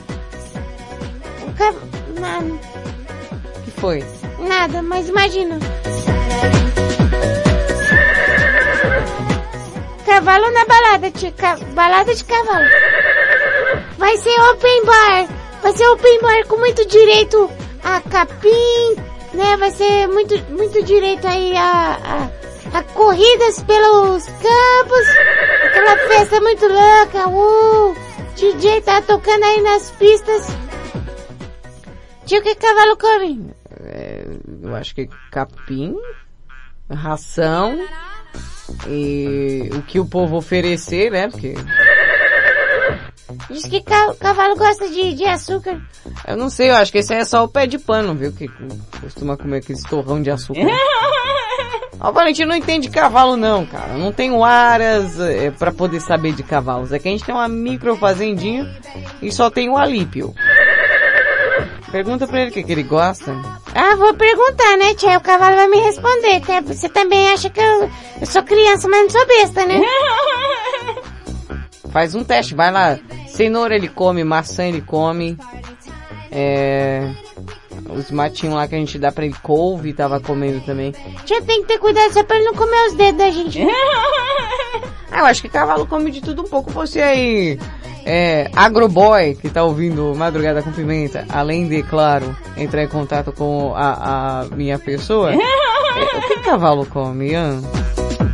O 1.48 1.52
cavalo... 1.54 1.90
Nada, 2.20 2.50
que 3.64 3.70
foi? 3.72 4.04
nada, 4.46 4.82
mas 4.82 5.08
imagina. 5.08 5.58
Cavalo 10.06 10.50
na 10.50 10.64
balada, 10.64 11.10
tio. 11.10 11.32
Ca- 11.32 11.58
balada 11.74 12.14
de 12.14 12.24
cavalo. 12.24 12.68
Vai 13.98 14.16
ser 14.18 14.40
open 14.50 14.84
bar. 14.84 15.28
Vai 15.62 15.72
ser 15.72 15.86
open 15.88 16.20
bar 16.20 16.46
com 16.46 16.56
muito 16.56 16.86
direito 16.86 17.50
a 17.84 18.00
capim, 18.00 18.96
né? 19.34 19.56
Vai 19.58 19.70
ser 19.70 20.08
muito, 20.08 20.36
muito 20.50 20.82
direito 20.84 21.26
aí 21.26 21.56
a, 21.56 21.98
a, 22.72 22.78
a 22.78 22.82
corridas 22.82 23.62
pelos 23.62 24.24
campos. 24.26 25.08
Aquela 25.66 25.96
festa 26.08 26.40
muito 26.40 26.66
louca. 26.66 27.28
Uh, 27.28 27.96
DJ 28.36 28.80
tá 28.82 29.02
tocando 29.02 29.44
aí 29.44 29.60
nas 29.60 29.90
pistas. 29.92 30.46
Tio, 32.26 32.42
que 32.42 32.54
cavalo 32.54 32.96
come? 32.96 33.50
É, 33.82 34.24
eu 34.62 34.74
acho 34.76 34.94
que 34.94 35.08
capim, 35.30 35.96
ração 36.90 37.78
e 38.88 39.70
o 39.74 39.82
que 39.82 39.98
o 40.00 40.06
povo 40.06 40.36
oferecer, 40.36 41.10
né? 41.10 41.28
Porque 41.28 41.54
Diz 43.48 43.64
que 43.64 43.80
ca- 43.82 44.14
cavalo 44.18 44.56
gosta 44.56 44.88
de, 44.88 45.14
de 45.14 45.24
açúcar. 45.24 45.80
eu 46.26 46.36
não 46.36 46.50
sei, 46.50 46.70
eu 46.70 46.74
acho 46.76 46.90
que 46.90 46.98
esse 46.98 47.12
aí 47.14 47.20
é 47.20 47.24
só 47.24 47.44
o 47.44 47.48
pé 47.48 47.66
de 47.66 47.78
pano, 47.78 48.14
viu? 48.14 48.32
Que 48.32 48.48
costuma 49.00 49.36
comer 49.36 49.58
aqueles 49.58 49.82
torrão 49.84 50.20
de 50.22 50.30
açúcar. 50.30 50.60
O 52.02 52.12
Valentim 52.12 52.46
não 52.46 52.56
entende 52.56 52.88
de 52.88 52.94
cavalo 52.94 53.36
não, 53.36 53.66
cara. 53.66 53.92
Não 53.98 54.10
tenho 54.10 54.42
aras 54.42 55.20
é, 55.20 55.50
para 55.50 55.70
poder 55.70 56.00
saber 56.00 56.32
de 56.32 56.42
cavalos. 56.42 56.92
É 56.94 56.98
que 56.98 57.06
a 57.06 57.10
gente 57.10 57.22
tem 57.22 57.34
uma 57.34 57.46
micro 57.46 57.94
fazendinha 57.94 58.74
e 59.20 59.30
só 59.30 59.50
tem 59.50 59.68
o 59.68 59.76
alípio. 59.76 60.34
Pergunta 61.90 62.26
pra 62.26 62.40
ele 62.40 62.50
o 62.50 62.54
que, 62.54 62.62
que 62.62 62.72
ele 62.72 62.82
gosta. 62.82 63.32
Ah, 63.74 63.96
vou 63.96 64.14
perguntar, 64.14 64.76
né, 64.76 64.94
tia? 64.94 65.18
O 65.18 65.20
cavalo 65.20 65.56
vai 65.56 65.68
me 65.68 65.78
responder. 65.78 66.40
Você 66.66 66.88
também 66.88 67.28
acha 67.30 67.50
que 67.50 67.60
eu, 67.60 67.90
eu 68.20 68.26
sou 68.26 68.42
criança, 68.42 68.88
mas 68.88 69.02
não 69.02 69.10
sou 69.10 69.26
besta, 69.26 69.66
né? 69.66 69.80
Faz 71.90 72.14
um 72.14 72.22
teste, 72.22 72.54
vai 72.54 72.70
lá. 72.70 72.98
Cenoura 73.28 73.74
ele 73.74 73.88
come, 73.88 74.22
maçã 74.22 74.64
ele 74.64 74.80
come. 74.80 75.36
É... 76.30 77.12
Os 77.88 78.10
matinhos 78.12 78.54
lá 78.54 78.68
que 78.68 78.76
a 78.76 78.78
gente 78.78 78.98
dá 78.98 79.10
pra 79.10 79.24
ele, 79.24 79.34
couve, 79.42 79.92
tava 79.92 80.20
comendo 80.20 80.60
também. 80.60 80.92
Tia, 81.24 81.42
tem 81.42 81.62
que 81.62 81.68
ter 81.68 81.78
cuidado 81.78 82.12
só 82.12 82.22
pra 82.22 82.36
ele 82.36 82.44
não 82.44 82.54
comer 82.54 82.86
os 82.86 82.94
dedos 82.94 83.18
da 83.18 83.30
gente. 83.30 83.60
Ah, 85.12 85.20
eu 85.20 85.26
acho 85.26 85.42
que 85.42 85.48
cavalo 85.48 85.88
come 85.88 86.08
de 86.12 86.20
tudo 86.20 86.42
um 86.42 86.48
pouco. 86.48 86.70
Você 86.70 87.00
aí, 87.00 87.58
é, 88.04 88.50
agroboy, 88.54 89.34
que 89.34 89.48
tá 89.48 89.62
ouvindo 89.64 90.14
Madrugada 90.14 90.62
com 90.62 90.72
Pimenta, 90.72 91.24
além 91.28 91.68
de, 91.68 91.82
claro, 91.82 92.36
entrar 92.56 92.82
em 92.82 92.88
contato 92.88 93.32
com 93.32 93.74
a, 93.74 94.40
a 94.40 94.44
minha 94.54 94.78
pessoa, 94.78 95.32
é, 95.34 95.36
o 95.36 96.28
que 96.28 96.40
cavalo 96.40 96.86
come, 96.86 97.30
Ian? 97.30 97.60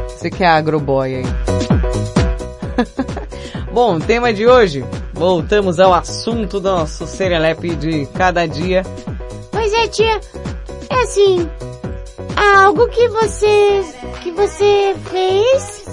Você 0.09 0.31
que 0.31 0.45
é 0.45 0.49
agroboy 0.49 1.17
aí. 1.17 1.25
Bom, 3.73 3.99
tema 3.99 4.33
de 4.33 4.47
hoje, 4.47 4.85
voltamos 5.13 5.79
ao 5.79 5.93
assunto 5.93 6.59
do 6.59 6.71
nosso 6.71 7.07
Serelepe 7.07 7.75
de 7.77 8.07
cada 8.15 8.47
dia. 8.47 8.83
Pois 9.51 9.73
é, 9.73 9.89
tia. 9.89 10.21
É 10.89 11.03
assim, 11.03 11.49
algo 12.37 12.89
que 12.89 13.09
você, 13.09 13.85
que 14.23 14.31
você 14.31 14.95
fez 15.11 15.87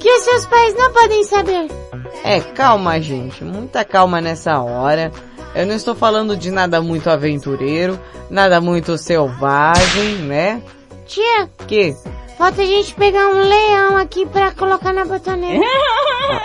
que 0.00 0.10
os 0.10 0.22
seus 0.22 0.46
pais 0.46 0.74
não 0.74 0.92
podem 0.92 1.24
saber. 1.24 1.89
É, 2.24 2.40
calma, 2.40 3.00
gente. 3.00 3.42
Muita 3.44 3.84
calma 3.84 4.20
nessa 4.20 4.60
hora. 4.60 5.10
Eu 5.54 5.66
não 5.66 5.74
estou 5.74 5.94
falando 5.94 6.36
de 6.36 6.50
nada 6.50 6.80
muito 6.80 7.10
aventureiro, 7.10 7.98
nada 8.30 8.60
muito 8.60 8.96
selvagem, 8.96 10.16
né? 10.18 10.62
Tia, 11.06 11.48
Que? 11.66 11.94
falta 12.38 12.62
a 12.62 12.64
gente 12.64 12.94
pegar 12.94 13.26
um 13.28 13.40
leão 13.40 13.96
aqui 13.98 14.24
pra 14.26 14.52
colocar 14.52 14.92
na 14.92 15.04
botoneira. 15.04 15.60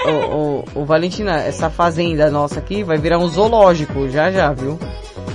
O, 0.07 0.65
o, 0.75 0.81
o 0.81 0.85
Valentina, 0.85 1.37
essa 1.41 1.69
fazenda 1.69 2.29
nossa 2.31 2.59
aqui 2.59 2.83
vai 2.83 2.97
virar 2.97 3.19
um 3.19 3.27
zoológico 3.29 4.09
já 4.09 4.31
já, 4.31 4.51
viu? 4.51 4.77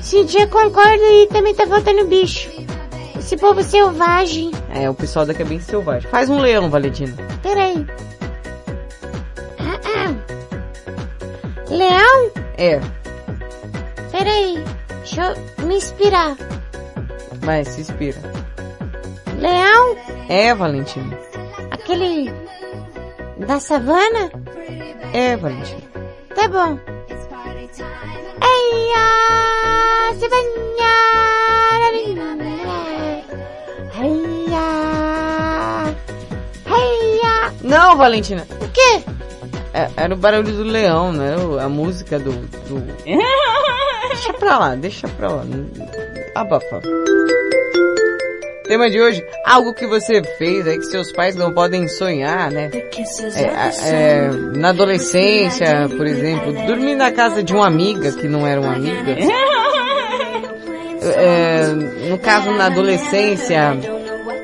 Sim, 0.02 0.27
tia, 0.27 0.47
concordo 0.48 1.02
e 1.05 1.28
também 1.28 1.55
tá 1.55 1.66
faltando 1.66 2.07
bicho. 2.07 2.51
Esse 3.16 3.36
povo 3.36 3.62
selvagem. 3.62 4.51
É, 4.74 4.90
o 4.90 4.94
pessoal 4.94 5.24
daqui 5.24 5.43
é 5.43 5.44
bem 5.44 5.61
selvagem. 5.61 6.11
Faz 6.11 6.28
um 6.28 6.39
leão, 6.39 6.69
Valentina. 6.69 7.15
Peraí. 7.43 7.86
Leão? 11.71 12.31
É, 12.57 12.81
Peraí. 14.11 14.63
Deixa 14.99 15.35
eu 15.59 15.67
me 15.67 15.77
inspirar. 15.77 16.37
vai, 17.41 17.65
se 17.65 17.81
inspira. 17.81 18.19
Leão? 19.39 19.97
É, 20.29 20.55
Valentina. 20.55 21.19
Aquele 21.71 22.31
da 23.47 23.59
savana? 23.61 24.31
É, 25.13 25.37
Valentina. 25.37 25.81
Tá 26.35 26.47
bom. 26.49 26.79
Ei, 28.43 28.93
a 28.95 30.15
savana. 30.21 30.51
Heia. 33.99 34.61
Heia. 36.67 37.53
Não, 37.63 37.97
Valentina. 37.97 38.47
O 38.61 38.69
quê? 38.69 39.03
É- 39.73 39.89
Era 39.97 40.15
o 40.15 40.17
barulho 40.17 40.53
do 40.53 40.63
leão, 40.65 41.13
né? 41.13 41.35
A 41.63 41.69
música 41.69 42.19
do, 42.19 42.33
do... 42.33 42.83
Deixa 44.09 44.33
pra 44.35 44.59
lá, 44.59 44.75
deixa 44.75 45.09
pra 45.09 45.29
lá. 45.29 45.45
Abafa. 46.35 46.81
Tema 48.67 48.89
de 48.89 49.01
hoje, 49.01 49.25
algo 49.45 49.73
que 49.75 49.87
você 49.87 50.23
fez 50.39 50.67
aí 50.67 50.79
que 50.79 50.85
seus 50.87 51.11
pais 51.13 51.35
não 51.35 51.53
podem 51.53 51.89
sonhar, 51.89 52.51
né? 52.53 52.69
É, 53.41 53.49
a- 53.49 53.71
é, 53.89 54.29
na 54.57 54.69
adolescência, 54.69 55.89
por 55.97 56.07
exemplo, 56.07 56.53
dormir 56.67 56.95
na 56.95 57.11
casa 57.11 57.43
de 57.43 57.53
uma 57.53 57.67
amiga 57.67 58.13
que 58.13 58.29
não 58.29 58.47
era 58.47 58.61
uma 58.61 58.75
amiga. 58.75 59.17
É, 61.17 61.63
no 62.11 62.19
caso, 62.19 62.51
na 62.53 62.67
adolescência, 62.67 63.73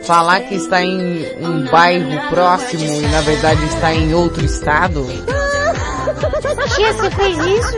falar 0.06 0.40
que 0.42 0.54
está 0.54 0.82
em 0.82 1.26
um 1.40 1.64
bairro 1.70 2.28
próximo 2.30 2.84
e 2.84 3.00
na 3.08 3.20
verdade 3.22 3.64
está 3.64 3.92
em 3.92 4.14
outro 4.14 4.44
estado. 4.44 5.04
Tia, 6.74 6.92
você 6.92 7.10
fez 7.10 7.38
isso? 7.38 7.76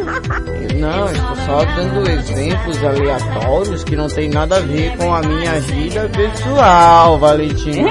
Não, 0.79 1.11
estou 1.11 1.37
só 1.47 1.65
dando 1.65 2.09
exemplos 2.11 2.85
aleatórios 2.85 3.85
que 3.85 3.97
não 3.97 4.09
tem 4.09 4.29
nada 4.29 4.57
a 4.57 4.61
ver 4.61 4.97
com 4.97 5.13
a 5.13 5.23
minha 5.23 5.61
vida 5.61 6.09
pessoal, 6.11 7.19
Valentina. 7.19 7.91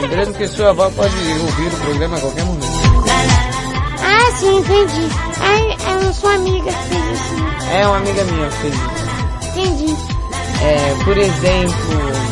Lembrando 0.00 0.34
que 0.34 0.48
sua 0.48 0.70
avó 0.70 0.90
pode 0.90 1.14
ouvir 1.14 1.68
o 1.68 1.80
programa 1.80 2.16
a 2.16 2.20
qualquer 2.20 2.44
momento. 2.44 2.66
Ah, 4.02 4.32
sim, 4.36 4.58
entendi. 4.58 5.08
Ai, 5.40 5.76
é 6.08 6.12
sua 6.12 6.34
amiga 6.34 6.72
que 6.72 6.84
fez 6.88 7.20
isso. 7.20 7.34
É 7.72 7.86
uma 7.86 7.96
amiga 7.98 8.24
minha 8.24 8.48
que 8.48 8.56
fez 8.56 8.74
isso. 8.74 9.58
Entendi. 9.58 9.96
É, 10.62 11.04
por 11.04 11.16
exemplo... 11.16 12.23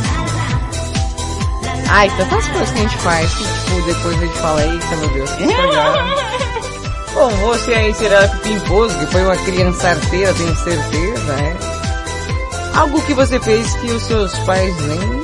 Ai, 1.94 2.10
tantas 2.16 2.48
coisas 2.48 2.70
que 2.70 2.78
a 2.78 2.82
gente 2.82 2.96
faz 2.98 3.34
que, 3.34 3.44
tipo, 3.44 3.82
depois 3.82 4.16
a 4.16 4.20
gente 4.24 4.38
fala, 4.38 4.64
eita, 4.64 4.96
meu 4.96 5.08
Deus, 5.10 5.30
que. 5.32 5.44
Bom, 7.12 7.28
você 7.28 7.74
aí 7.74 7.92
será 7.92 8.26
pimposo, 8.28 8.98
que 8.98 9.06
foi 9.08 9.22
uma 9.22 9.36
criança 9.36 9.90
arteira, 9.90 10.32
tenho 10.32 10.56
certeza, 10.56 11.32
é? 11.34 12.78
Algo 12.78 13.02
que 13.02 13.12
você 13.12 13.38
fez 13.40 13.74
que 13.74 13.88
os 13.88 14.02
seus 14.04 14.34
pais 14.38 14.74
nem 14.86 15.22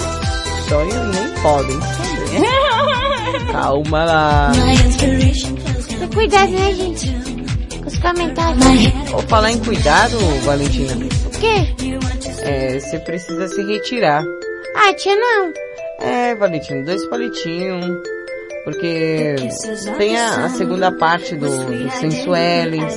sonham 0.68 1.10
e 1.10 1.16
nem 1.16 1.28
podem 1.40 1.80
saber. 1.80 3.48
Calma 3.50 4.04
lá. 4.04 4.52
Cuidado, 6.12 6.52
né, 6.52 6.74
gente? 6.74 7.10
Com 7.78 7.88
os 7.88 7.98
comentários. 7.98 9.10
Vou 9.10 9.22
falar 9.22 9.52
em 9.52 9.58
cuidado, 9.60 10.18
Valentina. 10.44 10.94
O 11.24 11.30
quê? 11.30 11.74
É, 12.42 12.78
você 12.78 12.98
precisa 12.98 13.48
se 13.48 13.62
retirar. 13.62 14.22
Ah, 14.76 14.92
tia, 14.92 15.16
não. 15.16 15.67
É, 15.98 16.34
Valentina, 16.34 16.84
dois 16.84 17.04
palitinhos. 17.06 17.84
Porque 18.64 19.36
tem 19.96 20.18
a, 20.18 20.44
a 20.44 20.48
segunda 20.50 20.92
parte 20.92 21.34
do, 21.36 21.48
do 21.48 21.90
Sensuelens. 21.92 22.94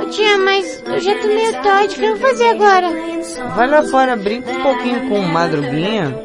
Ô, 0.00 0.04
tia, 0.10 0.38
mas 0.38 0.82
eu 0.86 1.00
já 1.00 1.18
tô 1.20 1.26
meio 1.26 1.52
tarde. 1.62 1.94
O 1.96 1.98
que 1.98 2.04
eu 2.04 2.16
vou 2.16 2.28
fazer 2.28 2.48
agora? 2.50 2.88
Vai 3.56 3.68
lá 3.68 3.82
fora, 3.84 4.16
brinca 4.16 4.50
um 4.52 4.62
pouquinho 4.62 5.08
com 5.08 5.18
o 5.18 5.28
Madruguinha. 5.28 6.16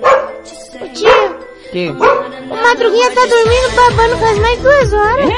Ô, 0.79 0.87
tia, 0.93 1.09
Que? 1.71 1.89
o 1.89 2.55
Madruguinha 2.63 3.11
tá 3.11 3.21
dormindo 3.25 3.75
babando 3.75 4.17
faz 4.17 4.37
mais 4.39 4.59
duas 4.59 4.93
horas. 4.93 5.29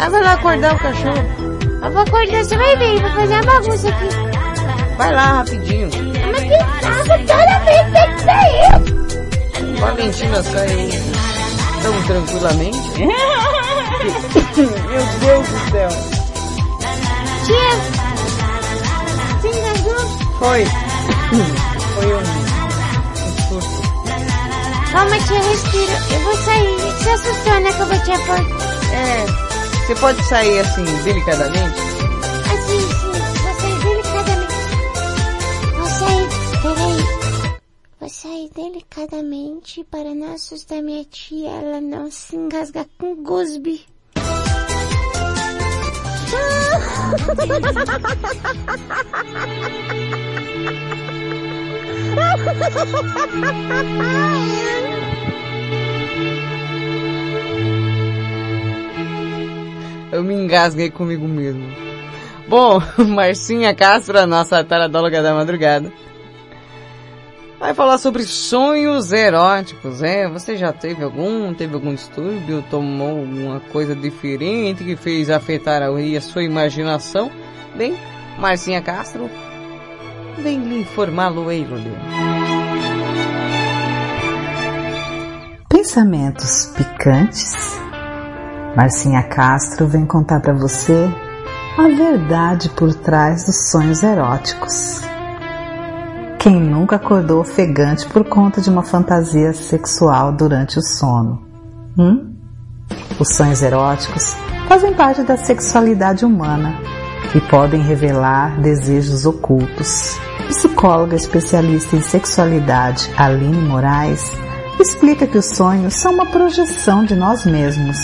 Ah, 0.00 0.08
vai 0.10 0.22
lá 0.22 0.32
acordar 0.32 0.74
o 0.74 0.78
cachorro. 0.78 1.48
Eu 1.84 1.90
vou 1.92 2.02
acordar, 2.02 2.44
você 2.44 2.56
vai 2.56 2.76
ver. 2.76 3.00
Vou 3.00 3.10
fazer 3.10 3.34
uma 3.34 3.42
bagunça 3.42 3.88
aqui. 3.88 4.96
Vai 4.96 5.14
lá 5.14 5.22
rapidinho. 5.24 5.90
Saco, 6.80 7.14
toda 7.26 7.54
vez 7.64 7.86
que 7.92 8.20
sair. 8.24 8.70
Valentina 9.80 10.42
saiu 10.42 10.90
tão 11.82 12.02
tranquilamente. 12.04 12.78
Meu 14.58 15.04
Deus 15.20 15.48
do 15.48 15.58
céu. 15.70 15.90
Tia, 17.44 17.72
você 19.40 19.48
engasgou? 19.48 20.02
Foi. 20.38 20.64
Foi 21.94 22.06
um, 22.14 22.18
um 22.18 23.32
surto. 23.48 23.78
Calma, 24.92 25.16
tia, 25.20 25.40
respira. 25.40 25.96
Eu 26.12 26.20
vou 26.20 26.36
sair. 26.36 26.76
Você 26.98 27.10
assustou, 27.10 27.60
né, 27.60 27.72
que 27.72 27.80
eu 27.80 27.86
bati 27.86 28.12
a 28.12 28.18
porta? 28.18 28.54
É, 28.92 29.26
você 29.86 29.94
pode 29.96 30.22
sair 30.24 30.60
assim, 30.60 30.84
delicadamente? 31.04 31.87
Peraí. 36.62 37.60
Vou 38.00 38.08
sair 38.08 38.50
delicadamente 38.54 39.84
para 39.84 40.14
não 40.14 40.34
assustar 40.34 40.82
minha 40.82 41.04
tia, 41.04 41.50
ela 41.50 41.80
não 41.80 42.10
se 42.10 42.36
engasgar 42.36 42.86
com 42.98 43.16
gusbe. 43.22 43.84
Eu 60.10 60.24
me 60.24 60.34
engasguei 60.34 60.90
comigo 60.90 61.26
mesmo. 61.26 61.64
Bom, 62.48 62.80
Marcinha 62.96 63.74
Castro, 63.74 64.18
a 64.18 64.26
nossa 64.26 64.64
taradóloga 64.64 65.22
da 65.22 65.34
madrugada, 65.34 65.92
vai 67.58 67.74
falar 67.74 67.98
sobre 67.98 68.22
sonhos 68.22 69.12
eróticos, 69.12 70.02
é? 70.02 70.28
Você 70.28 70.56
já 70.56 70.72
teve 70.72 71.02
algum? 71.02 71.52
Teve 71.52 71.74
algum 71.74 71.94
distúrbio? 71.94 72.64
Tomou 72.70 73.20
alguma 73.20 73.60
coisa 73.72 73.94
diferente 73.94 74.84
que 74.84 74.96
fez 74.96 75.28
afetar 75.28 75.82
a 75.82 76.20
sua 76.20 76.44
imaginação? 76.44 77.30
Bem, 77.76 77.96
Marcinha 78.38 78.80
Castro, 78.80 79.28
vem 80.38 80.60
lhe 80.60 80.80
informá-lo 80.80 81.48
aí, 81.48 81.64
Lulio. 81.64 81.96
Pensamentos 85.68 86.72
picantes? 86.76 87.78
Marcinha 88.76 89.22
Castro 89.24 89.86
vem 89.86 90.06
contar 90.06 90.40
para 90.40 90.52
você 90.52 91.08
a 91.76 91.88
verdade 91.88 92.68
por 92.70 92.94
trás 92.94 93.44
dos 93.44 93.70
sonhos 93.70 94.02
eróticos. 94.02 95.02
Quem 96.38 96.60
nunca 96.60 96.94
acordou 96.94 97.40
ofegante 97.40 98.06
por 98.06 98.24
conta 98.24 98.60
de 98.60 98.70
uma 98.70 98.84
fantasia 98.84 99.52
sexual 99.52 100.32
durante 100.32 100.78
o 100.78 100.82
sono? 100.82 101.42
Hum? 101.98 102.32
Os 103.18 103.34
sonhos 103.34 103.60
eróticos 103.60 104.36
fazem 104.68 104.94
parte 104.94 105.22
da 105.24 105.36
sexualidade 105.36 106.24
humana 106.24 106.78
e 107.34 107.40
podem 107.40 107.82
revelar 107.82 108.60
desejos 108.60 109.26
ocultos. 109.26 110.16
Psicóloga 110.46 111.16
especialista 111.16 111.96
em 111.96 112.02
sexualidade 112.02 113.10
Aline 113.16 113.60
Moraes 113.60 114.32
explica 114.78 115.26
que 115.26 115.38
os 115.38 115.46
sonhos 115.46 115.94
são 115.94 116.14
uma 116.14 116.26
projeção 116.26 117.04
de 117.04 117.16
nós 117.16 117.44
mesmos. 117.44 117.98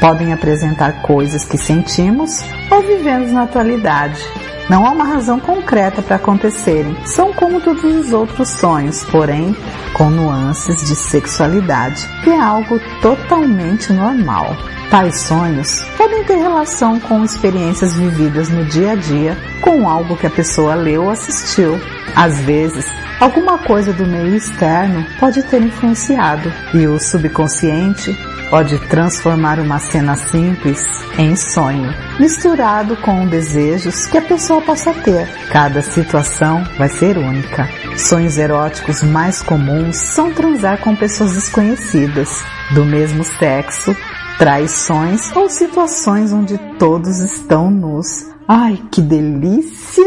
Podem 0.00 0.32
apresentar 0.32 1.02
coisas 1.02 1.44
que 1.44 1.56
sentimos 1.56 2.42
ou 2.70 2.82
vivemos 2.82 3.32
na 3.32 3.44
atualidade. 3.44 4.20
Não 4.68 4.86
há 4.86 4.90
uma 4.90 5.04
razão 5.04 5.38
concreta 5.38 6.00
para 6.00 6.16
acontecerem. 6.16 6.96
São 7.06 7.32
como 7.34 7.60
todos 7.60 7.84
os 7.84 8.12
outros 8.12 8.48
sonhos, 8.48 9.04
porém 9.04 9.54
com 9.92 10.10
nuances 10.10 10.76
de 10.88 10.96
sexualidade, 10.96 12.08
que 12.22 12.30
é 12.30 12.40
algo 12.40 12.80
totalmente 13.02 13.92
normal. 13.92 14.56
Tais 14.90 15.20
sonhos 15.20 15.84
podem 15.96 16.24
ter 16.24 16.36
relação 16.36 16.98
com 17.00 17.24
experiências 17.24 17.94
vividas 17.94 18.48
no 18.48 18.64
dia 18.64 18.92
a 18.92 18.94
dia, 18.94 19.36
com 19.60 19.88
algo 19.88 20.16
que 20.16 20.26
a 20.26 20.30
pessoa 20.30 20.74
leu 20.74 21.04
ou 21.04 21.10
assistiu. 21.10 21.78
Às 22.16 22.38
vezes, 22.40 22.86
alguma 23.20 23.58
coisa 23.58 23.92
do 23.92 24.06
meio 24.06 24.34
externo 24.34 25.04
pode 25.18 25.42
ter 25.42 25.60
influenciado 25.60 26.52
e 26.72 26.86
o 26.86 26.98
subconsciente 26.98 28.16
pode 28.54 28.78
transformar 28.86 29.58
uma 29.58 29.80
cena 29.80 30.14
simples 30.14 30.80
em 31.18 31.34
sonho, 31.34 31.92
misturado 32.20 32.96
com 32.98 33.26
desejos 33.26 34.06
que 34.06 34.16
a 34.16 34.22
pessoa 34.22 34.62
possa 34.62 34.94
ter. 34.94 35.26
Cada 35.50 35.82
situação 35.82 36.62
vai 36.78 36.88
ser 36.88 37.18
única. 37.18 37.68
Sonhos 37.98 38.38
eróticos 38.38 39.02
mais 39.02 39.42
comuns 39.42 39.96
são 39.96 40.32
transar 40.32 40.80
com 40.80 40.94
pessoas 40.94 41.32
desconhecidas, 41.32 42.44
do 42.72 42.84
mesmo 42.84 43.24
sexo, 43.24 43.92
traições 44.38 45.34
ou 45.34 45.50
situações 45.50 46.32
onde 46.32 46.56
todos 46.78 47.18
estão 47.18 47.68
nus. 47.72 48.06
Ai, 48.46 48.80
que 48.88 49.02
delícia! 49.02 50.04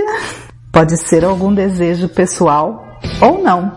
Pode 0.71 0.95
ser 0.95 1.25
algum 1.25 1.53
desejo 1.53 2.07
pessoal 2.07 2.97
ou 3.19 3.43
não. 3.43 3.73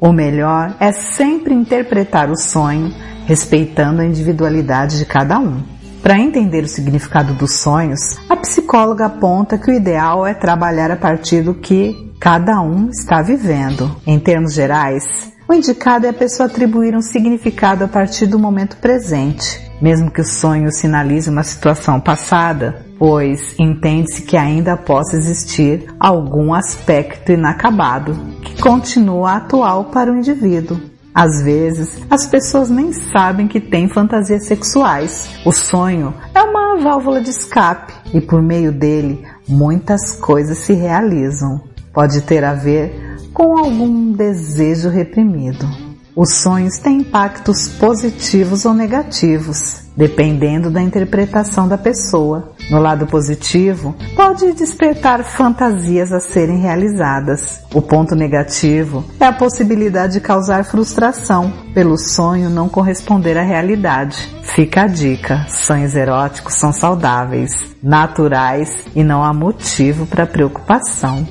O 0.00 0.12
melhor 0.12 0.74
é 0.80 0.92
sempre 0.92 1.52
interpretar 1.52 2.30
o 2.30 2.36
sonho 2.38 2.90
respeitando 3.26 4.00
a 4.00 4.04
individualidade 4.04 4.98
de 4.98 5.04
cada 5.04 5.38
um. 5.38 5.62
Para 6.02 6.18
entender 6.18 6.64
o 6.64 6.68
significado 6.68 7.32
dos 7.34 7.54
sonhos, 7.54 8.18
a 8.28 8.36
psicóloga 8.36 9.06
aponta 9.06 9.56
que 9.56 9.70
o 9.70 9.74
ideal 9.74 10.26
é 10.26 10.34
trabalhar 10.34 10.90
a 10.90 10.96
partir 10.96 11.42
do 11.42 11.54
que 11.54 12.12
cada 12.20 12.60
um 12.60 12.90
está 12.90 13.22
vivendo. 13.22 13.90
Em 14.06 14.18
termos 14.18 14.52
gerais, 14.52 15.32
O 15.46 15.52
indicado 15.52 16.06
é 16.06 16.08
a 16.08 16.14
pessoa 16.14 16.48
atribuir 16.48 16.96
um 16.96 17.02
significado 17.02 17.84
a 17.84 17.88
partir 17.88 18.26
do 18.26 18.38
momento 18.38 18.78
presente, 18.78 19.60
mesmo 19.80 20.10
que 20.10 20.22
o 20.22 20.24
sonho 20.24 20.72
sinalize 20.72 21.28
uma 21.28 21.42
situação 21.42 22.00
passada, 22.00 22.86
pois 22.98 23.54
entende-se 23.58 24.22
que 24.22 24.38
ainda 24.38 24.74
possa 24.74 25.16
existir 25.16 25.86
algum 26.00 26.54
aspecto 26.54 27.30
inacabado 27.30 28.14
que 28.40 28.60
continua 28.60 29.36
atual 29.36 29.86
para 29.86 30.10
o 30.10 30.16
indivíduo. 30.16 30.80
Às 31.14 31.42
vezes, 31.42 32.02
as 32.10 32.26
pessoas 32.26 32.68
nem 32.68 32.92
sabem 32.92 33.46
que 33.46 33.60
têm 33.60 33.88
fantasias 33.88 34.46
sexuais. 34.46 35.30
O 35.46 35.52
sonho 35.52 36.12
é 36.34 36.42
uma 36.42 36.76
válvula 36.82 37.20
de 37.20 37.30
escape 37.30 37.92
e 38.12 38.20
por 38.20 38.42
meio 38.42 38.72
dele 38.72 39.24
muitas 39.48 40.16
coisas 40.16 40.58
se 40.58 40.72
realizam. 40.72 41.60
Pode 41.92 42.22
ter 42.22 42.42
a 42.42 42.54
ver 42.54 43.16
com 43.32 43.56
algum 43.56 44.12
desejo 44.12 44.88
reprimido. 44.88 45.83
Os 46.16 46.34
sonhos 46.34 46.78
têm 46.78 46.98
impactos 46.98 47.66
positivos 47.66 48.64
ou 48.64 48.72
negativos, 48.72 49.82
dependendo 49.96 50.70
da 50.70 50.80
interpretação 50.80 51.66
da 51.66 51.76
pessoa. 51.76 52.52
No 52.70 52.78
lado 52.78 53.04
positivo, 53.04 53.96
pode 54.14 54.52
despertar 54.52 55.24
fantasias 55.24 56.12
a 56.12 56.20
serem 56.20 56.60
realizadas. 56.60 57.60
O 57.74 57.82
ponto 57.82 58.14
negativo 58.14 59.04
é 59.18 59.24
a 59.24 59.32
possibilidade 59.32 60.14
de 60.14 60.20
causar 60.20 60.64
frustração 60.64 61.52
pelo 61.74 61.98
sonho 61.98 62.48
não 62.48 62.68
corresponder 62.68 63.36
à 63.36 63.42
realidade. 63.42 64.16
Fica 64.44 64.82
a 64.82 64.86
dica: 64.86 65.44
sonhos 65.48 65.96
eróticos 65.96 66.54
são 66.54 66.72
saudáveis, 66.72 67.74
naturais 67.82 68.84
e 68.94 69.02
não 69.02 69.24
há 69.24 69.34
motivo 69.34 70.06
para 70.06 70.26
preocupação. 70.26 71.26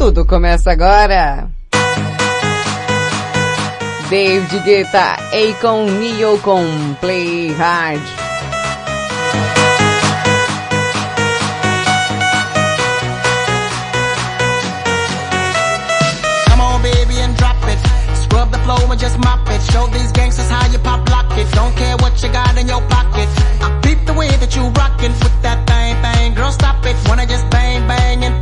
Tudo 0.00 0.24
começa 0.24 0.72
agora. 0.72 1.50
David 4.08 4.60
Guetta, 4.64 5.18
Akon, 5.30 5.84
Neo 5.84 6.38
com 6.38 6.64
Play 7.02 7.52
Hard. 7.52 8.00
Come 16.48 16.62
on, 16.62 16.80
baby, 16.80 17.20
and 17.20 17.36
drop 17.36 17.56
it. 17.68 17.78
Scrub 18.22 18.50
the 18.50 18.58
flow 18.60 18.90
and 18.90 18.98
just 18.98 19.18
mop 19.18 19.46
it. 19.50 19.60
Show 19.70 19.86
these 19.88 20.10
gangsters 20.12 20.48
how 20.48 20.66
you 20.72 20.78
pop 20.78 21.06
lock 21.10 21.30
it. 21.36 21.46
Don't 21.52 21.76
care 21.76 21.98
what 21.98 22.22
you 22.22 22.30
got 22.32 22.56
in 22.56 22.66
your 22.66 22.80
pocket. 22.88 23.28
I 23.60 23.78
peep 23.82 24.06
the 24.06 24.14
way 24.14 24.30
that 24.30 24.56
you 24.56 24.62
rockin' 24.62 25.12
with 25.12 25.42
that 25.42 25.66
thing, 25.68 25.94
thing. 26.00 26.34
Girl, 26.34 26.50
stop 26.50 26.86
it. 26.86 26.96
Wanna 27.06 27.26
just 27.26 27.50
bang, 27.50 27.86
bang 27.86 28.24
and 28.24 28.39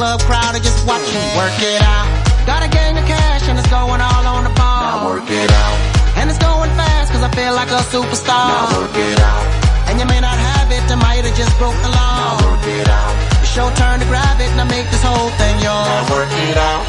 club 0.00 0.20
crowd 0.24 0.56
are 0.56 0.64
just 0.64 0.80
watching. 0.88 1.20
Work 1.36 1.60
it 1.60 1.76
out. 1.84 2.08
Got 2.48 2.64
a 2.64 2.70
gang 2.72 2.96
of 2.96 3.04
cash 3.04 3.44
and 3.52 3.60
it's 3.60 3.68
going 3.68 4.00
all 4.00 4.24
on 4.32 4.48
the 4.48 4.54
ball. 4.56 4.80
Now 4.80 5.04
work 5.12 5.28
it 5.28 5.52
out. 5.52 5.76
And 6.16 6.24
it's 6.32 6.40
going 6.40 6.72
fast 6.72 7.12
cause 7.12 7.20
I 7.20 7.28
feel 7.36 7.52
like 7.52 7.68
a 7.68 7.84
superstar. 7.92 8.48
Now 8.48 8.80
work 8.80 8.96
it 8.96 9.20
out. 9.20 9.44
And 9.92 10.00
you 10.00 10.06
may 10.08 10.16
not 10.24 10.40
have 10.40 10.72
it, 10.72 10.80
I 10.88 10.96
might 10.96 11.28
have 11.28 11.36
just 11.36 11.52
broke 11.60 11.76
the 11.84 11.92
law. 11.92 12.16
Now 12.16 12.48
work 12.48 12.64
it 12.64 12.88
out. 12.88 13.12
It's 13.44 13.52
your 13.52 13.68
turn 13.76 14.00
to 14.00 14.06
grab 14.08 14.40
it 14.40 14.48
and 14.48 14.60
I 14.64 14.66
make 14.72 14.88
this 14.88 15.04
whole 15.04 15.28
thing 15.36 15.54
yours. 15.60 15.84
Now 15.92 16.08
work 16.08 16.32
it 16.48 16.56
out. 16.56 16.84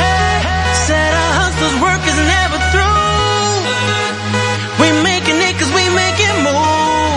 Hey, 0.00 0.40
said 0.88 1.12
our 1.12 1.32
hustler's 1.44 1.76
work 1.76 2.02
is 2.08 2.18
never 2.24 2.56
through. 2.72 3.60
We 4.80 4.88
making 5.04 5.36
it 5.44 5.60
cause 5.60 5.72
we 5.76 5.84
making 5.92 6.36
moves. 6.40 7.12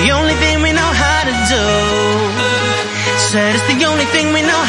The 0.00 0.16
only 0.16 0.36
thing 0.40 0.57
Said 3.28 3.54
it's 3.54 3.66
the 3.68 3.84
only 3.84 4.06
thing 4.06 4.32
we 4.32 4.40
know 4.40 4.67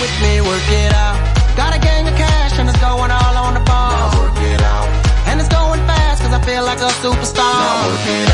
with 0.00 0.14
me. 0.22 0.40
Work 0.40 0.68
it 0.70 0.92
out. 0.94 1.18
Got 1.56 1.76
a 1.76 1.80
gang 1.80 2.06
of 2.06 2.14
cash 2.14 2.58
and 2.58 2.68
it's 2.68 2.80
going 2.80 3.10
all 3.10 3.36
on 3.36 3.54
the 3.54 3.64
ball. 3.66 3.90
Now 3.90 4.22
work 4.22 4.38
it 4.38 4.62
out. 4.62 4.88
And 5.26 5.40
it's 5.40 5.50
going 5.50 5.80
fast 5.86 6.22
cause 6.22 6.32
I 6.32 6.40
feel 6.42 6.64
like 6.64 6.78
a 6.78 6.90
superstar. 7.02 7.42
Now 7.42 7.88
work 7.88 8.06
it 8.06 8.27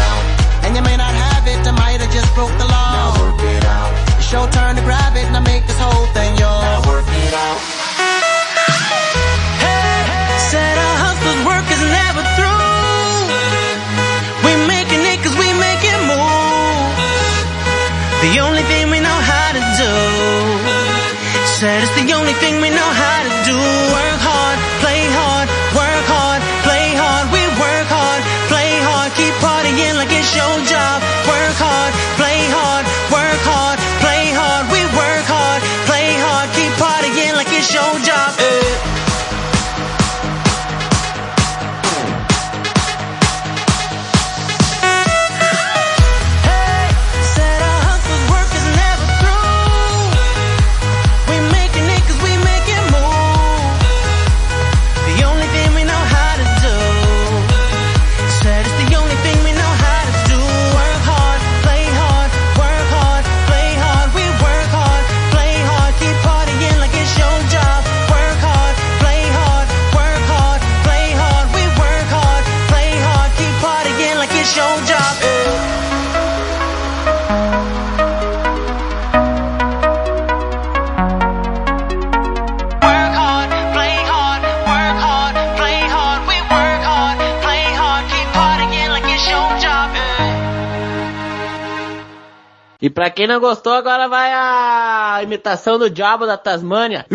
quem 93.14 93.26
não 93.26 93.40
gostou, 93.40 93.72
agora 93.72 94.08
vai 94.08 94.32
a 94.34 95.20
imitação 95.22 95.78
do 95.78 95.88
diabo 95.88 96.26
da 96.26 96.36
Tasmânia. 96.36 97.06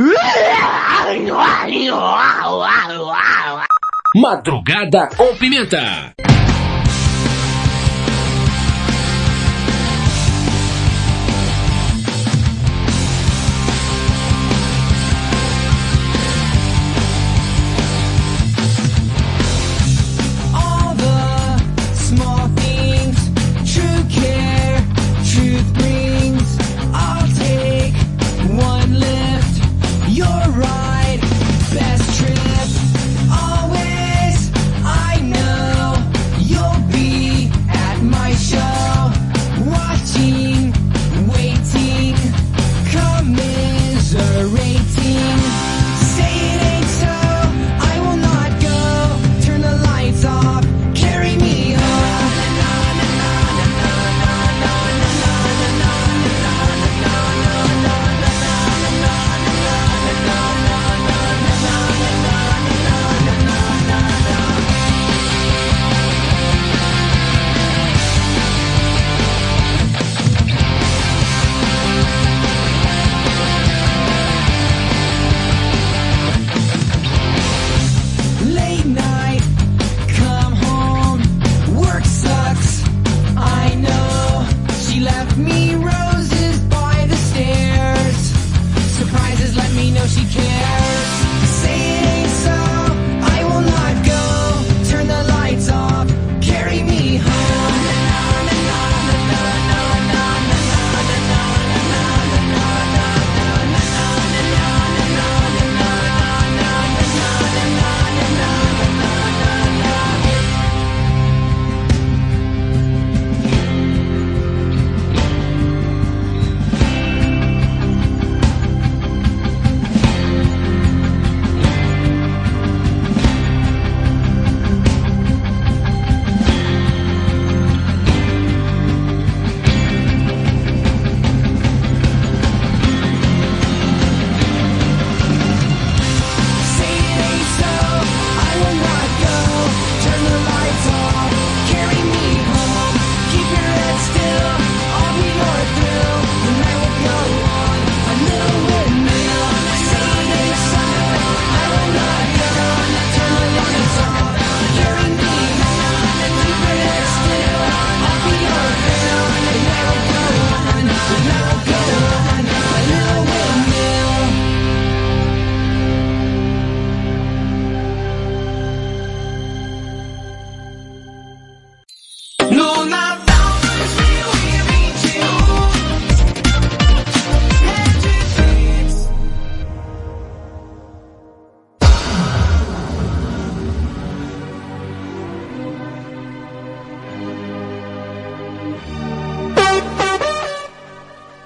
Madrugada 4.15 5.09
com 5.15 5.35
Pimenta. 5.35 6.13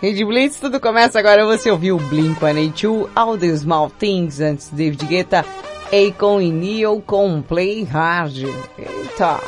Rede 0.04 0.26
Blitz, 0.26 0.60
tudo 0.60 0.82
começa 0.82 1.18
agora. 1.18 1.46
Você 1.46 1.72
ouviu 1.72 1.96
Blink-182, 1.96 3.08
All 3.16 3.38
the 3.38 3.56
Small 3.56 3.90
Things, 3.90 4.42
antes 4.42 4.68
David 4.68 5.06
Guetta, 5.06 5.46
Akon 5.94 6.42
e 6.42 6.52
Neil 6.52 7.02
com 7.08 7.42
Play 7.42 7.86
Hard. 7.86 8.36
Eita, 8.78 9.40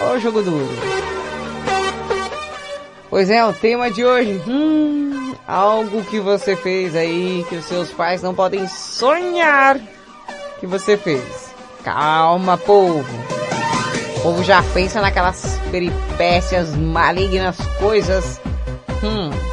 ó 0.00 0.12
o 0.14 0.20
jogo 0.20 0.40
duro. 0.40 0.68
Pois 3.10 3.28
é, 3.28 3.44
o 3.44 3.52
tema 3.52 3.90
de 3.90 4.04
hoje, 4.04 4.40
hum, 4.46 5.34
algo 5.48 6.04
que 6.04 6.20
você 6.20 6.54
fez 6.54 6.94
aí 6.94 7.44
que 7.48 7.56
os 7.56 7.64
seus 7.64 7.90
pais 7.90 8.22
não 8.22 8.36
podem 8.36 8.68
sonhar 8.68 9.80
que 10.60 10.66
você 10.68 10.96
fez. 10.96 11.52
Calma, 11.82 12.56
povo. 12.56 13.04
O 14.18 14.20
povo 14.20 14.44
já 14.44 14.62
pensa 14.62 15.00
naquelas 15.00 15.58
peripécias 15.72 16.72
malignas, 16.76 17.56
coisas, 17.80 18.40
hum, 19.02 19.51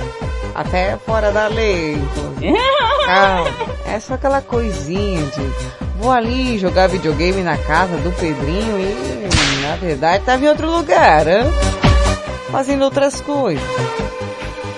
até 0.60 0.98
fora 0.98 1.32
da 1.32 1.48
lei. 1.48 1.98
Calma, 3.06 3.50
é 3.86 4.00
só 4.00 4.16
aquela 4.16 4.42
coisinha 4.42 5.22
de 5.24 5.42
vou 5.98 6.12
ali 6.12 6.58
jogar 6.58 6.88
videogame 6.88 7.42
na 7.42 7.58
casa 7.58 7.96
do 7.98 8.12
Pedrinho 8.12 8.78
e 8.78 9.62
na 9.62 9.76
verdade 9.78 10.24
tava 10.26 10.44
em 10.44 10.50
outro 10.50 10.70
lugar, 10.70 11.28
hein? 11.28 11.46
fazendo 12.52 12.84
outras 12.84 13.22
coisas. 13.22 13.64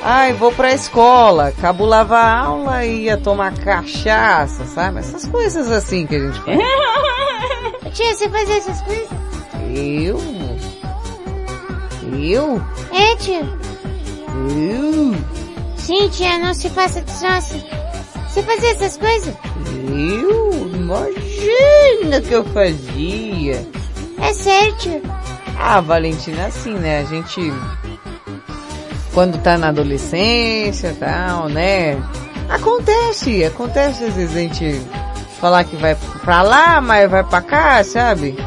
Ai, 0.04 0.34
vou 0.34 0.52
pra 0.52 0.72
escola, 0.72 1.52
cabulava 1.60 2.18
a 2.18 2.40
aula 2.40 2.86
e 2.86 3.06
ia 3.06 3.18
tomar 3.18 3.54
cachaça, 3.54 4.66
sabe? 4.66 5.00
Essas 5.00 5.26
coisas 5.28 5.72
assim 5.72 6.06
que 6.06 6.16
a 6.16 6.20
gente 6.20 6.40
faz. 6.42 6.60
Tia, 7.94 8.14
você 8.16 8.30
fazia 8.30 8.58
essas 8.58 8.82
coisas? 8.82 9.10
Eu? 9.76 10.20
Eu? 12.14 12.62
É, 12.92 13.16
tia. 13.16 13.42
Eu? 14.60 15.16
Tia, 16.10 16.38
não 16.38 16.54
se 16.54 16.70
faça 16.70 17.02
de 17.02 17.12
sonsa. 17.12 17.56
Você 18.30 18.42
fazia 18.44 18.72
essas 18.72 18.96
coisas? 18.96 19.36
Eu? 19.90 20.72
Imagina 20.74 22.22
que 22.22 22.32
eu 22.32 22.46
fazia. 22.46 23.68
É 24.22 24.72
tia. 24.72 25.02
Ah, 25.60 25.82
Valentina, 25.82 26.46
assim, 26.46 26.74
né? 26.76 27.02
A 27.02 27.04
gente, 27.04 27.52
quando 29.14 29.42
tá 29.44 29.58
na 29.58 29.68
adolescência 29.68 30.90
e 30.90 30.96
tal, 30.96 31.50
né? 31.50 32.02
Acontece, 32.50 33.44
acontece 33.44 34.06
às 34.06 34.16
vezes 34.16 34.36
a 34.36 34.40
gente 34.40 34.82
falar 35.42 35.66
que 35.66 35.76
vai 35.76 35.96
pra 36.24 36.42
lá, 36.42 36.80
mas 36.80 37.12
vai 37.12 37.24
pra 37.24 37.42
cá, 37.42 37.84
sabe? 37.84 38.38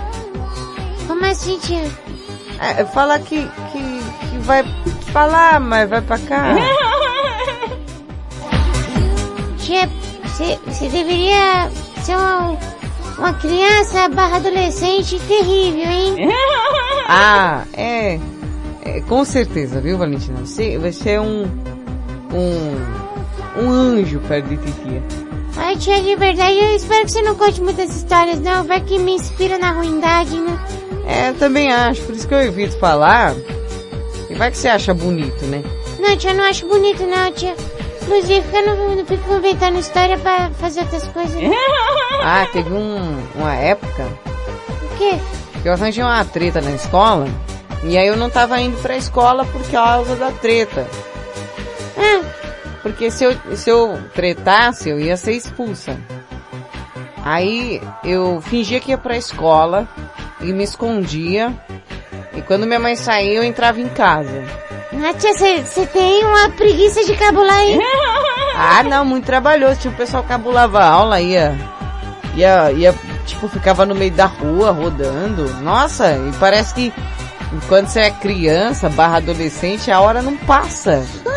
Como 1.06 1.24
assim, 1.26 1.58
tia? 1.58 1.84
É, 2.58 2.84
falar 2.86 3.18
que, 3.18 3.46
que, 3.70 4.28
que 4.30 4.38
vai 4.38 4.64
pra 5.12 5.26
lá, 5.26 5.60
mas 5.60 5.90
vai 5.90 6.00
pra 6.00 6.18
cá. 6.18 6.54
Tia, 9.64 9.88
você 10.22 10.58
você 10.66 10.88
deveria 10.90 11.70
ser 12.02 12.14
uma, 12.16 12.58
uma 13.16 13.32
criança 13.32 14.10
barra 14.10 14.36
adolescente 14.36 15.18
terrível, 15.20 15.90
hein? 15.90 16.14
Ah, 17.06 17.64
é, 17.74 18.18
é, 18.82 19.00
com 19.02 19.26
certeza, 19.26 19.78
viu, 19.78 19.98
Valentina? 19.98 20.40
Você, 20.40 20.78
você 20.78 21.10
é 21.10 21.20
um, 21.20 21.44
um, 22.32 23.62
um 23.62 23.70
anjo 23.70 24.20
perto 24.20 24.48
de 24.48 24.56
titia. 24.56 25.02
Ai, 25.56 25.76
tia, 25.76 26.02
de 26.02 26.16
verdade, 26.16 26.58
eu 26.58 26.76
espero 26.76 27.04
que 27.04 27.12
você 27.12 27.20
não 27.20 27.34
conte 27.34 27.60
muitas 27.60 27.94
histórias, 27.94 28.40
não. 28.40 28.64
Vai 28.64 28.80
que 28.80 28.98
me 28.98 29.12
inspira 29.12 29.58
na 29.58 29.72
ruindade, 29.72 30.34
né? 30.38 30.58
É, 31.06 31.28
eu 31.28 31.34
também 31.34 31.70
acho, 31.70 32.00
por 32.02 32.14
isso 32.14 32.26
que 32.26 32.32
eu 32.32 32.40
evito 32.40 32.78
falar. 32.78 33.34
E 34.30 34.34
vai 34.34 34.50
que 34.50 34.56
você 34.56 34.68
acha 34.68 34.94
bonito, 34.94 35.44
né? 35.44 35.62
Não, 35.98 36.16
tia, 36.16 36.30
eu 36.30 36.36
não 36.36 36.44
acho 36.44 36.66
bonito, 36.66 37.06
não, 37.06 37.32
tia. 37.32 37.54
Inclusive, 38.04 38.44
eu 38.56 38.66
não, 38.66 38.96
não 38.96 39.06
fico 39.06 39.32
inventando 39.34 39.78
história 39.78 40.18
pra 40.18 40.50
fazer 40.50 40.80
outras 40.80 41.06
coisas. 41.08 41.40
Ah, 42.26 42.46
teve 42.52 42.72
um, 42.72 43.22
uma 43.34 43.54
época 43.54 44.06
O 44.82 44.96
quê? 44.96 45.18
que 45.60 45.68
eu 45.68 45.72
arranjei 45.74 46.02
uma 46.02 46.24
treta 46.24 46.60
na 46.62 46.70
escola, 46.70 47.26
e 47.82 47.98
aí 47.98 48.06
eu 48.06 48.16
não 48.16 48.30
tava 48.30 48.58
indo 48.60 48.80
pra 48.80 48.96
escola 48.96 49.44
por 49.44 49.62
causa 49.70 50.16
da 50.16 50.30
treta. 50.30 50.86
Ah, 51.98 52.22
Porque 52.82 53.10
se 53.10 53.24
eu, 53.24 53.36
se 53.56 53.68
eu 53.68 53.98
tretasse, 54.14 54.88
eu 54.88 54.98
ia 54.98 55.16
ser 55.18 55.32
expulsa. 55.32 55.98
Aí 57.22 57.82
eu 58.02 58.40
fingia 58.40 58.80
que 58.80 58.90
ia 58.90 58.98
pra 58.98 59.16
escola 59.18 59.86
e 60.40 60.52
me 60.52 60.64
escondia. 60.64 61.52
E 62.34 62.40
quando 62.42 62.66
minha 62.66 62.80
mãe 62.80 62.96
saía, 62.96 63.34
eu 63.34 63.44
entrava 63.44 63.80
em 63.80 63.88
casa. 63.88 64.44
Ah 64.92 65.14
tia, 65.14 65.64
você 65.64 65.86
tem 65.86 66.24
uma 66.24 66.50
preguiça 66.50 67.04
de 67.04 67.16
cabular, 67.16 67.60
hein? 67.60 67.78
Ah, 68.56 68.84
não, 68.84 69.04
muito 69.04 69.24
trabalhoso. 69.24 69.80
Tinha 69.80 69.92
o 69.92 69.96
pessoal 69.96 70.22
que 70.22 70.28
cabulava 70.28 70.78
a 70.78 70.88
aula, 70.88 71.20
ia, 71.20 71.58
ia, 72.36 72.70
ia, 72.70 72.94
tipo, 73.26 73.48
ficava 73.48 73.84
no 73.84 73.96
meio 73.96 74.12
da 74.12 74.26
rua 74.26 74.70
rodando. 74.70 75.52
Nossa, 75.60 76.12
e 76.12 76.32
parece 76.38 76.72
que 76.72 76.92
quando 77.68 77.88
você 77.88 77.98
é 78.00 78.10
criança, 78.12 78.88
barra 78.88 79.16
adolescente, 79.16 79.90
a 79.90 80.00
hora 80.00 80.22
não 80.22 80.36
passa. 80.36 81.04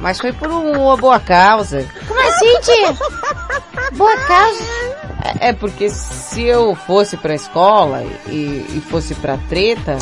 Mas 0.00 0.18
foi 0.18 0.32
por 0.32 0.48
uma 0.48 0.96
boa 0.96 1.20
causa. 1.20 1.86
Como 2.06 2.20
assim, 2.20 2.60
tia? 2.60 2.96
Boa 3.92 4.16
causa. 4.16 4.64
É, 5.40 5.48
é 5.48 5.52
porque 5.52 5.90
se 5.90 6.42
eu 6.42 6.74
fosse 6.74 7.16
pra 7.16 7.34
escola 7.34 8.02
e, 8.26 8.64
e 8.74 8.82
fosse 8.88 9.14
pra 9.14 9.36
treta, 9.48 9.98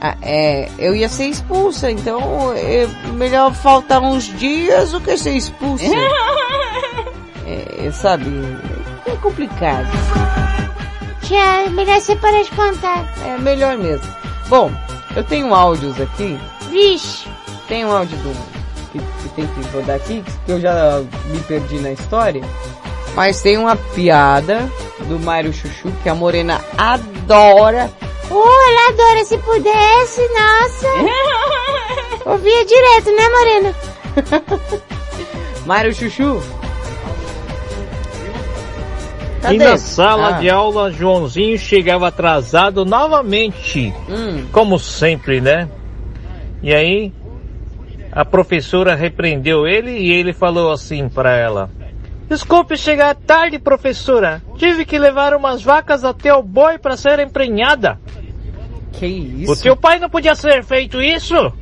ah, 0.00 0.16
é, 0.22 0.68
eu 0.78 0.94
ia 0.94 1.08
ser 1.08 1.26
expulsa, 1.26 1.90
então 1.90 2.52
é 2.54 2.86
melhor 3.12 3.54
faltar 3.54 4.02
uns 4.02 4.24
dias 4.38 4.92
do 4.92 5.00
que 5.00 5.16
ser 5.16 5.32
expulsa. 5.32 5.86
É, 7.48 7.92
sabe, 7.92 8.28
é 9.06 9.16
complicado. 9.18 9.86
Tia, 11.22 11.64
é 11.64 11.68
melhor 11.68 12.00
você 12.00 12.16
parar 12.16 12.42
de 12.42 12.50
contar. 12.50 13.06
É 13.24 13.38
melhor 13.38 13.78
mesmo. 13.78 14.12
Bom, 14.48 14.68
eu 15.14 15.22
tenho 15.22 15.54
áudios 15.54 16.00
aqui. 16.00 16.36
Vixe. 16.72 17.28
Tem 17.68 17.84
um 17.84 17.92
áudio 17.92 18.16
do, 18.18 18.34
que, 18.90 18.98
que 18.98 19.28
tem 19.34 19.46
que 19.46 19.68
rodar 19.70 19.96
aqui, 19.96 20.24
que 20.44 20.52
eu 20.52 20.60
já 20.60 21.00
me 21.26 21.38
perdi 21.40 21.78
na 21.78 21.92
história. 21.92 22.42
Mas 23.16 23.40
tem 23.40 23.56
uma 23.56 23.74
piada 23.76 24.70
do 25.08 25.18
Mário 25.18 25.52
Chuchu 25.52 25.90
que 26.02 26.08
a 26.08 26.14
Morena 26.14 26.60
adora. 26.76 27.90
Oh, 28.30 28.68
ela 28.68 28.88
adora 28.90 29.24
se 29.24 29.38
pudesse, 29.38 30.20
nossa. 30.28 30.88
Ouvia 32.30 32.64
direto, 32.66 33.10
né, 33.16 33.28
Morena? 33.28 33.74
Mário 35.64 35.94
Chuchu. 35.94 36.42
E 39.38 39.40
Cadê? 39.42 39.58
na 39.58 39.76
sala 39.78 40.28
Ah. 40.28 40.32
de 40.40 40.50
aula, 40.50 40.90
Joãozinho 40.90 41.56
chegava 41.58 42.08
atrasado 42.08 42.84
novamente. 42.84 43.94
Hum. 44.08 44.44
Como 44.52 44.78
sempre, 44.78 45.40
né? 45.40 45.68
E 46.62 46.74
aí, 46.74 47.12
a 48.10 48.24
professora 48.24 48.94
repreendeu 48.96 49.66
ele 49.66 49.92
e 49.92 50.10
ele 50.12 50.32
falou 50.32 50.72
assim 50.72 51.08
para 51.08 51.36
ela. 51.36 51.70
Desculpe 52.28 52.76
chegar 52.76 53.14
tarde, 53.14 53.58
professora. 53.58 54.42
Tive 54.56 54.84
que 54.84 54.98
levar 54.98 55.34
umas 55.34 55.62
vacas 55.62 56.04
até 56.04 56.34
o 56.34 56.42
boi 56.42 56.78
para 56.78 56.96
ser 56.96 57.20
emprenhada. 57.20 57.98
Que 58.92 59.06
isso? 59.06 59.52
O 59.52 59.56
seu 59.56 59.76
pai 59.76 59.98
não 59.98 60.10
podia 60.10 60.34
ser 60.34 60.64
feito 60.64 61.00
isso? 61.00 61.52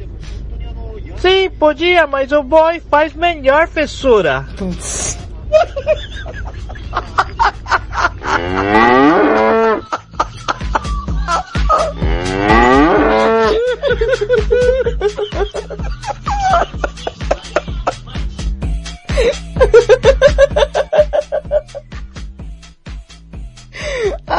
Sim, 1.18 1.50
podia, 1.50 2.06
mas 2.06 2.32
o 2.32 2.42
boi 2.42 2.80
faz 2.80 3.14
melhor, 3.14 3.68
professora. 3.68 4.46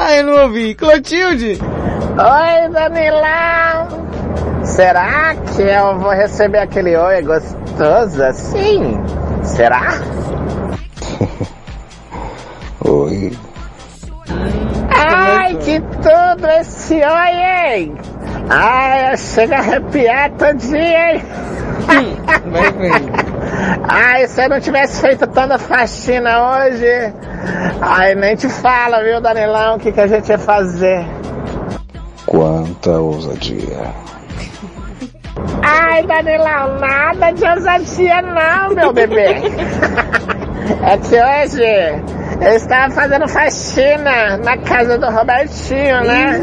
Ah, 0.08 0.18
eu 0.18 0.24
não 0.24 0.44
ouvi. 0.44 0.76
Clotilde! 0.76 1.58
Oi, 1.60 2.70
Danilão! 2.70 4.06
Será 4.64 5.34
que 5.34 5.64
eu 5.64 5.98
vou 5.98 6.12
receber 6.12 6.60
aquele 6.60 6.96
oi 6.96 7.24
gostoso 7.24 8.22
assim? 8.22 9.02
Será? 9.42 9.82
Oi. 12.86 13.36
Ai, 14.90 15.56
que 15.56 15.80
tudo 15.80 16.48
esse 16.60 16.94
oi, 16.94 17.32
hein? 17.32 17.96
Ai, 18.48 19.12
eu 19.12 19.18
chego 19.18 19.56
a 19.56 19.58
arrepiar 19.58 20.30
todinho, 20.34 20.86
hein? 20.86 21.24
Vai. 22.52 23.25
Ai, 23.84 24.28
se 24.28 24.44
eu 24.44 24.50
não 24.50 24.60
tivesse 24.60 25.02
feito 25.02 25.28
tanta 25.28 25.58
faxina 25.58 26.58
hoje, 26.58 27.14
ai, 27.82 28.16
nem 28.16 28.36
te 28.36 28.50
fala, 28.50 29.04
viu, 29.04 29.22
Danilão, 29.22 29.76
o 29.76 29.80
que, 29.80 29.92
que 29.92 30.02
a 30.02 30.08
gente 30.08 30.30
ia 30.30 30.38
fazer. 30.38 31.06
Quanta 32.26 32.92
ousadia. 32.92 33.94
Ai, 35.62 36.04
Danilão, 36.04 36.80
nada 36.80 37.32
de 37.32 37.46
ousadia 37.46 38.22
não, 38.22 38.76
meu 38.76 38.94
bebê. 38.94 39.36
É 40.82 40.98
que 40.98 41.16
hoje 41.16 42.25
eu 42.42 42.54
estava 42.54 42.94
fazendo 42.94 43.28
faxina 43.28 44.38
na 44.38 44.58
casa 44.58 44.98
do 44.98 45.10
Robertinho, 45.10 46.04
né? 46.04 46.42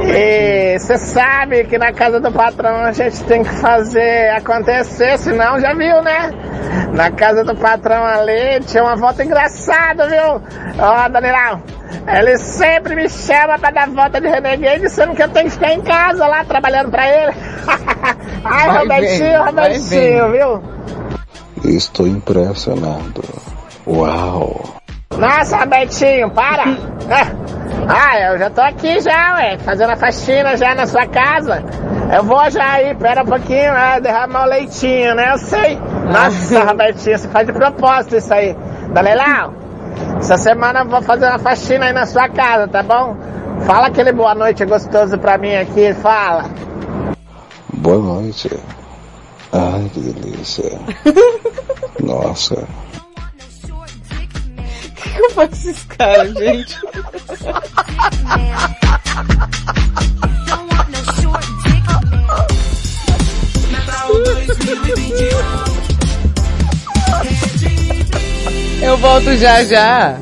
E 0.00 0.78
você 0.78 0.98
sabe 0.98 1.64
que 1.64 1.78
na 1.78 1.92
casa 1.92 2.20
do 2.20 2.30
patrão 2.32 2.84
a 2.84 2.92
gente 2.92 3.22
tem 3.24 3.42
que 3.42 3.54
fazer 3.54 4.30
acontecer, 4.30 5.18
senão 5.18 5.60
já 5.60 5.74
viu, 5.74 6.02
né? 6.02 6.30
Na 6.92 7.10
casa 7.10 7.44
do 7.44 7.54
patrão 7.54 8.04
ali 8.04 8.60
tinha 8.66 8.82
uma 8.82 8.96
volta 8.96 9.24
engraçada, 9.24 10.08
viu? 10.08 10.42
Ó, 10.78 11.08
Danilão, 11.08 11.62
ele 12.06 12.36
sempre 12.38 12.94
me 12.94 13.08
chama 13.08 13.58
pra 13.58 13.70
dar 13.70 13.88
volta 13.88 14.20
de 14.20 14.28
renegade, 14.28 14.88
sendo 14.90 15.14
que 15.14 15.22
eu 15.22 15.28
tenho 15.28 15.46
que 15.46 15.52
ficar 15.52 15.72
em 15.72 15.82
casa 15.82 16.26
lá 16.26 16.44
trabalhando 16.44 16.90
pra 16.90 17.08
ele. 17.08 17.32
Ai, 18.44 18.66
Vai 18.66 18.78
Robertinho, 18.78 19.38
vai 19.38 19.46
Robertinho, 19.46 20.32
viu? 20.32 20.62
Estou 21.64 22.08
impressionado. 22.08 23.22
Uau! 23.86 24.81
Nossa, 25.18 25.56
Robertinho, 25.58 26.30
para! 26.30 26.64
Ah, 27.88 28.16
eu 28.20 28.38
já 28.38 28.48
tô 28.48 28.60
aqui 28.60 29.00
já, 29.00 29.34
ué, 29.34 29.58
fazendo 29.58 29.90
a 29.90 29.96
faxina 29.96 30.56
já 30.56 30.74
na 30.74 30.86
sua 30.86 31.04
casa. 31.06 31.64
Eu 32.14 32.22
vou 32.22 32.48
já 32.48 32.74
aí, 32.74 32.94
pera 32.94 33.22
um 33.22 33.26
pouquinho, 33.26 33.72
é, 33.72 34.00
derramar 34.00 34.44
o 34.44 34.48
leitinho, 34.48 35.14
né? 35.14 35.32
Eu 35.32 35.38
sei. 35.38 35.78
Nossa, 36.06 36.62
Robertinho, 36.64 37.18
você 37.18 37.28
faz 37.28 37.46
de 37.46 37.52
propósito 37.52 38.16
isso 38.16 38.32
aí. 38.32 38.56
Dalilão, 38.92 39.54
essa 40.18 40.36
semana 40.36 40.80
eu 40.80 40.88
vou 40.88 41.02
fazer 41.02 41.26
uma 41.26 41.38
faxina 41.38 41.86
aí 41.86 41.92
na 41.92 42.06
sua 42.06 42.28
casa, 42.28 42.68
tá 42.68 42.82
bom? 42.82 43.16
Fala 43.62 43.88
aquele 43.88 44.12
boa 44.12 44.34
noite 44.34 44.64
gostoso 44.64 45.18
pra 45.18 45.36
mim 45.38 45.54
aqui, 45.54 45.92
fala. 45.94 46.44
Boa 47.72 47.98
noite. 47.98 48.48
Ai, 49.52 49.90
que 49.92 50.00
delícia. 50.00 50.78
Nossa. 52.00 52.64
O 55.12 55.14
que 55.14 55.20
eu 55.20 55.30
faço 55.30 55.48
com 55.48 55.54
esses 55.54 55.84
caras, 55.84 56.34
gente? 56.34 56.78
Eu 68.82 68.96
volto 68.96 69.36
já 69.36 69.64
já. 69.64 70.18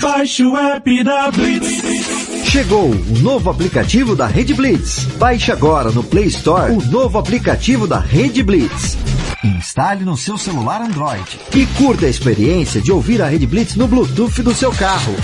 Baixe 0.00 0.44
o 0.44 0.56
app 0.56 1.04
da 1.04 1.30
Blitz. 1.30 2.46
Chegou 2.46 2.90
o 2.90 3.18
novo 3.20 3.48
aplicativo 3.48 4.16
da 4.16 4.26
Rede 4.26 4.54
Blitz. 4.54 5.04
Baixe 5.18 5.52
agora 5.52 5.92
no 5.92 6.02
Play 6.02 6.26
Store 6.26 6.72
o 6.72 6.82
novo 6.86 7.16
aplicativo 7.16 7.86
da 7.86 8.00
Rede 8.00 8.42
Blitz. 8.42 8.98
Instale 9.42 10.04
no 10.04 10.16
seu 10.16 10.36
celular 10.36 10.82
Android 10.82 11.40
e 11.54 11.64
curta 11.66 12.04
a 12.04 12.08
experiência 12.08 12.80
de 12.80 12.92
ouvir 12.92 13.22
a 13.22 13.26
Rede 13.26 13.46
Blitz 13.46 13.74
no 13.74 13.88
Bluetooth 13.88 14.42
do 14.42 14.54
seu 14.54 14.70
carro. 14.70 15.14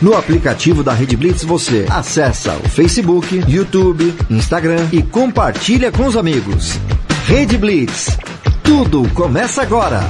No 0.00 0.16
aplicativo 0.16 0.82
da 0.82 0.94
Rede 0.94 1.14
Blitz 1.14 1.44
você 1.44 1.84
acessa 1.90 2.56
o 2.64 2.68
Facebook, 2.68 3.44
YouTube, 3.46 4.14
Instagram 4.30 4.88
e 4.92 5.02
compartilha 5.02 5.92
com 5.92 6.06
os 6.06 6.16
amigos. 6.16 6.78
Rede 7.26 7.58
Blitz. 7.58 8.16
Tudo 8.62 9.06
começa 9.10 9.60
agora. 9.60 10.00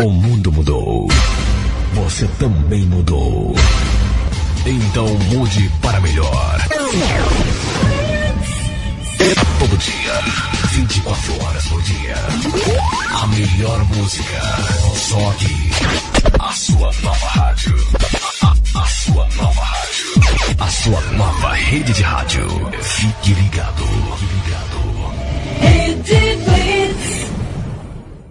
O 0.00 0.08
mundo 0.08 0.50
mudou. 0.50 1.08
Você 1.92 2.26
também 2.38 2.86
mudou. 2.86 3.54
Então 4.64 5.06
mude 5.30 5.70
para 5.82 6.00
melhor. 6.00 6.60
Todo 9.72 9.80
dia, 9.80 10.20
24 10.72 11.42
horas 11.44 11.66
por 11.68 11.80
dia. 11.82 12.14
A 13.22 13.26
melhor 13.28 13.82
música. 13.96 14.42
Só 14.96 15.30
aqui. 15.30 15.70
A 16.38 16.52
sua 16.52 16.92
nova 17.02 17.26
rádio. 17.28 17.74
A, 18.42 18.46
a- 18.48 18.82
a 18.82 18.86
sua 18.86 19.26
nova 19.36 19.62
rádio. 19.62 20.56
A 20.58 20.68
sua 20.68 21.00
nova 21.16 21.54
rede 21.54 21.90
de 21.94 22.02
rádio. 22.02 22.46
Fique 22.82 23.32
ligado. 23.32 23.82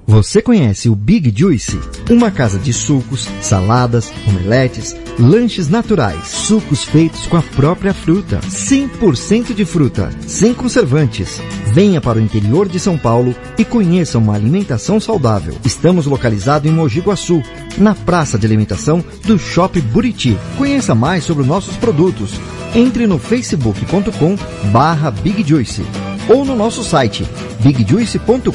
Você 0.07 0.41
conhece 0.41 0.89
o 0.89 0.95
Big 0.95 1.34
Juice? 1.35 1.80
Uma 2.09 2.30
casa 2.30 2.59
de 2.59 2.73
sucos, 2.73 3.27
saladas, 3.41 4.11
omeletes, 4.27 4.93
lanches 5.22 5.69
naturais, 5.69 6.27
sucos 6.27 6.84
feitos 6.84 7.27
com 7.27 7.38
a 7.38 7.41
própria 7.41 7.93
fruta, 7.93 8.39
100% 8.39 9.53
de 9.53 9.64
fruta, 9.64 10.10
sem 10.27 10.53
conservantes. 10.53 11.39
Venha 11.72 12.02
para 12.02 12.18
o 12.18 12.22
interior 12.22 12.68
de 12.68 12.80
São 12.80 12.98
Paulo 12.98 13.35
e 13.57 13.64
conheça 13.64 14.18
uma 14.18 14.34
alimentação 14.34 14.99
saudável. 14.99 15.56
Estamos 15.64 16.07
localizados 16.07 16.69
em 16.69 16.73
Mogi 16.73 16.99
Guaçu, 16.99 17.41
na 17.77 17.93
praça 17.93 18.38
de 18.38 18.45
alimentação 18.45 19.03
do 19.26 19.38
Shopping 19.38 19.81
Buriti. 19.81 20.38
Conheça 20.57 20.95
mais 20.95 21.23
sobre 21.23 21.43
os 21.43 21.48
nossos 21.48 21.77
produtos. 21.77 22.31
Entre 22.73 23.06
no 23.06 23.19
facebook.com 23.19 24.35
barra 24.72 25.11
Big 25.11 25.48
Juice 25.48 25.84
ou 26.27 26.43
no 26.43 26.56
nosso 26.56 26.84
site 26.84 27.26
bigjuice.com.br. 27.60 28.52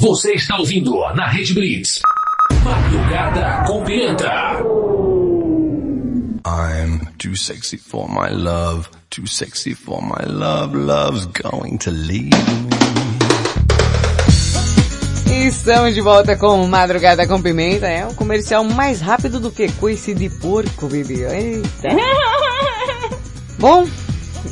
Você 0.00 0.32
está 0.32 0.58
ouvindo 0.58 0.98
na 1.14 1.28
Rede 1.28 1.54
Blitz. 1.54 2.02
Madrugada 2.64 3.64
com 3.66 3.82
Pimenta. 3.84 4.30
I'm 6.44 7.06
too 7.18 7.34
sexy 7.34 7.76
for 7.76 8.08
my 8.08 8.30
love, 8.30 8.88
too 9.10 9.26
sexy 9.26 9.74
for 9.74 10.00
my 10.00 10.24
love, 10.26 10.74
love's 10.74 11.26
going 11.26 11.78
to 11.78 11.90
leave 11.90 12.30
Estamos 15.26 15.94
de 15.94 16.00
volta 16.00 16.36
com 16.36 16.64
Madrugada 16.68 17.26
com 17.26 17.42
Pimenta. 17.42 17.88
É 17.88 18.06
um 18.06 18.14
comercial 18.14 18.62
mais 18.62 19.00
rápido 19.00 19.40
do 19.40 19.50
que 19.50 19.70
coice 19.72 20.14
de 20.14 20.30
porco, 20.30 20.86
bebê. 20.86 21.26
Eita. 21.26 21.88
Bom, 23.58 23.84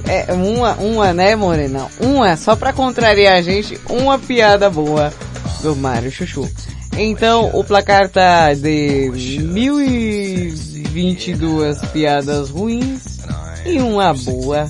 é 0.08 0.32
uma, 0.32 0.72
uma, 0.74 1.12
né, 1.12 1.36
Morena? 1.36 1.86
Uma, 2.00 2.36
só 2.36 2.56
pra 2.56 2.72
contrariar 2.72 3.36
a 3.36 3.42
gente, 3.42 3.78
uma 3.88 4.18
piada 4.18 4.68
boa 4.68 5.12
do 5.62 5.76
Mário 5.76 6.10
Chuchu. 6.10 6.48
Então, 6.96 7.50
o 7.54 7.62
placar 7.64 8.08
tá 8.08 8.52
de 8.52 9.40
1022 9.42 11.78
piadas 11.86 12.50
ruins 12.50 13.20
e 13.64 13.80
uma 13.80 14.12
boa. 14.12 14.68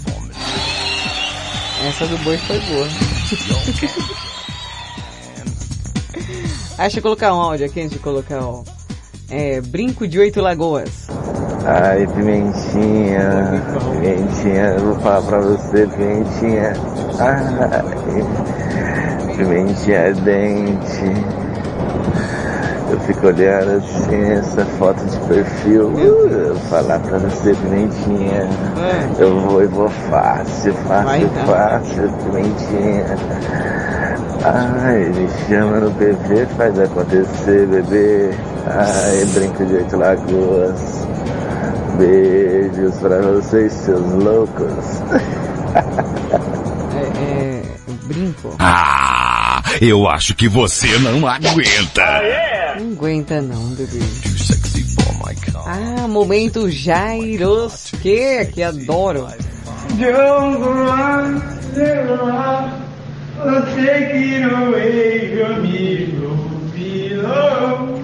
Essa 1.88 2.06
do 2.06 2.16
boi 2.18 2.38
foi 2.38 2.60
boa. 2.60 2.86
Acha 6.78 7.02
colocar 7.02 7.34
um 7.34 7.40
áudio 7.40 7.66
aqui 7.66 7.80
antes 7.80 7.92
de 7.92 7.98
colocar 7.98 8.40
o 8.42 8.64
é, 9.30 9.60
Brinco 9.60 10.08
de 10.08 10.18
Oito 10.18 10.40
Lagoas. 10.40 11.06
Ai, 11.64 12.06
pimentinha, 12.06 13.62
pimentinha, 13.92 14.74
eu 14.76 14.86
vou 14.86 14.98
falar 15.00 15.22
pra 15.22 15.40
você, 15.40 15.86
pimentinha. 15.86 16.72
Ai, 17.18 17.82
pimentinha 19.36 19.96
é 19.96 20.12
dente. 20.12 21.49
Eu 22.90 22.98
fico 23.00 23.28
olhando 23.28 23.76
assim, 23.76 24.32
essa 24.32 24.64
foto 24.78 25.04
de 25.04 25.18
perfil. 25.28 25.88
Uh, 25.88 26.28
eu 26.28 26.56
falar 26.68 26.98
pra 26.98 27.18
você, 27.18 27.54
pimentinha. 27.54 28.48
Eu 29.18 29.40
vou 29.40 29.62
e 29.62 29.66
vou 29.66 29.88
fácil, 29.88 30.74
fácil, 30.88 31.28
fácil, 31.46 32.12
pimentinha. 32.24 33.06
Ai, 34.42 35.04
me 35.10 35.28
chama 35.46 35.80
no 35.80 35.90
PV, 35.92 36.46
faz 36.56 36.78
acontecer, 36.80 37.66
bebê. 37.66 38.30
Ai, 38.66 39.24
brinco 39.34 39.64
de 39.66 39.74
oito 39.74 39.96
lagoas. 39.96 41.06
Beijos 41.96 42.96
pra 43.00 43.20
vocês, 43.20 43.72
seus 43.72 44.12
loucos. 44.14 44.72
É, 46.96 47.22
é, 47.22 47.62
brinco. 48.04 48.56
Ah, 48.58 49.62
eu 49.80 50.08
acho 50.08 50.34
que 50.34 50.48
você 50.48 50.88
não 50.98 51.26
aguenta. 51.28 52.20
Não 52.80 52.92
aguenta 52.92 53.42
não, 53.42 53.74
bebê. 53.74 53.98
Ah, 55.66 56.08
momento 56.08 56.70
Jairos, 56.70 57.92
que, 58.00 58.46
que 58.46 58.62
adoro. 58.62 59.28
Don't 59.98 60.56
go 60.56 60.70
on, 60.88 61.42
never 61.76 62.22
on. 62.22 62.80
I'll 63.38 63.62
take 63.74 64.14
it 64.14 64.44
away 64.50 65.36
from 65.36 65.62
me, 65.62 66.06
below. 66.74 68.00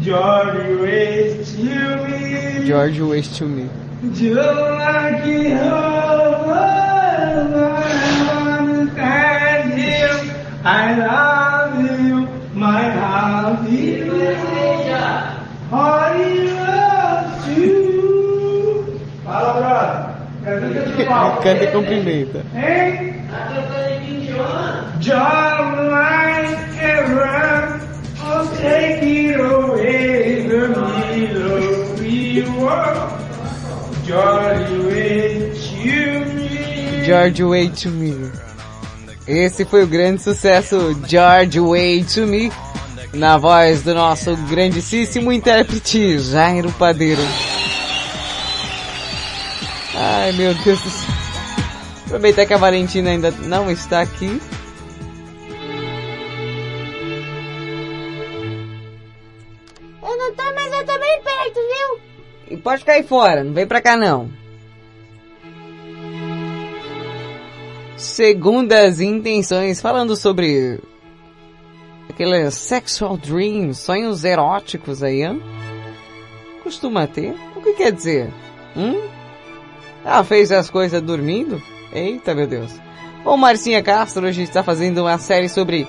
George 0.00 0.80
waits 0.80 1.52
to 1.52 1.62
me, 1.62 2.64
George 2.64 3.00
Waste 3.00 3.38
to 3.38 3.46
Me. 3.46 3.68
like 4.02 5.26
you. 5.26 5.58
I 10.64 10.96
love 10.96 11.82
you, 12.00 12.28
my 12.54 12.88
heart 12.88 13.68
love 15.72 17.58
you. 17.58 17.82
Canta 21.42 21.64
e 21.64 21.66
cumprimenta. 21.68 22.44
Just 25.00 25.18
like 25.90 26.58
ever, 26.80 27.80
I'll 28.20 28.46
take 28.56 29.02
it 29.02 29.40
away 29.40 30.46
the 30.46 30.68
middle 30.68 31.94
we 31.98 32.42
walk. 32.62 33.20
George, 34.04 34.70
wait 34.86 35.56
you 35.72 36.24
me. 36.34 37.06
George 37.06 37.42
Way 37.42 37.68
to 37.68 37.88
Me. 37.90 38.30
Esse 39.26 39.64
foi 39.64 39.84
o 39.84 39.86
grande 39.86 40.20
sucesso 40.20 40.94
George 41.06 41.58
Way 41.60 42.04
to 42.04 42.26
Me, 42.26 42.50
na 43.12 43.36
voz 43.36 43.82
do 43.82 43.94
nosso 43.94 44.34
grandíssimo 44.48 45.30
intérprete 45.30 46.18
Jairo 46.18 46.72
Padeiro. 46.72 47.22
Ai 49.94 50.32
meu 50.32 50.54
Deus 50.54 50.80
do 50.80 50.90
céu. 50.90 51.14
Aproveitar 52.06 52.46
que 52.46 52.54
a 52.54 52.58
Valentina 52.58 53.10
ainda 53.10 53.30
não 53.30 53.70
está 53.70 54.00
aqui. 54.00 54.40
Eu 60.02 60.18
não 60.18 60.34
tô, 60.34 60.42
mas 60.54 60.72
eu 60.72 60.86
tô 60.86 60.98
bem 60.98 61.22
perto, 61.22 61.54
viu? 61.54 62.00
E 62.50 62.56
pode 62.56 62.84
cair 62.84 63.04
fora, 63.04 63.44
não 63.44 63.52
vem 63.52 63.66
pra 63.66 63.80
cá 63.80 63.96
não. 63.96 64.30
Segundas 67.96 69.00
intenções, 69.00 69.80
falando 69.80 70.16
sobre 70.16 70.80
aqueles 72.12 72.54
sexual 72.54 73.16
dreams, 73.16 73.78
sonhos 73.78 74.22
eróticos 74.22 75.02
aí, 75.02 75.22
hã? 75.22 75.38
Costuma 76.62 77.06
ter? 77.06 77.34
O 77.56 77.62
que 77.62 77.72
quer 77.72 77.90
dizer? 77.90 78.30
Hum? 78.76 79.00
Ah, 80.04 80.22
fez 80.22 80.52
as 80.52 80.68
coisas 80.70 81.00
dormindo? 81.00 81.60
Eita, 81.92 82.34
meu 82.34 82.46
Deus. 82.46 82.70
Bom, 83.24 83.36
Marcinha 83.36 83.82
Castro 83.82 84.26
hoje 84.26 84.42
está 84.42 84.62
fazendo 84.62 85.02
uma 85.02 85.16
série 85.18 85.48
sobre 85.48 85.88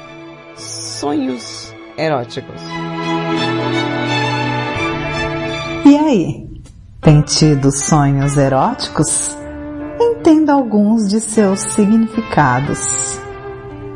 sonhos 0.55 1.73
eróticos. 1.97 2.61
E 5.85 5.97
aí? 5.97 6.47
Tem 7.01 7.21
tido 7.21 7.69
sonhos 7.71 8.37
eróticos? 8.37 9.35
Entenda 9.99 10.53
alguns 10.53 11.09
de 11.09 11.19
seus 11.19 11.59
significados. 11.59 12.79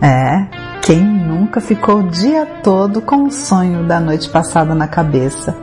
É, 0.02 0.57
quem 0.88 1.04
nunca 1.04 1.60
ficou 1.60 1.98
o 1.98 2.08
dia 2.10 2.46
todo 2.64 3.02
com 3.02 3.24
o 3.24 3.30
sonho 3.30 3.86
da 3.86 4.00
noite 4.00 4.30
passada 4.30 4.74
na 4.74 4.88
cabeça 4.88 5.54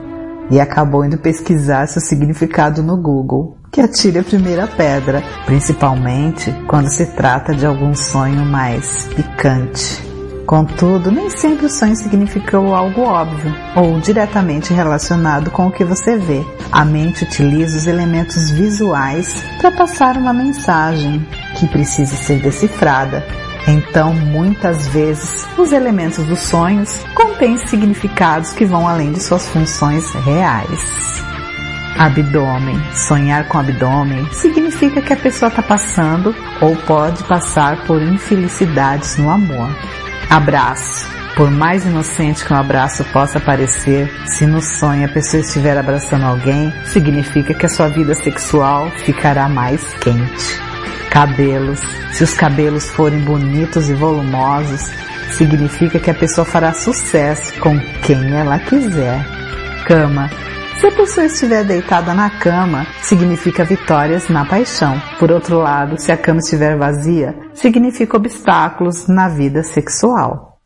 e 0.50 0.60
acabou 0.60 1.02
indo 1.02 1.16
pesquisar 1.16 1.86
seu 1.86 2.02
significado 2.02 2.82
no 2.82 2.94
Google? 2.98 3.56
Que 3.72 3.80
atire 3.80 4.18
a 4.18 4.22
primeira 4.22 4.66
pedra, 4.66 5.22
principalmente 5.46 6.52
quando 6.68 6.90
se 6.90 7.06
trata 7.06 7.54
de 7.54 7.64
algum 7.64 7.94
sonho 7.94 8.44
mais 8.44 9.08
picante. 9.16 10.04
Contudo, 10.44 11.10
nem 11.10 11.30
sempre 11.30 11.64
o 11.64 11.70
sonho 11.70 11.96
significou 11.96 12.74
algo 12.74 13.00
óbvio 13.00 13.50
ou 13.74 13.98
diretamente 14.00 14.74
relacionado 14.74 15.50
com 15.50 15.68
o 15.68 15.72
que 15.72 15.84
você 15.84 16.18
vê. 16.18 16.44
A 16.70 16.84
mente 16.84 17.24
utiliza 17.24 17.78
os 17.78 17.86
elementos 17.86 18.50
visuais 18.50 19.42
para 19.58 19.72
passar 19.72 20.18
uma 20.18 20.34
mensagem 20.34 21.26
que 21.58 21.66
precisa 21.66 22.14
ser 22.14 22.42
decifrada. 22.42 23.24
Então, 23.66 24.12
muitas 24.12 24.88
vezes, 24.88 25.46
os 25.56 25.72
elementos 25.72 26.24
dos 26.26 26.40
sonhos 26.40 27.04
contêm 27.14 27.56
significados 27.58 28.52
que 28.52 28.64
vão 28.64 28.86
além 28.86 29.12
de 29.12 29.20
suas 29.20 29.48
funções 29.48 30.12
reais. 30.12 31.24
Abdômen. 31.98 32.78
Sonhar 32.92 33.46
com 33.48 33.58
abdômen 33.58 34.28
significa 34.32 35.00
que 35.00 35.12
a 35.12 35.16
pessoa 35.16 35.48
está 35.48 35.62
passando 35.62 36.34
ou 36.60 36.76
pode 36.76 37.22
passar 37.24 37.84
por 37.86 38.02
infelicidades 38.02 39.16
no 39.16 39.30
amor. 39.30 39.70
Abraço. 40.28 41.06
Por 41.36 41.50
mais 41.50 41.84
inocente 41.84 42.44
que 42.44 42.52
um 42.52 42.56
abraço 42.56 43.04
possa 43.12 43.40
parecer, 43.40 44.08
se 44.26 44.46
no 44.46 44.60
sonho 44.60 45.04
a 45.04 45.08
pessoa 45.08 45.40
estiver 45.40 45.76
abraçando 45.76 46.24
alguém, 46.24 46.72
significa 46.84 47.52
que 47.52 47.66
a 47.66 47.68
sua 47.68 47.88
vida 47.88 48.14
sexual 48.14 48.88
ficará 49.04 49.48
mais 49.48 49.82
quente. 49.94 50.73
Cabelos. 51.10 51.80
Se 52.12 52.24
os 52.24 52.34
cabelos 52.34 52.88
forem 52.90 53.20
bonitos 53.20 53.88
e 53.88 53.94
volumosos, 53.94 54.82
significa 55.30 55.98
que 55.98 56.10
a 56.10 56.14
pessoa 56.14 56.44
fará 56.44 56.72
sucesso 56.72 57.58
com 57.60 57.78
quem 58.04 58.34
ela 58.34 58.58
quiser. 58.58 59.24
Cama. 59.86 60.30
Se 60.78 60.88
a 60.88 60.92
pessoa 60.92 61.26
estiver 61.26 61.64
deitada 61.64 62.12
na 62.12 62.28
cama, 62.30 62.86
significa 63.02 63.64
vitórias 63.64 64.28
na 64.28 64.44
paixão. 64.44 65.00
Por 65.18 65.30
outro 65.30 65.58
lado, 65.58 66.00
se 66.00 66.10
a 66.12 66.16
cama 66.16 66.40
estiver 66.40 66.76
vazia, 66.76 67.34
significa 67.54 68.16
obstáculos 68.16 69.06
na 69.06 69.28
vida 69.28 69.62
sexual. 69.62 70.58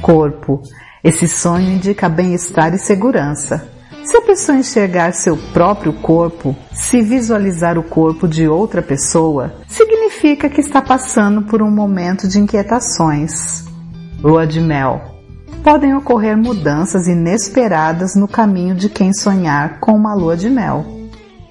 Corpo. 0.00 0.62
Esse 1.02 1.28
sonho 1.28 1.70
indica 1.70 2.08
bem-estar 2.08 2.74
e 2.74 2.78
segurança. 2.78 3.75
Se 4.06 4.16
a 4.16 4.22
pessoa 4.22 4.56
enxergar 4.56 5.12
seu 5.12 5.36
próprio 5.52 5.92
corpo, 5.94 6.54
se 6.72 7.02
visualizar 7.02 7.76
o 7.76 7.82
corpo 7.82 8.28
de 8.28 8.46
outra 8.46 8.80
pessoa, 8.80 9.56
significa 9.66 10.48
que 10.48 10.60
está 10.60 10.80
passando 10.80 11.42
por 11.42 11.60
um 11.60 11.70
momento 11.72 12.28
de 12.28 12.38
inquietações. 12.38 13.64
Lua 14.22 14.46
de 14.46 14.60
mel. 14.60 15.00
Podem 15.60 15.92
ocorrer 15.96 16.36
mudanças 16.36 17.08
inesperadas 17.08 18.14
no 18.14 18.28
caminho 18.28 18.76
de 18.76 18.88
quem 18.88 19.12
sonhar 19.12 19.80
com 19.80 19.90
uma 19.90 20.14
lua 20.14 20.36
de 20.36 20.48
mel. 20.48 20.86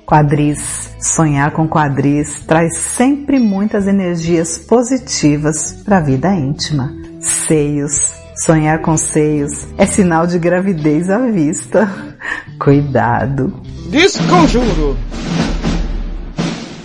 Quadris. 0.06 0.96
Sonhar 0.98 1.52
com 1.52 1.68
quadris 1.68 2.46
traz 2.48 2.78
sempre 2.78 3.38
muitas 3.38 3.86
energias 3.86 4.58
positivas 4.58 5.74
para 5.84 5.98
a 5.98 6.02
vida 6.02 6.34
íntima. 6.34 6.96
Seios. 7.20 8.25
Sonhar 8.36 8.82
com 8.82 8.98
seios 8.98 9.66
é 9.78 9.86
sinal 9.86 10.28
de 10.28 10.38
gravidez 10.38 11.10
à 11.10 11.20
vista. 11.20 11.90
Cuidado. 12.60 13.62
Desconjuro! 13.90 14.98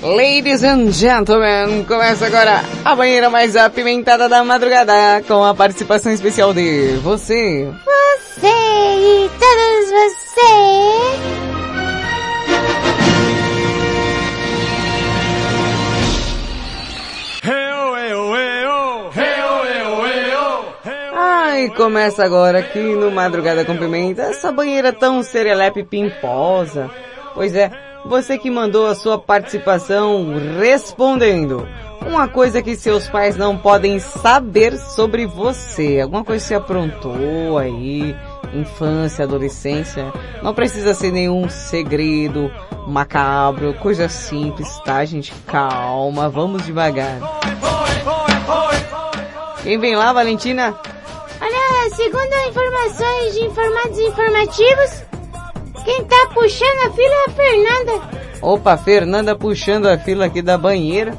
Ladies 0.03 0.65
and 0.65 0.93
gentlemen, 0.93 1.85
começa 1.85 2.27
agora 2.27 2.63
a 2.85 2.95
banheira 2.95 3.29
mais 3.29 3.55
apimentada 3.55 4.29
da 4.29 4.43
madrugada 4.43 5.23
com 5.29 5.45
a 5.45 5.55
participação 5.55 6.11
especial 6.11 6.55
de 6.55 6.99
você. 7.03 7.69
Você 7.85 8.47
e 8.47 9.31
todos 9.39 9.91
você. 9.91 11.50
Ai, 21.61 21.69
começa 21.69 22.25
agora 22.25 22.61
aqui 22.61 22.79
no 22.79 23.11
Madrugada 23.11 23.67
com 23.67 23.77
Pimenta, 23.77 24.23
essa 24.23 24.51
banheira 24.51 24.95
tão 24.95 25.23
serelepe 25.23 25.85
pimposa. 25.85 26.91
Pois 27.35 27.55
é, 27.55 27.71
você 28.07 28.39
que 28.39 28.51
mandou 28.51 28.87
a 28.87 28.95
sua 28.95 29.19
participação 29.19 30.27
respondendo. 30.59 31.69
Uma 32.07 32.29
coisa 32.29 32.63
que 32.63 32.75
seus 32.75 33.11
pais 33.11 33.37
não 33.37 33.59
podem 33.59 33.99
saber 33.99 34.75
sobre 34.79 35.27
você. 35.27 36.01
Alguma 36.01 36.25
coisa 36.25 36.43
que 36.43 36.49
você 36.49 36.55
aprontou 36.55 37.59
aí, 37.59 38.17
infância, 38.55 39.27
adolescência. 39.27 40.11
Não 40.43 40.55
precisa 40.55 40.95
ser 40.95 41.13
nenhum 41.13 41.47
segredo 41.51 42.51
macabro, 42.87 43.75
coisa 43.75 44.09
simples, 44.09 44.79
tá 44.79 45.05
gente? 45.05 45.35
Calma, 45.47 46.27
vamos 46.27 46.65
devagar. 46.65 47.19
Quem 49.63 49.79
vem 49.79 49.95
lá, 49.95 50.11
Valentina? 50.11 50.75
Olha, 51.81 51.95
segundo 51.95 52.35
informações 52.47 53.33
de 53.33 53.45
informados 53.47 53.99
informativos, 53.99 55.03
quem 55.83 56.05
tá 56.05 56.31
puxando 56.35 56.87
a 56.87 56.91
fila 56.91 57.15
é 57.15 57.25
a 57.27 57.31
Fernanda. 57.31 58.21
Opa, 58.43 58.77
Fernanda 58.77 59.35
puxando 59.35 59.87
a 59.87 59.97
fila 59.97 60.27
aqui 60.27 60.43
da 60.43 60.59
banheira. 60.59 61.17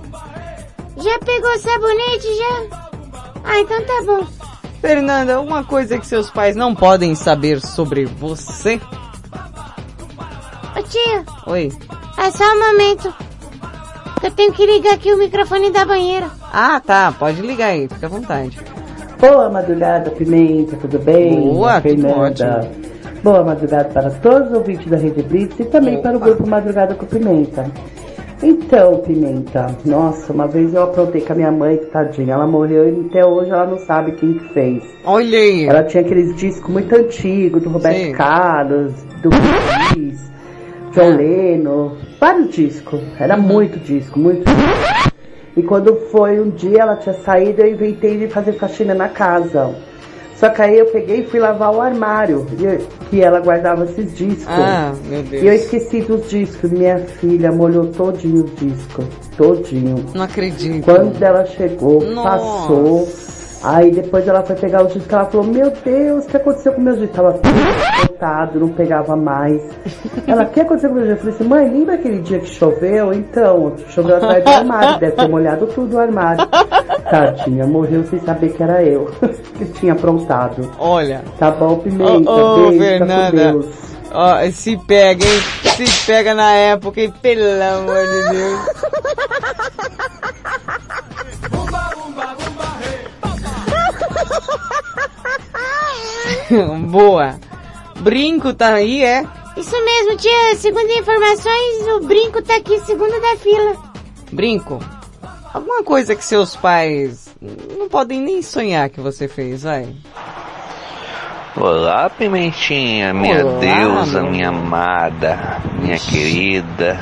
Já 0.97 1.17
pegou 1.17 1.57
sabonete 1.57 2.27
já? 2.35 2.77
Ah, 3.43 3.59
então 3.59 3.83
tá 3.83 4.03
bom. 4.05 4.27
Fernanda, 4.79 5.41
uma 5.41 5.63
coisa 5.63 5.97
que 5.97 6.05
seus 6.05 6.29
pais 6.29 6.55
não 6.55 6.75
podem 6.75 7.15
saber 7.15 7.59
sobre 7.59 8.05
você. 8.05 8.79
Ô 10.77 10.83
tia, 10.83 11.25
Oi. 11.47 11.71
é 12.19 12.31
só 12.31 12.43
um 12.43 12.59
momento. 12.59 13.11
Eu 14.21 14.29
tenho 14.29 14.53
que 14.53 14.67
ligar 14.67 14.93
aqui 14.93 15.11
o 15.11 15.17
microfone 15.17 15.71
da 15.71 15.85
banheira. 15.85 16.29
Ah, 16.53 16.79
tá, 16.79 17.11
pode 17.11 17.41
ligar 17.41 17.69
aí, 17.69 17.87
fica 17.87 18.05
à 18.05 18.09
vontade. 18.09 18.59
Boa 19.21 19.51
madrugada, 19.51 20.09
Pimenta, 20.09 20.75
tudo 20.77 20.97
bem? 20.97 21.39
Boa, 21.41 21.77
É 21.77 21.81
tudo 21.81 22.01
Fernanda. 22.01 22.71
Boa 23.23 23.43
madrugada 23.43 23.89
para 23.89 24.09
todos 24.09 24.47
os 24.47 24.57
ouvintes 24.57 24.87
da 24.87 24.97
Rede 24.97 25.21
Blitz 25.21 25.59
e 25.59 25.65
também 25.65 26.01
para 26.01 26.17
o 26.17 26.19
grupo 26.19 26.47
Madrugada 26.47 26.95
com 26.95 27.05
Pimenta. 27.05 27.69
Então, 28.41 28.97
Pimenta, 28.97 29.67
nossa, 29.85 30.33
uma 30.33 30.47
vez 30.47 30.73
eu 30.73 30.81
aprontei 30.81 31.21
com 31.21 31.33
a 31.33 31.35
minha 31.35 31.51
mãe, 31.51 31.77
que 31.77 31.85
tadinha, 31.85 32.33
ela 32.33 32.47
morreu 32.47 32.89
e 32.89 33.05
até 33.05 33.23
hoje 33.23 33.51
ela 33.51 33.67
não 33.67 33.77
sabe 33.77 34.13
quem 34.13 34.33
que 34.33 34.53
fez. 34.55 34.83
Olha 35.05 35.37
aí. 35.37 35.67
Ela 35.67 35.83
tinha 35.83 36.01
aqueles 36.01 36.35
discos 36.35 36.71
muito 36.71 36.95
antigos, 36.95 37.61
do 37.61 37.69
Roberto 37.69 37.97
Sim. 37.97 38.11
Carlos, 38.13 38.91
do 39.21 39.29
Luiz. 39.95 40.31
John 40.93 41.15
Lennon, 41.15 41.91
vários 42.19 42.49
discos. 42.49 42.99
Era 43.19 43.37
muito 43.37 43.77
disco, 43.77 44.17
muito 44.17 44.43
disco. 44.43 45.10
E 45.55 45.61
quando 45.61 45.95
foi 46.11 46.39
um 46.39 46.49
dia, 46.49 46.81
ela 46.81 46.95
tinha 46.95 47.13
saído, 47.15 47.61
eu 47.61 47.71
inventei 47.73 48.17
de 48.17 48.27
fazer 48.27 48.53
faxina 48.53 48.93
na 48.93 49.09
casa. 49.09 49.75
Só 50.35 50.49
que 50.49 50.59
aí 50.61 50.79
eu 50.79 50.87
peguei 50.87 51.19
e 51.19 51.25
fui 51.27 51.39
lavar 51.39 51.71
o 51.71 51.79
armário, 51.79 52.47
e- 52.59 53.05
que 53.09 53.21
ela 53.21 53.39
guardava 53.39 53.83
esses 53.83 54.15
discos. 54.15 54.47
Ah, 54.47 54.91
meu 55.07 55.21
Deus. 55.21 55.43
E 55.43 55.45
eu 55.47 55.53
esqueci 55.53 56.01
dos 56.01 56.29
discos. 56.29 56.71
Minha 56.71 56.97
filha 56.97 57.51
molhou 57.51 57.87
todinho 57.87 58.45
os 58.45 58.55
discos. 58.55 59.05
Todinho. 59.37 60.03
Não 60.15 60.23
acredito. 60.23 60.83
Quando 60.83 61.21
ela 61.21 61.45
chegou, 61.45 62.01
Nossa. 62.01 62.29
passou. 62.29 63.07
Aí 63.63 63.91
depois 63.91 64.27
ela 64.27 64.41
foi 64.43 64.55
pegar 64.55 64.83
os 64.83 64.93
discos, 64.93 65.11
ela 65.13 65.25
falou, 65.25 65.45
meu 65.47 65.71
Deus, 65.83 66.25
o 66.25 66.27
que 66.27 66.37
aconteceu 66.37 66.73
com 66.73 66.81
meus 66.81 66.97
discos? 66.97 67.15
Tava 67.15 67.33
tudo 67.33 68.07
cortado, 68.07 68.59
não 68.59 68.69
pegava 68.69 69.15
mais. 69.15 69.61
Ela, 70.25 70.43
o 70.43 70.49
que 70.49 70.61
aconteceu 70.61 70.89
com 70.89 70.95
meus 70.95 71.07
discos? 71.09 71.27
Eu 71.27 71.33
falei 71.33 71.59
assim, 71.61 71.69
mãe, 71.69 71.79
lembra 71.79 71.95
aquele 71.95 72.19
dia 72.21 72.39
que 72.39 72.47
choveu? 72.47 73.13
Então, 73.13 73.73
choveu 73.89 74.17
atrás 74.17 74.43
do 74.43 74.49
armário, 74.49 74.99
deve 74.99 75.15
ter 75.15 75.27
molhado 75.27 75.67
tudo 75.67 75.95
o 75.95 75.99
armário. 75.99 76.47
Tadinha, 77.09 77.67
morreu 77.67 78.03
sem 78.05 78.19
saber 78.21 78.53
que 78.53 78.63
era 78.63 78.83
eu, 78.83 79.11
que 79.57 79.65
tinha 79.65 79.93
aprontado. 79.93 80.69
Olha. 80.79 81.21
Tá 81.37 81.51
bom, 81.51 81.77
Pimenta, 81.79 82.31
Ô, 82.31 82.53
ô, 82.53 82.67
beijo, 82.69 82.79
Fernanda. 82.79 83.25
fica 83.31 83.51
com 83.53 83.59
Deus. 83.59 83.91
Ó, 84.13 84.51
se 84.51 84.77
pega, 84.77 85.23
hein? 85.25 85.41
Se 85.75 86.05
pega 86.05 86.33
na 86.33 86.51
época, 86.53 86.99
hein? 86.99 87.13
Pelo 87.21 87.43
amor 87.63 88.05
de 88.07 88.29
Deus. 88.29 88.59
Boa. 96.89 97.39
Brinco 97.99 98.53
tá 98.53 98.73
aí, 98.73 99.03
é? 99.03 99.25
Isso 99.57 99.75
mesmo, 99.85 100.17
tia. 100.17 100.55
Segundo 100.55 100.89
informações, 100.91 101.87
o 101.95 102.07
brinco 102.07 102.41
tá 102.41 102.55
aqui 102.55 102.79
segundo 102.81 103.19
da 103.21 103.37
fila. 103.37 103.75
Brinco. 104.31 104.79
Alguma 105.53 105.83
coisa 105.83 106.15
que 106.15 106.23
seus 106.23 106.55
pais 106.55 107.29
não 107.77 107.89
podem 107.89 108.21
nem 108.21 108.41
sonhar 108.41 108.89
que 108.89 109.01
você 109.01 109.27
fez, 109.27 109.63
vai. 109.63 109.93
Olá, 111.57 112.09
Pimentinha, 112.09 113.13
minha 113.13 113.45
Olá, 113.45 113.59
deusa, 113.59 114.21
meu 114.21 114.31
minha 114.31 114.49
amada, 114.49 115.61
minha 115.81 115.99
querida, 115.99 116.97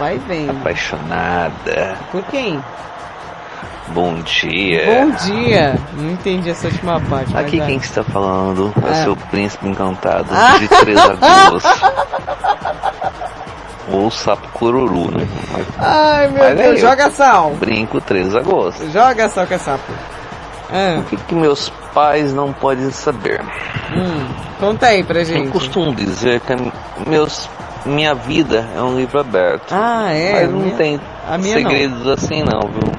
apaixonada. 0.50 1.96
Por 2.12 2.24
quem? 2.24 2.60
Bom 3.94 4.16
dia. 4.22 4.86
Bom 4.86 5.12
dia. 5.26 5.80
Não 5.94 6.12
entendi 6.12 6.50
essa 6.50 6.68
última 6.68 7.00
parte. 7.02 7.36
Aqui 7.36 7.58
vai. 7.58 7.68
quem 7.68 7.78
está 7.78 8.04
falando 8.04 8.72
é 8.82 8.86
o 8.88 8.92
Ah. 8.92 9.04
seu 9.04 9.16
príncipe 9.16 9.68
encantado 9.68 10.28
Ah. 10.32 10.58
de 10.60 10.68
Três 10.68 10.96
Lagoas. 11.04 11.64
Ou 13.92 14.12
sapo 14.12 14.48
cururu, 14.50 15.10
né? 15.18 15.28
Ai, 15.80 16.28
meu 16.28 16.44
Mas 16.44 16.52
é 16.52 16.56
Deus. 16.56 16.68
eu. 16.76 16.78
Joga 16.90 17.10
sal. 17.10 17.52
Brinco 17.60 18.00
Três 18.00 18.32
Lagoas. 18.32 18.76
Joga 18.94 19.28
sal 19.30 19.48
que 19.48 19.56
é 19.56 19.58
sapo. 19.58 19.92
Ah, 20.72 21.00
O 21.00 21.04
que, 21.06 21.18
que 21.18 21.34
meus 21.36 21.70
pais 21.94 22.32
não 22.32 22.54
podem 22.54 22.92
saber? 22.92 23.42
hum. 23.92 24.28
Conta 24.60 24.88
aí 24.88 25.04
pra 25.04 25.20
Eu 25.22 25.26
gente. 25.26 25.50
costumo 25.50 25.96
dizer 25.96 26.42
que 26.42 26.54
meus, 27.10 27.50
minha 27.86 28.14
vida 28.14 28.68
é 28.76 28.82
um 28.82 28.96
livro 28.96 29.20
aberto. 29.20 29.72
Ah, 29.74 30.12
é? 30.12 30.42
Mas 30.42 30.52
não 30.52 30.60
Minha- 30.60 30.76
tem 30.76 31.00
segredos 31.42 32.06
assim 32.08 32.44
não, 32.44 32.60
viu? 32.70 32.92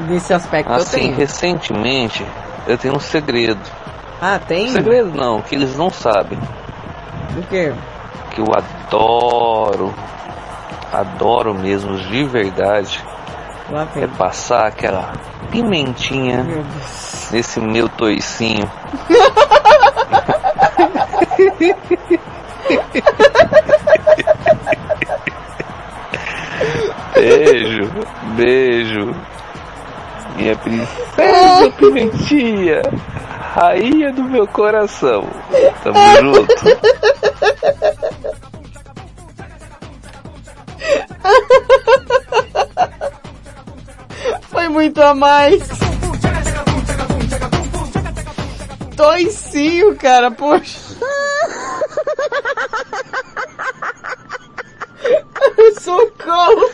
Nesse 0.00 0.34
aspecto 0.34 0.70
eu 0.70 0.76
Assim, 0.76 0.98
tenho. 1.00 1.16
recentemente 1.16 2.26
eu 2.66 2.76
tenho 2.76 2.96
um 2.96 3.00
segredo. 3.00 3.60
Ah, 4.20 4.38
tem? 4.38 4.68
Segredo 4.68 5.16
não, 5.16 5.40
que 5.40 5.54
eles 5.54 5.76
não 5.76 5.90
sabem. 5.90 6.38
O 7.36 7.42
quê? 7.44 7.72
Que 8.30 8.40
eu 8.40 8.46
adoro, 8.54 9.94
adoro 10.92 11.54
mesmo 11.54 11.96
de 11.96 12.24
verdade, 12.24 13.02
é 13.96 14.06
passar 14.06 14.66
aquela 14.66 15.12
pimentinha 15.50 16.42
Meu 16.44 16.64
nesse 17.30 17.60
meu 17.60 17.88
toicinho. 17.88 18.70
Beijo, 27.14 27.90
beijo. 28.36 29.14
Minha 30.36 30.56
princesa 30.56 31.70
pimentinha, 31.78 32.82
rainha 33.54 34.12
do 34.12 34.22
meu 34.24 34.46
coração. 34.46 35.26
Tamo 35.82 35.98
junto. 36.20 36.46
Foi 44.48 44.68
muito 44.68 45.00
a 45.02 45.14
mais. 45.14 45.62
Toicinho, 48.96 49.94
cara, 49.96 50.30
poxa. 50.30 50.96
Socorro. 55.80 56.70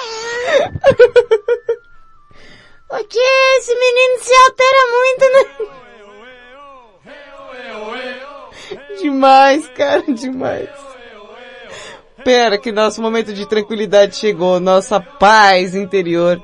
Tia, 3.10 3.58
esse 3.58 3.74
menino 3.74 4.20
se 4.20 4.32
altera 4.32 4.86
muito, 4.92 5.24
né? 5.32 5.44
Demais, 9.02 9.68
cara, 9.68 10.02
demais. 10.12 10.68
Pera, 12.24 12.56
que 12.56 12.70
nosso 12.70 13.02
momento 13.02 13.32
de 13.32 13.48
tranquilidade 13.48 14.14
chegou, 14.14 14.60
nossa 14.60 15.00
paz 15.00 15.74
interior, 15.74 16.40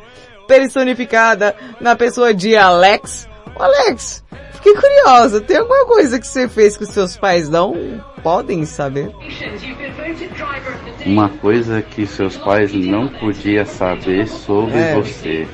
personificada 0.48 1.54
na 1.80 1.94
pessoa 1.94 2.34
de 2.34 2.56
Alex. 2.56 3.28
Ô, 3.54 3.62
Alex, 3.62 4.24
fiquei 4.54 4.74
curiosa, 4.74 5.40
tem 5.40 5.58
alguma 5.58 5.86
coisa 5.86 6.18
que 6.18 6.26
você 6.26 6.48
fez 6.48 6.76
que 6.76 6.82
os 6.82 6.90
seus 6.90 7.16
pais 7.16 7.48
não 7.48 8.02
podem 8.24 8.64
saber? 8.64 9.12
Uma 11.06 11.28
coisa 11.28 11.80
que 11.82 12.04
seus 12.06 12.36
pais 12.36 12.72
não 12.74 13.08
podiam 13.08 13.64
saber 13.64 14.26
sobre 14.26 14.76
É. 14.76 14.94
você. 14.94 15.46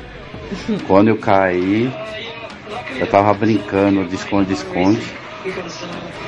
Quando 0.86 1.08
eu 1.08 1.18
caí, 1.18 1.92
eu 2.98 3.06
tava 3.06 3.34
brincando 3.34 4.04
de 4.06 4.14
esconde-esconde. 4.14 5.02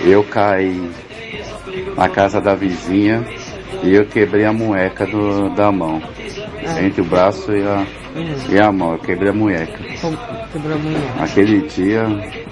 Eu 0.02 0.22
caí 0.24 0.90
na 1.96 2.08
casa 2.08 2.40
da 2.40 2.54
vizinha 2.54 3.24
e 3.82 3.94
eu 3.94 4.04
quebrei 4.06 4.44
a 4.44 4.52
mueca 4.52 5.06
do- 5.06 5.48
da 5.50 5.72
mão. 5.72 6.02
Entre 6.82 7.00
o 7.00 7.04
braço 7.04 7.52
e 7.52 7.62
a, 7.62 7.86
e 8.50 8.58
a 8.58 8.70
mão. 8.72 8.92
Eu 8.92 8.98
quebrei 8.98 9.30
a 9.30 9.34
mueca. 9.34 9.78
Quebrou 10.52 10.74
a 10.74 10.78
mulher. 10.78 11.02
Aquele 11.20 11.60
dia, 11.68 12.02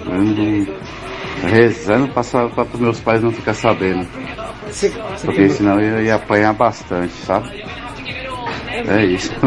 ando 0.07 0.67
rezando 1.47 2.07
para 2.09 2.21
os 2.73 2.79
meus 2.79 2.99
pais 2.99 3.21
não 3.21 3.31
ficar 3.31 3.53
sabendo. 3.53 4.07
Você- 4.73 4.89
você 4.89 5.25
Porque 5.25 5.41
quebrou- 5.41 5.57
senão 5.57 5.79
eu 5.79 6.03
ia 6.03 6.15
apanhar 6.15 6.53
bastante, 6.53 7.13
sabe? 7.25 7.63
É 8.87 9.05
isso. 9.05 9.31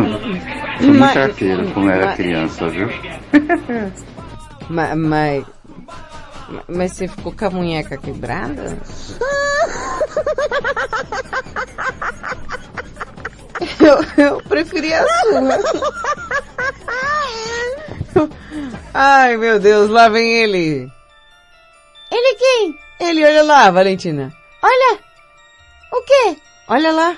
Fui 0.78 0.86
muito 0.88 0.98
Mas- 1.00 1.16
arteiro 1.16 1.70
quando 1.72 1.90
era 1.90 2.06
mas- 2.06 2.16
criança, 2.16 2.68
viu? 2.68 2.88
Ma- 4.70 4.94
Mas, 4.96 5.44
mas 6.68 6.92
você 6.92 7.08
ficou 7.08 7.32
com 7.32 7.44
a 7.46 7.50
munheca 7.50 7.96
quebrada? 7.96 8.76
Eu, 13.80 14.24
eu 14.24 14.42
preferia 14.42 15.02
a 15.02 15.06
sua. 15.08 15.40
Ai, 18.92 19.36
meu 19.36 19.58
Deus, 19.58 19.88
lá 19.90 20.08
vem 20.08 20.28
ele. 20.42 20.90
Ele 22.10 22.34
quem? 22.36 22.78
Ele, 23.00 23.24
olha 23.24 23.42
lá, 23.42 23.70
Valentina. 23.70 24.32
Olha! 24.62 24.98
O 25.96 26.02
quê? 26.02 26.36
Olha 26.68 26.92
lá. 26.92 27.16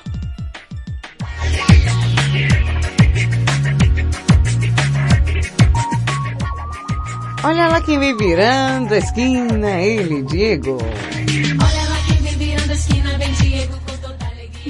Olha 7.43 7.67
lá 7.67 7.81
quem 7.81 7.99
vem 7.99 8.17
virando 8.17 8.95
a 8.95 8.99
esquina, 8.99 9.81
ele, 9.81 10.23
Diego. 10.23 10.79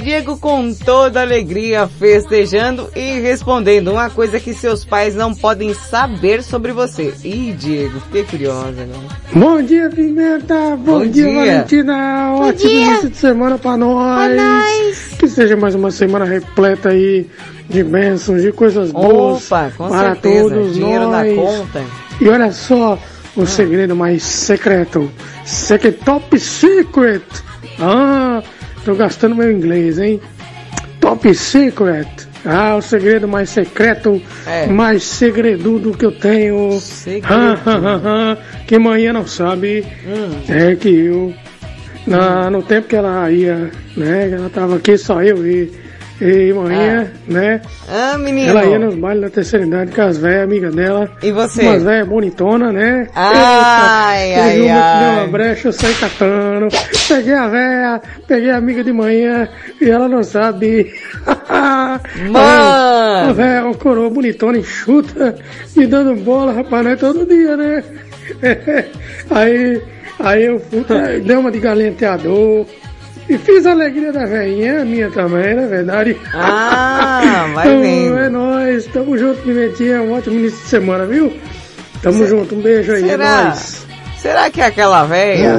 Diego 0.08 0.38
com 0.38 0.72
toda 0.72 1.20
alegria, 1.20 1.86
festejando 1.86 2.88
e 2.96 3.20
respondendo 3.20 3.88
uma 3.92 4.08
coisa 4.08 4.40
que 4.40 4.54
seus 4.54 4.82
pais 4.82 5.14
não 5.14 5.34
podem 5.34 5.74
saber 5.74 6.42
sobre 6.42 6.72
você. 6.72 7.12
Ih, 7.22 7.52
Diego, 7.52 8.00
fiquei 8.00 8.24
curiosa 8.24 8.68
agora. 8.84 9.18
Bom 9.34 9.60
dia, 9.60 9.90
Pimenta! 9.90 10.54
Bom, 10.78 11.00
Bom 11.00 11.06
dia, 11.06 11.24
dia. 11.24 11.34
Valentina! 11.34 12.30
Bom 12.32 12.48
Ótimo 12.48 12.70
dia. 12.70 12.86
início 12.86 13.10
de 13.10 13.16
semana 13.18 13.58
pra 13.58 13.76
nós! 13.76 15.10
Que 15.18 15.28
seja 15.28 15.58
mais 15.58 15.74
uma 15.74 15.90
semana 15.90 16.24
repleta 16.24 16.88
aí 16.88 17.28
de 17.68 17.84
bênçãos, 17.84 18.40
de 18.40 18.50
coisas 18.50 18.90
boas 18.90 19.44
Opa, 19.44 19.70
com 19.76 19.90
para 19.90 20.14
certeza. 20.14 20.48
todos 20.48 20.72
Dinheiro 20.74 21.04
nós. 21.10 21.28
na 21.28 21.34
conta. 21.42 21.84
E 22.18 22.28
olha 22.30 22.50
só 22.50 22.98
o 23.36 23.44
segredo 23.44 23.94
mais 23.94 24.22
secreto. 24.22 25.10
Sec 25.44 25.82
top 26.02 26.40
secret 26.40 27.22
Ah, 27.78 28.42
tô 28.88 28.94
gastando 28.94 29.34
meu 29.34 29.52
inglês, 29.52 29.98
hein? 29.98 30.18
Top 30.98 31.34
Secret. 31.34 32.08
Ah, 32.42 32.74
o 32.74 32.80
segredo 32.80 33.28
mais 33.28 33.50
secreto, 33.50 34.22
É. 34.46 34.66
mais 34.66 35.02
segredudo 35.02 35.92
que 35.92 36.06
eu 36.06 36.12
tenho. 36.12 36.70
Ah, 37.24 37.58
ah, 37.66 37.80
ah, 37.84 38.00
ah, 38.06 38.36
que 38.66 38.78
manhã 38.78 39.12
não 39.12 39.26
sabe. 39.26 39.84
Hum. 40.06 40.40
É 40.48 40.74
que 40.74 40.88
eu, 40.88 41.34
na, 42.06 42.48
no 42.48 42.62
tempo 42.62 42.88
que 42.88 42.96
ela 42.96 43.30
ia, 43.30 43.70
né? 43.94 44.30
Ela 44.30 44.48
tava 44.48 44.76
aqui 44.76 44.96
só 44.96 45.22
eu 45.22 45.46
e, 45.46 45.70
e 46.20 46.52
manhã, 46.52 47.10
né? 47.26 47.60
Ah, 47.88 48.18
menino. 48.18 48.50
Ela 48.50 48.66
ia 48.66 48.78
nos 48.78 48.94
bailes 48.96 49.22
da 49.22 49.30
terceira 49.30 49.64
idade 49.64 49.92
com 49.92 50.02
as 50.02 50.18
velhas 50.18 50.44
amigas 50.44 50.74
dela. 50.74 51.10
E 51.22 51.30
você? 51.30 51.62
Umas 51.62 51.82
velhas 51.82 52.08
bonitonas, 52.08 52.74
né? 52.74 53.06
Ai, 53.14 54.30
Eita, 54.30 54.42
ai, 54.42 54.52
que 54.52 54.58
deu 54.58 54.70
ai. 54.74 55.16
uma 55.16 55.26
brecha, 55.28 55.68
eu 55.68 55.72
saí 55.72 55.94
catando. 55.94 56.68
Peguei 57.06 57.34
a 57.34 57.48
véia, 57.48 58.02
peguei 58.26 58.50
a 58.50 58.56
amiga 58.56 58.82
de 58.82 58.92
manhã 58.92 59.48
e 59.80 59.88
ela 59.88 60.08
não 60.08 60.22
sabe. 60.22 60.92
Mano! 62.30 62.38
A 63.28 63.32
véia, 63.32 63.64
uma 63.64 63.74
coroa 63.74 64.08
bonitona, 64.10 64.58
enxuta, 64.58 65.34
me 65.76 65.86
dando 65.86 66.14
bola, 66.16 66.52
rapaz, 66.52 66.84
não 66.84 66.90
é 66.92 66.96
todo 66.96 67.26
dia, 67.26 67.56
né? 67.56 67.84
aí, 69.30 69.82
aí 70.18 70.44
eu 70.44 70.60
fui, 70.60 70.84
dei 71.24 71.36
uma 71.36 71.50
de 71.50 71.58
galenteador. 71.58 72.66
E 73.28 73.36
fiz 73.38 73.66
a 73.66 73.72
alegria 73.72 74.10
da 74.12 74.24
velhinha, 74.24 74.82
a 74.82 74.84
minha 74.84 75.10
também, 75.10 75.54
na 75.54 75.66
verdade. 75.66 76.16
Ah, 76.32 77.46
vai 77.54 77.66
Então, 77.68 77.80
vendo. 77.82 78.18
É 78.18 78.28
nóis, 78.30 78.86
tamo 78.86 79.18
junto, 79.18 79.42
Pimentinha. 79.42 80.00
Um 80.02 80.12
ótimo 80.14 80.38
início 80.38 80.58
de 80.60 80.68
semana, 80.68 81.04
viu? 81.04 81.36
Tamo 82.02 82.26
junto, 82.26 82.54
um 82.54 82.60
beijo 82.62 82.92
aí, 82.92 83.04
é 83.04 83.08
Será? 83.08 83.44
nóis. 83.44 83.86
Será 84.16 84.50
que 84.50 84.60
é 84.60 84.64
aquela 84.66 85.04
véia? 85.04 85.58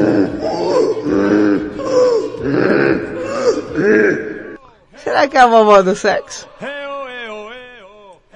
Será 4.97 5.27
que 5.27 5.37
é 5.37 5.41
a 5.41 5.47
vovó 5.47 5.81
do 5.81 5.95
sexo? 5.95 6.47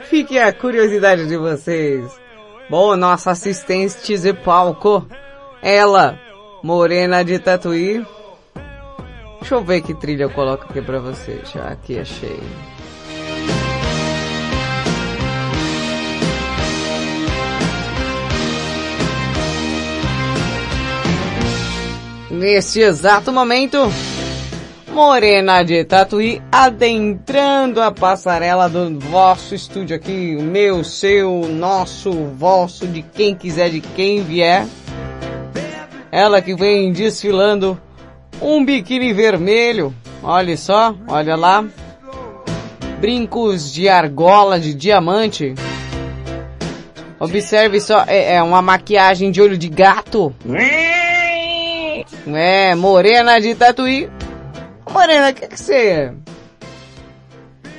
Fique 0.10 0.38
a 0.39 0.51
curiosidade 0.53 1.27
de 1.27 1.38
vocês. 1.38 2.03
Bom, 2.69 2.95
nossa 2.95 3.31
assistente 3.31 4.18
de 4.18 4.34
palco, 4.34 5.05
ela, 5.61 6.19
morena 6.64 7.23
de 7.23 7.39
tatuí. 7.39 8.05
Deixa 9.44 9.56
eu 9.56 9.61
ver 9.61 9.82
que 9.82 9.94
trilha 9.94 10.24
eu 10.24 10.30
coloco 10.30 10.64
aqui 10.70 10.82
pra 10.82 10.99
vocês. 10.99 11.52
Já 11.52 11.68
aqui 11.68 11.99
achei. 11.99 12.40
Neste 22.32 22.80
exato 22.80 23.34
momento, 23.34 23.80
Morena 24.94 25.61
de 25.61 25.84
Tatuí 25.84 26.41
adentrando 26.49 27.82
a 27.82 27.91
passarela 27.91 28.70
do 28.70 28.98
vosso 28.98 29.53
estúdio 29.53 29.98
aqui, 29.98 30.38
meu, 30.38 30.86
seu, 30.86 31.49
nosso, 31.49 32.14
vosso, 32.30 32.88
de 32.88 33.02
quem 33.02 33.36
quiser, 33.36 33.70
de 33.72 33.82
quem 33.82 34.24
vier. 34.24 34.65
Ela 36.10 36.41
que 36.41 36.56
vem 36.56 36.94
desfilando 36.94 37.78
um 38.41 38.64
biquíni 38.64 39.14
vermelho, 39.14 39.93
olha 40.22 40.55
só, 40.57 40.95
olha 41.07 41.35
lá. 41.35 41.65
Brincos 42.99 43.73
de 43.73 43.89
argola 43.89 44.60
de 44.60 44.73
diamante. 44.73 45.53
Observe 47.19 47.80
só, 47.80 48.03
é, 48.07 48.35
é 48.35 48.43
uma 48.43 48.61
maquiagem 48.61 49.31
de 49.31 49.41
olho 49.41 49.57
de 49.57 49.69
gato. 49.69 50.34
É, 52.27 52.76
morena 52.76 53.39
de 53.39 53.55
tatuí. 53.55 54.10
Morena, 54.89 55.30
o 55.30 55.34
que, 55.34 55.47
que 55.47 55.60
você 55.60 56.14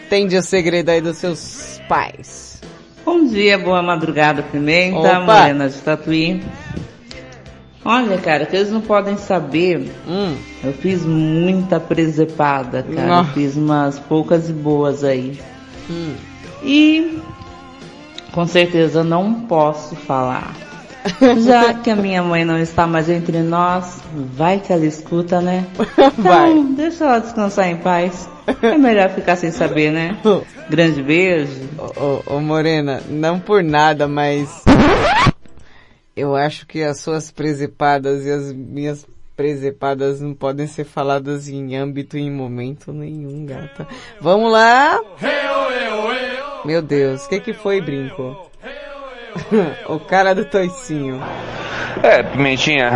tem 0.08 0.26
de 0.26 0.42
segredo 0.42 0.90
aí 0.90 1.00
dos 1.00 1.16
seus 1.18 1.80
pais? 1.88 2.60
Bom 3.04 3.26
dia, 3.26 3.58
boa 3.58 3.82
madrugada, 3.82 4.42
Pimenta, 4.42 4.98
Opa. 4.98 5.20
Morena 5.20 5.68
de 5.68 5.78
Tatuí. 5.78 6.42
Olha, 7.84 8.16
cara, 8.18 8.46
que 8.46 8.56
eles 8.56 8.70
não 8.70 8.80
podem 8.80 9.16
saber, 9.18 9.90
Hum. 10.08 10.34
eu 10.62 10.72
fiz 10.72 11.04
muita 11.04 11.78
presepada, 11.78 12.82
cara. 12.82 13.18
Eu 13.18 13.24
fiz 13.26 13.56
umas 13.56 13.98
poucas 13.98 14.48
e 14.48 14.52
boas 14.52 15.04
aí. 15.04 15.38
Hum. 15.90 16.14
E 16.62 17.18
com 18.32 18.46
certeza 18.46 19.04
não 19.04 19.34
posso 19.42 19.94
falar. 19.94 20.54
Já 21.44 21.74
que 21.74 21.90
a 21.90 21.96
minha 21.96 22.22
mãe 22.22 22.46
não 22.46 22.58
está 22.58 22.86
mais 22.86 23.10
entre 23.10 23.40
nós, 23.40 24.00
vai 24.34 24.58
que 24.58 24.72
ela 24.72 24.86
escuta, 24.86 25.40
né? 25.42 25.66
Vai. 26.16 26.50
Então, 26.52 26.72
deixa 26.72 27.04
ela 27.04 27.18
descansar 27.18 27.68
em 27.68 27.76
paz. 27.76 28.26
É 28.62 28.78
melhor 28.78 29.10
ficar 29.10 29.36
sem 29.36 29.50
saber, 29.50 29.92
né? 29.92 30.16
Grande 30.70 31.02
beijo. 31.02 31.52
Ô, 31.78 32.36
ô, 32.36 32.40
Morena, 32.40 33.02
não 33.10 33.38
por 33.38 33.62
nada, 33.62 34.08
mas 34.08 34.62
eu 36.16 36.36
acho 36.36 36.66
que 36.66 36.82
as 36.82 37.00
suas 37.00 37.30
presepadas 37.30 38.24
e 38.24 38.30
as 38.30 38.52
minhas 38.52 39.06
presepadas 39.36 40.20
não 40.20 40.32
podem 40.32 40.66
ser 40.66 40.84
faladas 40.84 41.48
em 41.48 41.76
âmbito 41.76 42.16
e 42.16 42.22
em 42.22 42.30
momento 42.30 42.92
nenhum, 42.92 43.44
gata. 43.44 43.86
Vamos 44.20 44.52
lá! 44.52 45.00
Meu 46.64 46.80
Deus, 46.80 47.26
o 47.26 47.28
que 47.28 47.40
que 47.40 47.52
foi, 47.52 47.80
Brinco? 47.80 48.48
o 49.88 49.98
cara 49.98 50.34
do 50.34 50.44
toicinho. 50.44 51.20
É, 52.02 52.22
Pimentinha. 52.22 52.92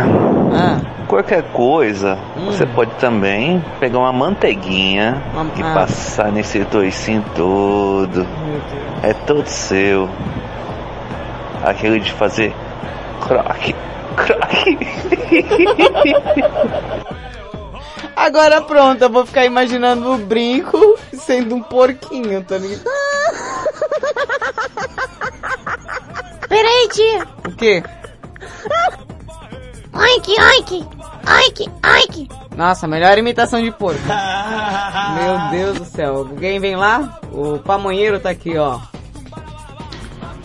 Qualquer 1.07 1.43
coisa, 1.51 2.17
você 2.45 2.65
pode 2.67 2.91
também 2.95 3.63
pegar 3.79 3.99
uma 3.99 4.13
manteiguinha 4.13 5.21
e 5.57 5.61
ah. 5.61 5.73
passar 5.73 6.31
nesse 6.31 6.63
toicinho 6.65 7.25
todo. 7.35 8.25
É 9.03 9.13
todo 9.13 9.45
seu. 9.47 10.07
Aquele 11.63 11.99
de 11.99 12.13
fazer 12.13 12.53
croque, 13.29 13.75
croque. 14.15 14.77
Agora 18.15 18.61
pronto, 18.61 19.03
eu 19.03 19.09
vou 19.09 19.25
ficar 19.25 19.43
imaginando 19.45 20.11
o 20.11 20.17
Brinco 20.17 20.97
sendo 21.13 21.55
um 21.55 21.61
porquinho, 21.61 22.43
tá 22.43 22.57
ligado? 22.57 22.83
Peraí, 26.49 26.89
tia. 26.91 27.25
O 27.47 27.51
quê? 27.55 27.81
Oink, 29.93 30.35
oink. 30.41 30.85
Oink, 31.29 31.71
oink. 31.85 32.27
Nossa, 32.57 32.87
melhor 32.87 33.15
imitação 33.17 33.61
de 33.61 33.71
porco. 33.71 34.01
Meu 35.15 35.49
Deus 35.51 35.77
do 35.77 35.85
céu. 35.85 36.17
Alguém 36.17 36.59
vem 36.59 36.75
lá? 36.75 37.21
O 37.31 37.59
pamonheiro 37.59 38.19
tá 38.19 38.31
aqui, 38.31 38.57
ó. 38.57 38.79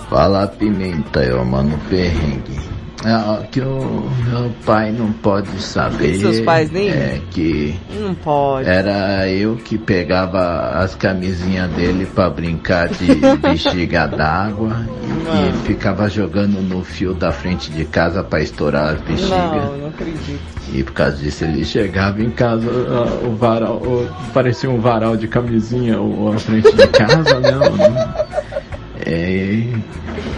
Fala 0.08 0.46
pimenta, 0.46 1.24
eu 1.24 1.44
mano 1.44 1.76
perrengue. 1.88 2.73
É, 3.04 3.14
o 3.16 3.44
que 3.48 3.60
o 3.60 4.08
meu 4.26 4.50
pai 4.64 4.90
não 4.90 5.12
pode 5.12 5.48
saber 5.60 6.14
seus 6.14 6.40
pais 6.40 6.70
nem? 6.70 6.88
é 6.88 7.20
que 7.30 7.78
Não 8.00 8.14
pode. 8.14 8.66
era 8.68 9.28
eu 9.28 9.56
que 9.56 9.76
pegava 9.76 10.70
as 10.70 10.94
camisinhas 10.94 11.70
dele 11.72 12.06
pra 12.06 12.30
brincar 12.30 12.88
de 12.88 13.14
bexiga 13.42 14.06
d'água 14.06 14.86
e, 15.04 15.66
ficava 15.66 16.08
jogando 16.08 16.62
no 16.62 16.82
fio 16.82 17.12
da 17.12 17.30
frente 17.30 17.70
de 17.70 17.84
casa 17.84 18.24
pra 18.24 18.40
estourar 18.40 18.94
as 18.94 19.00
bexigas. 19.02 19.30
Não, 19.30 19.76
não 19.78 19.88
acredito. 19.88 20.40
E 20.72 20.82
por 20.82 20.92
causa 20.94 21.16
disso 21.18 21.44
ele 21.44 21.62
chegava 21.64 22.22
em 22.22 22.30
casa, 22.30 22.66
ah, 22.88 23.26
o 23.26 23.36
varal, 23.36 23.76
o- 23.76 24.08
parecia 24.32 24.70
um 24.70 24.80
varal 24.80 25.14
de 25.14 25.28
camisinha 25.28 25.96
a 26.34 26.38
frente 26.38 26.72
de 26.74 26.86
casa, 26.88 27.38
né? 27.38 27.50
É, 29.00 29.64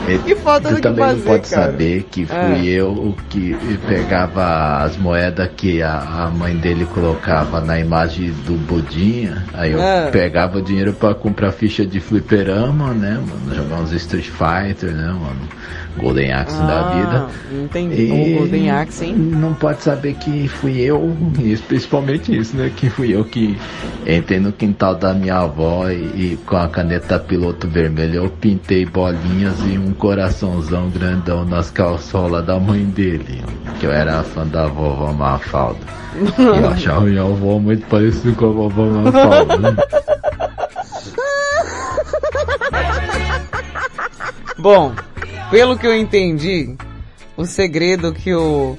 é, 0.09 0.19
Que 0.25 0.35
falta 0.37 0.75
que 0.75 0.81
também 0.81 1.05
fazer, 1.05 1.17
não 1.19 1.25
pode 1.25 1.51
cara. 1.51 1.67
saber 1.67 2.03
que 2.11 2.25
fui 2.25 2.37
Ah. 2.37 2.65
eu 2.65 3.15
que 3.29 3.55
pegava 3.87 4.79
as 4.83 4.97
moedas 4.97 5.49
que 5.57 5.83
a, 5.83 5.99
a 5.99 6.31
mãe 6.31 6.57
dele 6.57 6.87
colocava 6.87 7.61
na 7.61 7.79
imagem 7.79 8.31
do 8.47 8.55
Budinha. 8.55 9.45
Aí 9.53 9.73
eu 9.73 9.81
Ah. 9.81 10.09
pegava 10.11 10.59
o 10.59 10.63
dinheiro 10.63 10.93
pra 10.95 11.15
comprar 11.15 11.53
ficha 11.53 11.85
de 11.85 12.01
fliperama, 12.01 12.95
né, 12.95 13.21
mano? 13.27 13.55
Jogar 13.55 13.81
uns 13.83 13.93
Street 13.93 14.27
Fighter, 14.31 14.93
né, 14.93 15.09
mano? 15.09 15.41
Golden 15.99 16.33
Axe 16.33 16.57
da 16.59 16.81
Ah, 16.81 16.95
vida. 16.95 17.27
Entendi. 17.65 18.11
O 18.35 18.39
Golden 18.39 18.71
Axe, 18.71 19.05
hein? 19.07 19.15
Não 19.15 19.55
pode 19.55 19.83
saber 19.83 20.15
que 20.15 20.47
fui 20.49 20.81
eu, 20.81 21.17
isso, 21.39 21.63
principalmente 21.65 22.37
isso, 22.37 22.57
né? 22.57 22.71
Que 22.75 22.89
fui 22.91 23.15
eu 23.15 23.25
que 23.25 23.57
entrei 24.07 24.39
no 24.39 24.53
quintal 24.53 24.95
da 24.95 25.13
minha 25.15 25.39
avó 25.39 25.89
e, 25.91 25.95
e 25.95 26.39
com 26.47 26.57
a 26.57 26.69
caneta 26.69 27.19
piloto 27.19 27.67
vermelha 27.69 28.17
eu 28.17 28.29
pintei 28.31 28.85
bolinhas 28.87 29.55
e 29.67 29.79
um 29.79 29.93
coraçãozão 29.93 30.89
grandão 30.91 31.45
nas 31.45 31.71
calçolas 31.71 32.45
da 32.45 32.59
mãe 32.59 32.85
dele. 32.85 33.43
Que 33.81 33.87
eu 33.87 33.93
era 33.93 34.23
fã 34.23 34.47
da 34.47 34.67
vovó 34.67 35.13
Mafalda. 35.13 35.81
E 36.39 36.43
eu 36.43 36.69
achava 36.69 37.01
minha 37.03 37.23
avó 37.23 37.59
muito 37.59 37.87
parecida 37.89 38.35
com 38.37 38.47
a 38.47 38.49
vovó 38.69 38.85
Mafalda. 38.85 39.57
Né? 39.59 39.77
Bom, 44.59 44.93
pelo 45.51 45.79
que 45.79 45.87
eu 45.87 45.97
entendi, 45.97 46.77
o 47.37 47.45
segredo 47.45 48.13
que 48.13 48.35
o 48.35 48.77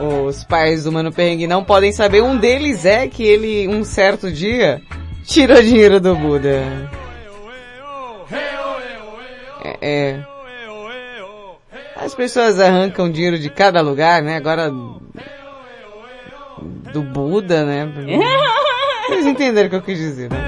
os 0.00 0.44
pais 0.44 0.84
do 0.84 0.92
Mano 0.92 1.12
Perrengue 1.12 1.46
não 1.46 1.64
podem 1.64 1.92
saber. 1.92 2.22
Um 2.22 2.36
deles 2.36 2.84
é 2.84 3.06
que 3.08 3.22
ele, 3.22 3.66
um 3.68 3.84
certo 3.84 4.30
dia, 4.30 4.82
tirou 5.24 5.62
dinheiro 5.62 6.00
do 6.00 6.14
Buda. 6.14 6.90
É, 9.64 9.78
é. 9.80 10.26
As 11.96 12.14
pessoas 12.14 12.60
arrancam 12.60 13.10
dinheiro 13.10 13.38
de 13.38 13.48
cada 13.48 13.80
lugar, 13.80 14.22
né? 14.22 14.36
Agora 14.36 14.70
do 16.92 17.02
Buda, 17.02 17.64
né? 17.64 17.86
Vocês 19.08 19.26
entenderam 19.26 19.68
o 19.68 19.70
que 19.70 19.76
eu 19.76 19.82
quis 19.82 19.98
dizer, 19.98 20.30
né? 20.30 20.38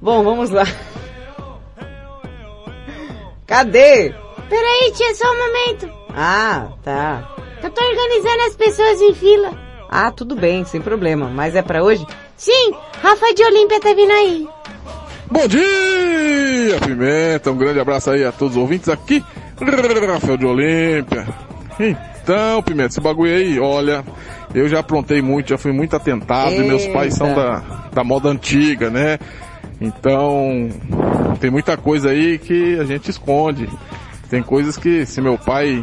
Bom, 0.00 0.22
vamos 0.22 0.50
lá. 0.50 0.64
Cadê? 3.46 4.14
Peraí, 4.48 4.92
tia, 4.94 5.14
só 5.14 5.30
um 5.30 5.38
momento. 5.38 5.90
Ah, 6.14 6.68
tá. 6.82 7.28
Eu 7.62 7.70
tô 7.70 7.82
organizando 7.82 8.42
as 8.46 8.56
pessoas 8.56 9.00
em 9.00 9.14
fila. 9.14 9.52
Ah, 9.88 10.10
tudo 10.10 10.34
bem, 10.34 10.64
sem 10.64 10.80
problema. 10.80 11.28
Mas 11.28 11.54
é 11.54 11.62
pra 11.62 11.82
hoje? 11.82 12.06
Sim, 12.36 12.72
Rafa 13.00 13.34
de 13.34 13.44
Olímpia 13.44 13.80
tá 13.80 13.94
vindo 13.94 14.10
aí. 14.10 14.48
Bom 15.30 15.46
dia, 15.48 16.80
Pimenta. 16.84 17.50
Um 17.50 17.56
grande 17.56 17.80
abraço 17.80 18.10
aí 18.10 18.24
a 18.24 18.32
todos 18.32 18.56
os 18.56 18.62
ouvintes 18.62 18.88
aqui. 18.88 19.24
Rafael 20.08 20.36
de 20.36 20.46
Olímpia. 20.46 21.26
Então, 22.22 22.62
Pimenta, 22.62 22.88
esse 22.88 23.00
bagulho 23.00 23.34
aí, 23.34 23.58
olha, 23.60 24.04
eu 24.54 24.68
já 24.68 24.80
aprontei 24.80 25.20
muito, 25.20 25.50
já 25.50 25.58
fui 25.58 25.72
muito 25.72 25.94
atentado 25.94 26.54
e 26.54 26.60
meus 26.60 26.86
pais 26.86 27.14
são 27.14 27.34
da, 27.34 27.62
da 27.92 28.04
moda 28.04 28.28
antiga, 28.28 28.90
né? 28.90 29.18
Então, 29.80 30.70
tem 31.40 31.50
muita 31.50 31.76
coisa 31.76 32.10
aí 32.10 32.38
que 32.38 32.78
a 32.78 32.84
gente 32.84 33.10
esconde. 33.10 33.68
Tem 34.30 34.42
coisas 34.42 34.76
que 34.76 35.04
se 35.06 35.20
meu 35.20 35.36
pai 35.38 35.82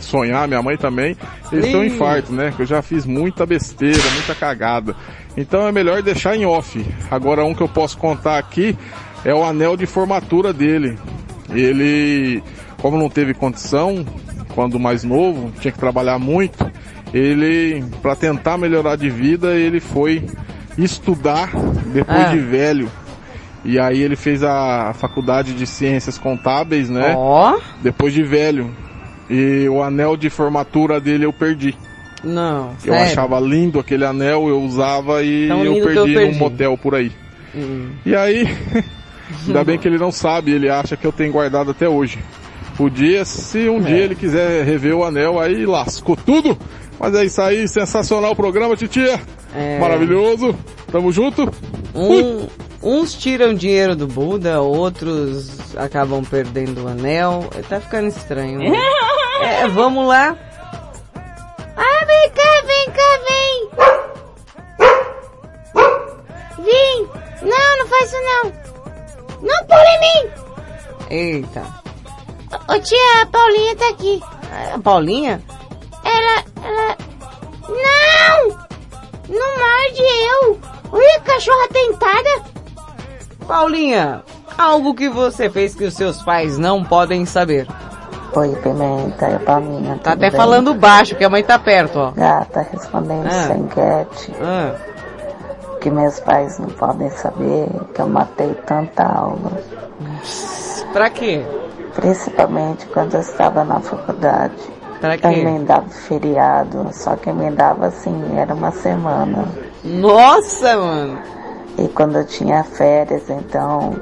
sonhar, 0.00 0.46
minha 0.48 0.62
mãe 0.62 0.76
também, 0.76 1.16
eles 1.52 1.66
Ih. 1.66 1.86
infarto, 1.86 2.32
né? 2.32 2.52
Que 2.54 2.62
eu 2.62 2.66
já 2.66 2.82
fiz 2.82 3.06
muita 3.06 3.46
besteira, 3.46 4.02
muita 4.14 4.34
cagada. 4.34 4.94
Então 5.36 5.66
é 5.66 5.72
melhor 5.72 6.02
deixar 6.02 6.36
em 6.36 6.44
off. 6.44 6.84
Agora 7.10 7.44
um 7.44 7.54
que 7.54 7.62
eu 7.62 7.68
posso 7.68 7.96
contar 7.96 8.38
aqui 8.38 8.76
é 9.24 9.34
o 9.34 9.44
anel 9.44 9.76
de 9.76 9.86
formatura 9.86 10.52
dele. 10.52 10.98
Ele, 11.50 12.42
como 12.78 12.98
não 12.98 13.08
teve 13.08 13.34
condição, 13.34 14.04
quando 14.54 14.78
mais 14.78 15.04
novo, 15.04 15.52
tinha 15.60 15.72
que 15.72 15.78
trabalhar 15.78 16.18
muito, 16.18 16.70
ele, 17.14 17.84
para 18.02 18.14
tentar 18.16 18.58
melhorar 18.58 18.96
de 18.96 19.08
vida, 19.10 19.54
ele 19.54 19.80
foi 19.80 20.24
estudar 20.78 21.50
depois 21.92 22.18
Ah. 22.26 22.32
de 22.32 22.38
velho. 22.38 22.90
E 23.64 23.78
aí 23.78 24.00
ele 24.02 24.16
fez 24.16 24.42
a 24.42 24.92
faculdade 24.94 25.52
de 25.52 25.66
ciências 25.66 26.16
contábeis, 26.16 26.88
né? 26.88 27.14
Ó. 27.16 27.58
Depois 27.82 28.12
de 28.14 28.22
velho. 28.22 28.70
E 29.28 29.68
o 29.68 29.82
anel 29.82 30.16
de 30.16 30.30
formatura 30.30 31.00
dele 31.00 31.24
eu 31.26 31.32
perdi. 31.32 31.76
Não, 32.24 32.70
Eu 32.84 32.92
sério? 32.94 33.00
achava 33.12 33.40
lindo 33.40 33.78
aquele 33.78 34.04
anel, 34.04 34.48
eu 34.48 34.60
usava 34.60 35.22
e 35.22 35.48
Tão 35.48 35.64
eu 35.64 35.74
perdi, 35.84 35.96
eu 35.96 36.04
perdi. 36.04 36.32
num 36.32 36.38
motel 36.38 36.76
por 36.76 36.94
aí. 36.94 37.12
Hum. 37.54 37.90
E 38.04 38.14
aí, 38.14 38.46
ainda 39.46 39.64
bem 39.64 39.78
que 39.78 39.88
ele 39.88 39.96
não 39.98 40.12
sabe, 40.12 40.50
ele 40.52 40.68
acha 40.68 40.96
que 40.96 41.06
eu 41.06 41.12
tenho 41.12 41.32
guardado 41.32 41.70
até 41.70 41.88
hoje. 41.88 42.18
Podia, 42.76 43.24
se 43.24 43.68
um 43.68 43.78
É. 43.78 43.80
dia 43.84 43.96
ele 44.04 44.14
quiser 44.14 44.64
rever 44.64 44.94
o 44.94 45.04
anel, 45.04 45.38
aí 45.40 45.64
lascou 45.66 46.16
tudo. 46.16 46.56
Mas 46.98 47.14
é 47.14 47.24
isso 47.24 47.40
aí, 47.40 47.66
sensacional 47.68 48.32
o 48.32 48.36
programa, 48.36 48.76
titia. 48.76 49.18
É. 49.54 49.78
Maravilhoso. 49.78 50.54
Tamo 50.92 51.10
junto. 51.12 51.50
Um, 51.94 52.46
uns 52.82 53.14
tiram 53.14 53.54
dinheiro 53.54 53.94
do 53.94 54.06
Buda, 54.06 54.60
outros 54.60 55.76
acabam 55.76 56.24
perdendo 56.24 56.84
o 56.84 56.88
anel. 56.88 57.48
Tá 57.68 57.80
ficando 57.80 58.08
estranho. 58.08 58.58
Né? 58.58 58.70
É, 59.42 59.66
vamos 59.68 60.06
lá. 60.06 60.36
Ah, 61.14 62.04
vem 62.04 62.30
cá, 62.30 62.62
vem 62.66 62.90
cá, 62.90 63.20
vem. 63.26 63.70
Vem. 66.62 67.08
Não, 67.40 67.78
não 67.78 67.86
faz 67.86 68.12
isso 68.12 68.20
não. 68.20 68.52
Não 69.40 69.66
pula 69.66 69.90
em 69.94 70.00
mim. 70.00 70.30
Eita. 71.08 71.62
Ô 72.68 72.78
tia, 72.80 73.22
a 73.22 73.26
Paulinha 73.26 73.76
tá 73.76 73.88
aqui. 73.88 74.20
A 74.74 74.78
Paulinha? 74.78 75.42
Ela, 76.04 76.44
ela... 76.62 76.96
Não! 77.66 78.48
Não 79.26 79.58
morde 79.58 80.02
eu. 80.02 80.60
Ui, 80.92 81.20
cachorra 81.24 81.66
tentada. 81.68 82.59
Paulinha, 83.50 84.22
algo 84.56 84.94
que 84.94 85.08
você 85.08 85.50
fez 85.50 85.74
que 85.74 85.82
os 85.84 85.94
seus 85.94 86.22
pais 86.22 86.56
não 86.56 86.84
podem 86.84 87.26
saber. 87.26 87.66
Oi, 88.32 88.54
Pimenta, 88.62 89.26
é 89.26 89.38
Paulinha. 89.40 89.98
Tá 90.00 90.12
tudo 90.12 90.18
até 90.24 90.30
bem? 90.30 90.38
falando 90.38 90.72
baixo, 90.72 91.16
que 91.16 91.24
a 91.24 91.28
mãe 91.28 91.42
tá 91.42 91.58
perto, 91.58 91.98
ó. 91.98 92.10
Gata, 92.12 92.64
respondendo 92.70 93.26
Ah. 93.26 93.46
sem 93.48 93.58
enquete. 93.62 94.32
Ah. 94.40 94.74
Que 95.80 95.90
meus 95.90 96.20
pais 96.20 96.60
não 96.60 96.68
podem 96.68 97.10
saber 97.10 97.66
que 97.92 98.00
eu 98.00 98.06
matei 98.08 98.54
tanta 98.66 99.02
aula. 99.02 99.50
Pra 100.92 101.10
quê? 101.10 101.44
Principalmente 101.96 102.86
quando 102.86 103.14
eu 103.14 103.20
estava 103.20 103.64
na 103.64 103.80
faculdade. 103.80 104.54
Pra 105.00 105.16
Eu 105.16 105.20
quê? 105.22 105.26
emendava 105.26 105.88
feriado, 105.88 106.86
só 106.92 107.16
que 107.16 107.30
emendava 107.30 107.86
assim, 107.86 108.14
era 108.38 108.54
uma 108.54 108.70
semana. 108.70 109.44
Nossa, 109.82 110.76
mano! 110.76 111.18
E 111.80 111.88
quando 111.88 112.18
eu 112.18 112.26
tinha 112.26 112.62
férias, 112.62 113.22
então, 113.30 113.96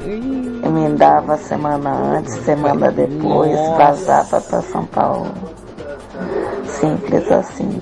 emendava 0.64 1.34
a 1.34 1.38
semana 1.38 1.90
antes, 1.90 2.34
semana 2.44 2.90
depois, 2.90 3.56
vazava 3.76 4.40
para 4.40 4.62
São 4.62 4.84
Paulo. 4.86 5.32
Simples 6.66 7.30
assim. 7.30 7.80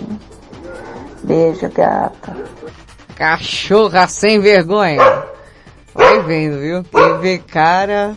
Beijo, 1.23 1.71
gata. 1.71 2.37
Cachorra 3.15 4.07
sem 4.07 4.39
vergonha. 4.39 5.01
Vai 5.95 6.21
vendo, 6.21 6.59
viu? 6.59 6.85
Quem 6.85 7.19
vê 7.19 7.39
cara... 7.39 8.15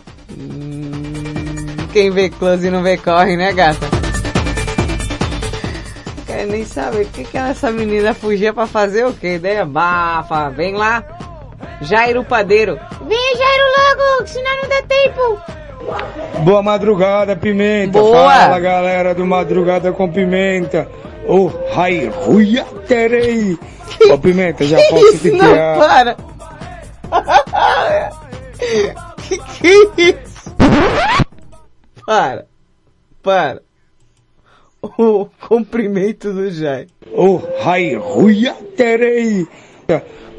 Quem 1.94 2.10
vê 2.10 2.28
close 2.28 2.68
e 2.68 2.70
não 2.70 2.82
vê 2.82 2.98
corre, 2.98 3.36
né, 3.36 3.52
gata? 3.52 3.88
Quer 6.26 6.46
nem 6.46 6.64
saber 6.64 7.06
o 7.06 7.08
que 7.08 7.24
que 7.24 7.38
essa 7.38 7.72
menina 7.72 8.12
fugia 8.14 8.52
pra 8.52 8.66
fazer 8.66 9.06
o 9.06 9.12
quê? 9.12 9.36
Ideia 9.36 9.64
bafa. 9.64 10.50
Vem 10.50 10.76
lá. 10.76 11.02
Jairo 11.80 12.24
Padeiro. 12.24 12.78
Vem, 13.06 13.36
Jairo, 13.36 13.64
logo, 13.78 14.24
que 14.24 14.30
senão 14.30 14.56
não 14.62 14.68
dá 14.68 14.82
tempo. 14.82 15.40
Boa 16.44 16.62
madrugada, 16.62 17.36
Pimenta. 17.36 17.98
Boa. 17.98 18.30
Fala, 18.30 18.60
galera 18.60 19.14
do 19.14 19.26
Madrugada 19.26 19.92
com 19.92 20.10
Pimenta. 20.10 20.88
Ô, 21.26 21.46
Rai 21.72 22.06
Ruia 22.06 22.64
Terei. 22.86 23.58
Ô, 24.10 24.18
Pimenta, 24.18 24.64
já 24.64 24.76
Que 24.82 24.88
falsifiquei 24.88 25.38
isso? 25.38 25.44
Não, 25.44 25.54
a... 25.54 25.76
para. 25.78 26.16
que 29.28 29.38
que 29.38 29.66
é 29.66 30.10
isso? 30.10 30.54
Para. 32.06 32.46
Para. 33.22 33.62
O 34.82 35.28
comprimento 35.46 36.32
do 36.32 36.50
Jairo. 36.50 36.88
Ô, 37.12 37.40
Rai 37.62 37.94
Ruia 37.94 38.54
Terei. 38.76 39.46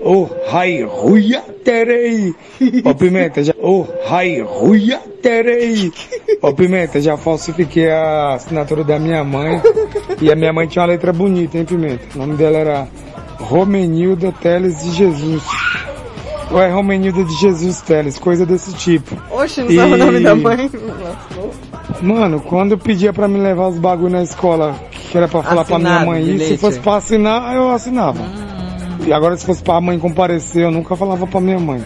Ô, 0.03 0.27
Rai 0.49 0.83
Ruia 0.83 1.41
Terei. 1.63 2.33
Ô, 2.83 2.93
Pimenta, 2.95 3.43
já... 3.43 3.53
Ô, 3.59 3.85
Rai 4.05 4.41
Ruia 4.41 4.99
Terei. 5.21 5.91
Ô, 6.41 6.53
Pimenta, 6.53 6.99
já 6.99 7.15
falsifiquei 7.17 7.89
a 7.89 8.33
assinatura 8.33 8.83
da 8.83 8.97
minha 8.97 9.23
mãe. 9.23 9.61
E 10.19 10.31
a 10.31 10.35
minha 10.35 10.51
mãe 10.51 10.67
tinha 10.67 10.81
uma 10.81 10.89
letra 10.89 11.13
bonita, 11.13 11.57
hein, 11.57 11.65
Pimenta? 11.65 12.03
O 12.15 12.19
nome 12.19 12.35
dela 12.35 12.57
era 12.57 12.87
Romenilda 13.39 14.31
Teles 14.41 14.83
de 14.83 14.91
Jesus. 14.91 15.43
Ou 16.51 16.59
é 16.61 16.69
Romenilda 16.69 17.23
de 17.23 17.33
Jesus 17.35 17.81
Teles, 17.81 18.17
coisa 18.17 18.45
desse 18.45 18.73
tipo. 18.73 19.15
Oxe, 19.31 19.61
não 19.61 19.71
sabe 19.71 19.93
o 19.93 19.97
nome 19.97 20.19
da 20.19 20.35
mãe? 20.35 20.69
Mano, 22.01 22.41
quando 22.41 22.71
eu 22.71 22.77
pedia 22.77 23.13
pra 23.13 23.27
me 23.27 23.39
levar 23.39 23.67
os 23.67 23.77
bagulho 23.77 24.11
na 24.11 24.23
escola, 24.23 24.75
que 24.91 25.17
era 25.17 25.27
pra 25.27 25.43
falar 25.43 25.63
pra 25.63 25.77
minha 25.77 25.97
Assinado, 25.97 26.11
mãe 26.11 26.35
isso, 26.35 26.45
se 26.45 26.57
fosse 26.57 26.79
pra 26.79 26.95
assinar, 26.95 27.55
eu 27.55 27.69
assinava. 27.69 28.19
E 29.05 29.11
agora 29.13 29.35
se 29.35 29.45
fosse 29.45 29.63
pra 29.63 29.81
mãe 29.81 29.97
comparecer, 29.97 30.63
eu 30.63 30.71
nunca 30.71 30.95
falava 30.95 31.25
pra 31.25 31.41
minha 31.41 31.59
mãe. 31.59 31.83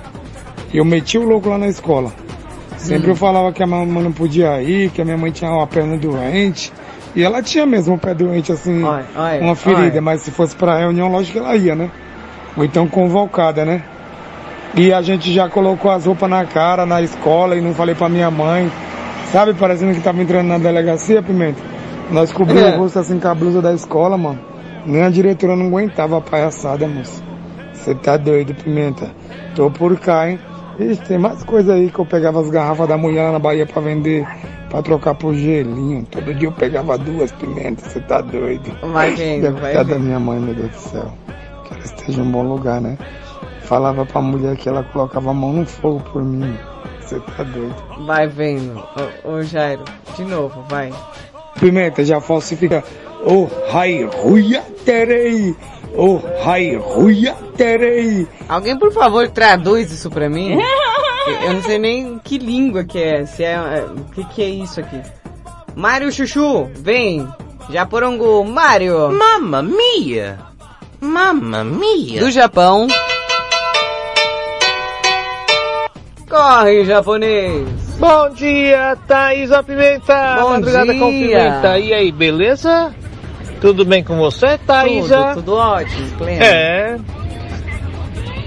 Eu 0.73 0.83
metia 0.83 1.19
o 1.21 1.23
louco 1.25 1.49
lá 1.49 1.57
na 1.57 1.67
escola. 1.67 2.11
Sempre 2.77 3.07
Hum. 3.07 3.11
eu 3.11 3.15
falava 3.15 3.51
que 3.53 3.63
a 3.63 3.67
minha 3.67 3.85
mãe 3.85 4.03
não 4.03 4.11
podia 4.11 4.61
ir, 4.61 4.89
que 4.89 5.01
a 5.01 5.05
minha 5.05 5.17
mãe 5.17 5.31
tinha 5.31 5.49
uma 5.49 5.65
perna 5.65 5.97
doente. 5.97 6.71
E 7.15 7.23
ela 7.23 7.41
tinha 7.41 7.65
mesmo 7.65 7.93
um 7.93 7.97
pé 7.97 8.13
doente, 8.13 8.51
assim, 8.51 8.83
olha, 8.83 9.05
uma 9.41 9.55
ferida, 9.55 9.83
olha. 9.93 10.01
mas 10.01 10.21
se 10.21 10.31
fosse 10.31 10.53
pra 10.55 10.77
reunião, 10.77 11.07
lógico 11.09 11.33
que 11.33 11.39
ela 11.45 11.55
ia, 11.55 11.73
né? 11.73 11.89
Ou 12.57 12.65
então 12.65 12.87
convocada, 12.87 13.63
né? 13.63 13.81
E 14.75 14.91
a 14.91 15.01
gente 15.01 15.31
já 15.33 15.47
colocou 15.47 15.89
as 15.89 16.05
roupas 16.05 16.29
na 16.29 16.43
cara 16.45 16.85
na 16.85 17.01
escola 17.01 17.55
e 17.55 17.61
não 17.61 17.73
falei 17.73 17.95
pra 17.95 18.09
minha 18.09 18.29
mãe. 18.29 18.69
Sabe, 19.31 19.53
parecendo 19.53 19.93
que 19.93 20.01
tava 20.01 20.21
entrando 20.21 20.47
na 20.47 20.57
delegacia, 20.57 21.23
Pimenta? 21.23 21.61
Nós 22.11 22.31
cobrimos 22.33 22.63
É. 22.63 22.75
o 22.75 22.79
rosto 22.79 22.99
assim 22.99 23.17
com 23.17 23.27
a 23.29 23.33
blusa 23.33 23.61
da 23.61 23.73
escola, 23.73 24.17
mano. 24.17 24.39
Nem 24.85 25.03
a 25.03 25.09
diretora 25.09 25.55
não 25.55 25.67
aguentava 25.67 26.17
a 26.17 26.21
palhaçada, 26.21 26.87
moço. 26.87 27.23
Você 27.73 27.95
tá 27.95 28.17
doido, 28.17 28.53
Pimenta? 28.55 29.11
Tô 29.55 29.69
por 29.69 29.97
cá, 29.99 30.29
hein? 30.29 30.39
Ixi, 30.79 31.01
tem 31.03 31.17
mais 31.17 31.43
coisa 31.43 31.73
aí 31.73 31.89
que 31.89 31.99
eu 31.99 32.05
pegava 32.05 32.41
as 32.41 32.49
garrafas 32.49 32.87
da 32.87 32.97
mulher 32.97 33.23
lá 33.23 33.31
na 33.33 33.39
Bahia 33.39 33.65
pra 33.65 33.81
vender 33.81 34.27
pra 34.69 34.81
trocar 34.81 35.15
por 35.15 35.33
gelinho. 35.33 36.05
Todo 36.11 36.33
dia 36.33 36.47
eu 36.47 36.51
pegava 36.51 36.97
duas 36.97 37.31
pimentas, 37.31 37.91
você 37.91 37.99
tá 38.01 38.21
doido. 38.21 38.71
Vai 38.91 39.13
vendo, 39.15 39.53
vai 39.53 39.73
cuidar 39.73 39.83
da 39.83 39.93
vendo. 39.95 39.99
minha 40.03 40.19
mãe, 40.19 40.39
meu 40.39 40.53
Deus 40.53 40.71
do 40.71 40.77
céu. 40.77 41.13
Que 41.65 41.73
ela 41.73 41.83
esteja 41.83 42.21
em 42.21 42.25
um 42.25 42.31
bom 42.31 42.43
lugar, 42.43 42.81
né? 42.81 42.97
Falava 43.61 44.05
pra 44.05 44.21
mulher 44.21 44.55
que 44.57 44.67
ela 44.67 44.83
colocava 44.83 45.31
a 45.31 45.33
mão 45.33 45.53
no 45.53 45.65
fogo 45.65 46.01
por 46.11 46.23
mim. 46.23 46.55
Você 46.99 47.19
tá 47.19 47.43
doido. 47.43 47.75
Vai 48.05 48.27
vendo. 48.27 48.83
Ô, 49.23 49.29
ô 49.29 49.41
Jairo, 49.43 49.83
de 50.15 50.23
novo, 50.23 50.63
vai. 50.69 50.91
Pimenta 51.59 52.03
já 52.03 52.19
falsifica. 52.19 52.83
Oh, 53.25 53.47
hai, 53.75 54.03
ruia, 54.03 54.61
terei. 54.85 55.55
Oh, 55.95 56.19
hai, 56.45 56.75
ruia, 56.75 57.35
terei. 57.57 58.27
Alguém, 58.47 58.77
por 58.77 58.93
favor, 58.93 59.27
traduz 59.29 59.91
isso 59.91 60.09
pra 60.11 60.29
mim? 60.29 60.57
Eu 61.41 61.53
não 61.53 61.63
sei 61.63 61.79
nem 61.79 62.19
que 62.19 62.37
língua 62.37 62.83
que 62.83 62.99
é, 62.99 63.25
se 63.25 63.43
é, 63.43 63.53
é, 63.53 63.85
o 63.89 64.05
que 64.13 64.23
que 64.25 64.43
é 64.43 64.49
isso 64.49 64.79
aqui. 64.79 65.01
Mário 65.75 66.11
Chuchu, 66.11 66.69
vem. 66.75 67.27
Japorongo, 67.71 68.43
Mário. 68.45 69.11
Mamma 69.11 69.63
mia! 69.63 70.37
Mamma 71.01 71.63
mia! 71.63 72.19
Do 72.19 72.29
Japão. 72.29 72.87
Corre, 76.29 76.85
japonês. 76.85 77.67
Bom 77.97 78.29
dia, 78.29 78.95
Thaisa 79.07 79.63
Pimenta. 79.63 80.35
Bom 80.41 80.49
Madrugada 80.49 80.91
dia. 80.91 80.99
com 80.99 81.09
Pimenta. 81.09 81.79
E 81.79 81.93
aí, 81.93 82.11
beleza? 82.11 82.93
Tudo 83.61 83.85
bem 83.85 84.03
com 84.03 84.17
você, 84.17 84.57
Thaisa? 84.59 85.17
Tudo, 85.29 85.35
tudo 85.35 85.55
ótimo, 85.55 86.09
pleno. 86.17 86.43
É. 86.43 86.97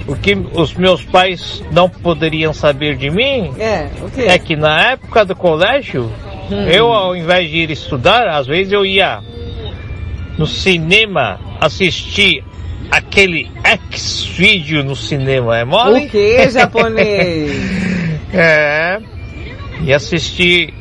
O 0.06 0.14
que 0.16 0.34
os 0.54 0.72
meus 0.74 1.02
pais 1.04 1.62
não 1.70 1.88
poderiam 1.88 2.52
saber 2.54 2.96
de 2.96 3.10
mim 3.10 3.52
É, 3.58 3.88
o 4.00 4.10
quê? 4.10 4.22
é 4.22 4.38
que 4.38 4.56
na 4.56 4.92
época 4.92 5.24
do 5.24 5.36
colégio, 5.36 6.10
Hum. 6.50 6.66
eu 6.66 6.90
ao 6.92 7.14
invés 7.14 7.50
de 7.50 7.58
ir 7.58 7.70
estudar, 7.70 8.26
às 8.28 8.46
vezes 8.46 8.72
eu 8.72 8.86
ia 8.86 9.20
no 10.38 10.46
cinema 10.46 11.38
assistir 11.60 12.42
aquele 12.90 13.50
X-Video 13.62 14.82
no 14.82 14.96
cinema, 14.96 15.58
é 15.58 15.64
mole? 15.64 16.06
O 16.06 16.08
que, 16.08 16.48
japonês? 16.48 17.52
é. 18.32 18.98
E 19.82 19.92
assistir 19.92 20.72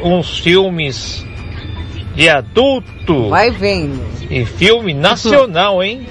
uns 0.00 0.38
filmes 0.38 1.26
de 2.16 2.28
adulto. 2.28 3.28
Vai 3.28 3.50
vendo. 3.50 4.04
E 4.30 4.44
filme 4.44 4.92
nacional, 4.94 5.82
hein? 5.82 6.06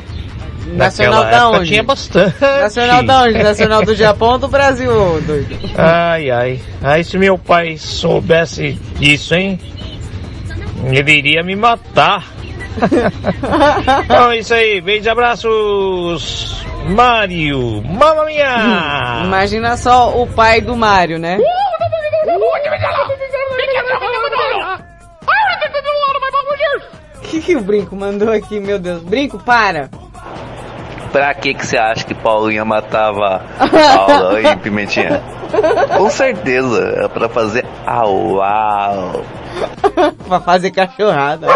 Nacional 0.68 1.24
Naquela 1.26 1.38
da 1.52 1.60
onde? 1.60 1.70
tinha 1.70 1.84
bastante. 1.84 2.36
Nacional 2.42 3.04
da 3.04 3.22
onde? 3.24 3.44
Nacional 3.44 3.84
do 3.84 3.94
Japão 3.96 4.30
ou 4.30 4.38
do 4.38 4.48
Brasil, 4.48 4.92
doido? 5.22 5.58
Ai, 5.78 6.32
ai. 6.32 6.60
Aí 6.82 7.04
se 7.04 7.18
meu 7.18 7.38
pai 7.38 7.78
soubesse 7.78 8.74
disso, 8.98 9.36
hein? 9.36 9.60
Ele 10.92 11.12
iria 11.12 11.44
me 11.44 11.56
matar. 11.56 12.24
então 14.06 14.32
é 14.32 14.38
isso 14.40 14.54
aí. 14.54 14.82
Beijos 14.82 15.06
e 15.06 15.10
abraços. 15.10 16.66
Mário. 16.88 17.82
Mamma 17.84 18.26
mia! 18.26 19.24
Imagina 19.24 19.76
só 19.78 20.22
o 20.22 20.28
pai 20.28 20.62
do 20.62 20.76
Mário, 20.76 21.18
né? 21.18 21.38
Que, 27.36 27.42
que 27.42 27.56
o 27.58 27.62
Brinco 27.62 27.98
mandou 27.98 28.32
aqui, 28.32 28.62
meu 28.62 28.80
Deus? 28.80 29.02
Brinco, 29.04 29.38
para! 29.38 29.90
Pra 31.12 31.34
que 31.34 31.54
que 31.54 31.66
você 31.66 31.78
acha 31.78 32.06
que 32.06 32.14
Paulinha 32.14 32.64
matava 32.64 33.44
a 33.60 34.00
aula 34.00 34.40
em 34.42 34.58
Pimentinha? 34.58 35.22
Com 35.98 36.10
certeza, 36.10 36.94
é 36.96 37.08
pra 37.10 37.28
fazer 37.28 37.66
au 37.86 38.42
au. 38.42 39.26
pra 40.28 40.40
fazer 40.40 40.72
cachorrada. 40.72 41.48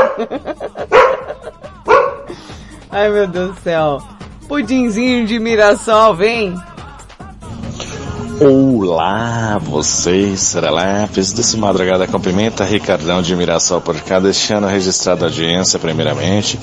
Ai, 2.91 3.09
meu 3.09 3.27
Deus 3.27 3.55
do 3.55 3.61
céu. 3.61 4.01
Pudinzinho 4.49 5.25
de 5.25 5.39
Mirassol, 5.39 6.13
vem! 6.13 6.55
Olá, 8.41 9.59
vocês, 9.61 10.39
serelepes 10.39 11.33
desse 11.33 11.57
Madrugada 11.57 12.07
com 12.07 12.21
Pimenta, 12.21 12.63
Ricardão 12.63 13.21
de 13.21 13.35
Mirassol 13.35 13.81
por 13.81 13.99
cá, 13.99 14.17
deixando 14.17 14.65
registrada 14.65 15.25
a 15.25 15.27
audiência 15.27 15.77
primeiramente, 15.77 16.57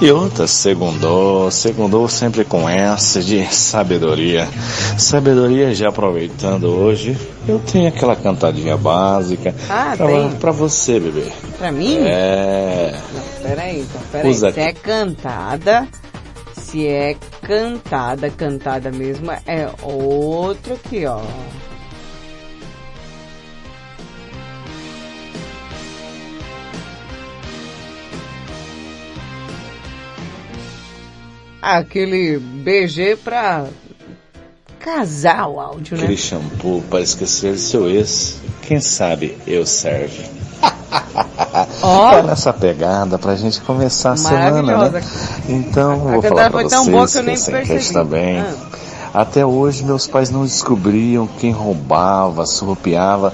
e 0.00 0.10
outra, 0.10 0.48
segundou, 0.48 1.48
segundou 1.48 2.08
sempre 2.08 2.44
com 2.44 2.68
essa 2.68 3.20
de 3.20 3.44
sabedoria. 3.54 4.48
Sabedoria 4.98 5.72
já 5.72 5.90
aproveitando 5.90 6.64
hoje, 6.64 7.16
eu 7.46 7.60
tenho 7.60 7.86
aquela 7.86 8.16
cantadinha 8.16 8.76
básica 8.76 9.54
Ah, 9.70 9.94
pra, 9.96 10.06
tem? 10.08 10.30
pra 10.32 10.50
você, 10.50 10.98
bebê. 10.98 11.26
Pra 11.56 11.70
mim? 11.70 11.98
É, 12.00 12.98
Peraí, 13.42 13.80
então, 13.82 14.00
peraí. 14.10 14.28
Usa 14.28 14.50
Se 14.52 14.58
é 14.60 14.72
cantada, 14.72 15.86
se 16.72 16.86
é 16.86 17.14
cantada, 17.42 18.30
cantada 18.30 18.90
mesmo, 18.90 19.30
é 19.30 19.70
outro 19.82 20.72
aqui, 20.72 21.04
ó. 21.04 21.20
Aquele 31.60 32.38
BG 32.38 33.16
pra 33.22 33.68
casar 34.80 35.46
o 35.48 35.60
áudio, 35.60 35.98
né? 35.98 36.04
aquele 36.04 36.16
shampoo 36.16 36.82
para 36.88 37.02
esquecer 37.02 37.58
seu 37.58 37.88
ex, 37.88 38.40
quem 38.62 38.80
sabe 38.80 39.36
eu 39.46 39.66
serve. 39.66 40.41
Ó. 41.82 42.12
É 42.12 42.22
nessa 42.22 42.52
pegada 42.52 43.18
pra 43.18 43.34
gente 43.34 43.60
começar 43.60 44.12
a 44.12 44.16
semana, 44.16 44.90
né? 44.90 45.02
Então, 45.48 45.98
vou 45.98 46.22
cantada 46.22 46.50
falar 46.50 46.68
pra 46.68 46.80
vocês 46.80 47.12
que 47.12 47.22
nem 47.22 47.34
essa 47.34 47.60
enquete 47.60 47.92
também. 47.92 48.40
Ah. 48.40 48.54
Até 49.14 49.44
hoje 49.44 49.84
meus 49.84 50.06
pais 50.06 50.30
não 50.30 50.42
descobriam 50.42 51.28
quem 51.38 51.52
roubava, 51.52 52.46
surrupiava 52.46 53.32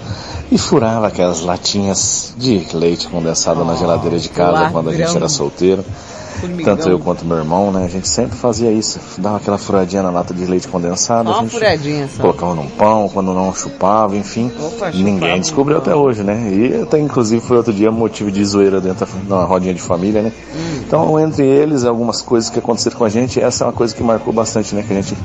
e 0.51 0.59
furava 0.59 1.07
aquelas 1.07 1.41
latinhas 1.41 2.35
de 2.37 2.67
leite 2.73 3.07
condensado 3.07 3.65
na 3.65 3.77
geladeira 3.77 4.19
de 4.19 4.29
casa 4.29 4.71
quando 4.71 4.91
a 4.91 4.95
gente 4.95 5.17
era 5.17 5.29
solteiro. 5.29 5.85
Tanto 6.65 6.89
eu 6.89 6.99
quanto 6.99 7.25
meu 7.25 7.37
irmão, 7.39 7.73
né? 7.73 7.85
A 7.85 7.89
gente 7.89 8.09
sempre 8.09 8.37
fazia 8.37 8.71
isso. 8.71 9.01
Dava 9.19 9.37
aquela 9.39 9.59
furadinha 9.59 10.03
na 10.03 10.11
lata 10.11 10.33
de 10.33 10.45
leite 10.47 10.69
condensado. 10.69 11.29
Só 11.29 11.35
a 11.35 11.39
uma 11.39 11.43
gente 11.43 11.53
furadinha 11.53 12.09
só. 12.09 12.23
colocava 12.23 12.55
num 12.55 12.69
pão, 12.69 13.09
quando 13.09 13.33
não 13.33 13.53
chupava, 13.55 14.17
enfim. 14.17 14.51
Opa, 14.59 14.91
ninguém 14.91 15.15
chupava 15.15 15.39
descobriu 15.41 15.77
um 15.77 15.81
até 15.81 15.95
hoje, 15.95 16.23
né? 16.23 16.51
E 16.53 16.83
até 16.83 16.99
inclusive 16.99 17.41
foi 17.41 17.57
outro 17.57 17.73
dia 17.73 17.91
motivo 17.91 18.31
de 18.31 18.45
zoeira 18.45 18.81
dentro 18.81 19.07
da 19.29 19.45
rodinha 19.45 19.75
de 19.75 19.81
família, 19.81 20.23
né? 20.23 20.33
Hum. 20.55 20.81
Então, 20.87 21.21
entre 21.21 21.45
eles, 21.45 21.85
algumas 21.85 22.23
coisas 22.23 22.49
que 22.49 22.59
aconteceram 22.59 22.97
com 22.97 23.05
a 23.05 23.09
gente, 23.09 23.41
essa 23.41 23.65
é 23.65 23.67
uma 23.67 23.73
coisa 23.73 23.95
que 23.95 24.03
marcou 24.03 24.33
bastante, 24.33 24.75
né? 24.75 24.83
Que 24.87 24.93
a 24.93 24.97
gente 25.03 25.17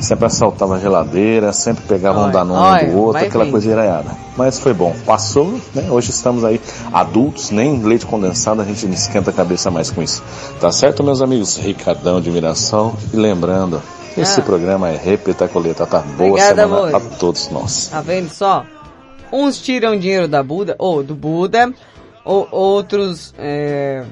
sempre 0.00 0.26
assaltava 0.26 0.76
a 0.76 0.78
geladeira, 0.78 1.52
sempre 1.52 1.84
pegava 1.86 2.18
um 2.20 2.24
Olha, 2.24 2.32
danone 2.32 2.60
olha, 2.60 2.88
um 2.88 2.92
do 2.92 2.98
outro, 2.98 3.24
aquela 3.24 3.44
vendo. 3.44 3.52
coisa 3.52 3.70
iraiada. 3.70 4.21
Mas 4.36 4.58
foi 4.58 4.72
bom. 4.72 4.94
Passou, 5.04 5.60
né? 5.74 5.90
Hoje 5.90 6.10
estamos 6.10 6.42
aí 6.44 6.60
adultos, 6.92 7.50
nem 7.50 7.82
leite 7.82 8.06
condensado, 8.06 8.62
a 8.62 8.64
gente 8.64 8.86
não 8.86 8.94
esquenta 8.94 9.30
a 9.30 9.32
cabeça 9.32 9.70
mais 9.70 9.90
com 9.90 10.02
isso. 10.02 10.22
Tá 10.60 10.72
certo, 10.72 11.04
meus 11.04 11.20
amigos? 11.20 11.56
Ricardão 11.58 12.20
de 12.20 12.30
Mirassol. 12.30 12.94
E 13.12 13.16
lembrando, 13.16 13.82
esse 14.16 14.40
Ah. 14.40 14.42
programa 14.42 14.88
é 14.88 14.96
repetacoleta, 14.96 15.86
tá? 15.86 15.98
Boa 16.00 16.30
Obrigada, 16.30 16.62
semana 16.62 16.96
amor. 16.96 17.12
a 17.12 17.16
todos 17.18 17.50
nós. 17.50 17.88
Tá 17.88 18.00
vendo 18.00 18.30
só? 18.30 18.64
Uns 19.30 19.60
tiram 19.60 19.98
dinheiro 19.98 20.26
da 20.28 20.42
Buda, 20.42 20.76
ou 20.78 21.02
do 21.02 21.14
Buda, 21.14 21.72
ou 22.24 22.48
outros 22.50 23.34
é, 23.38 24.02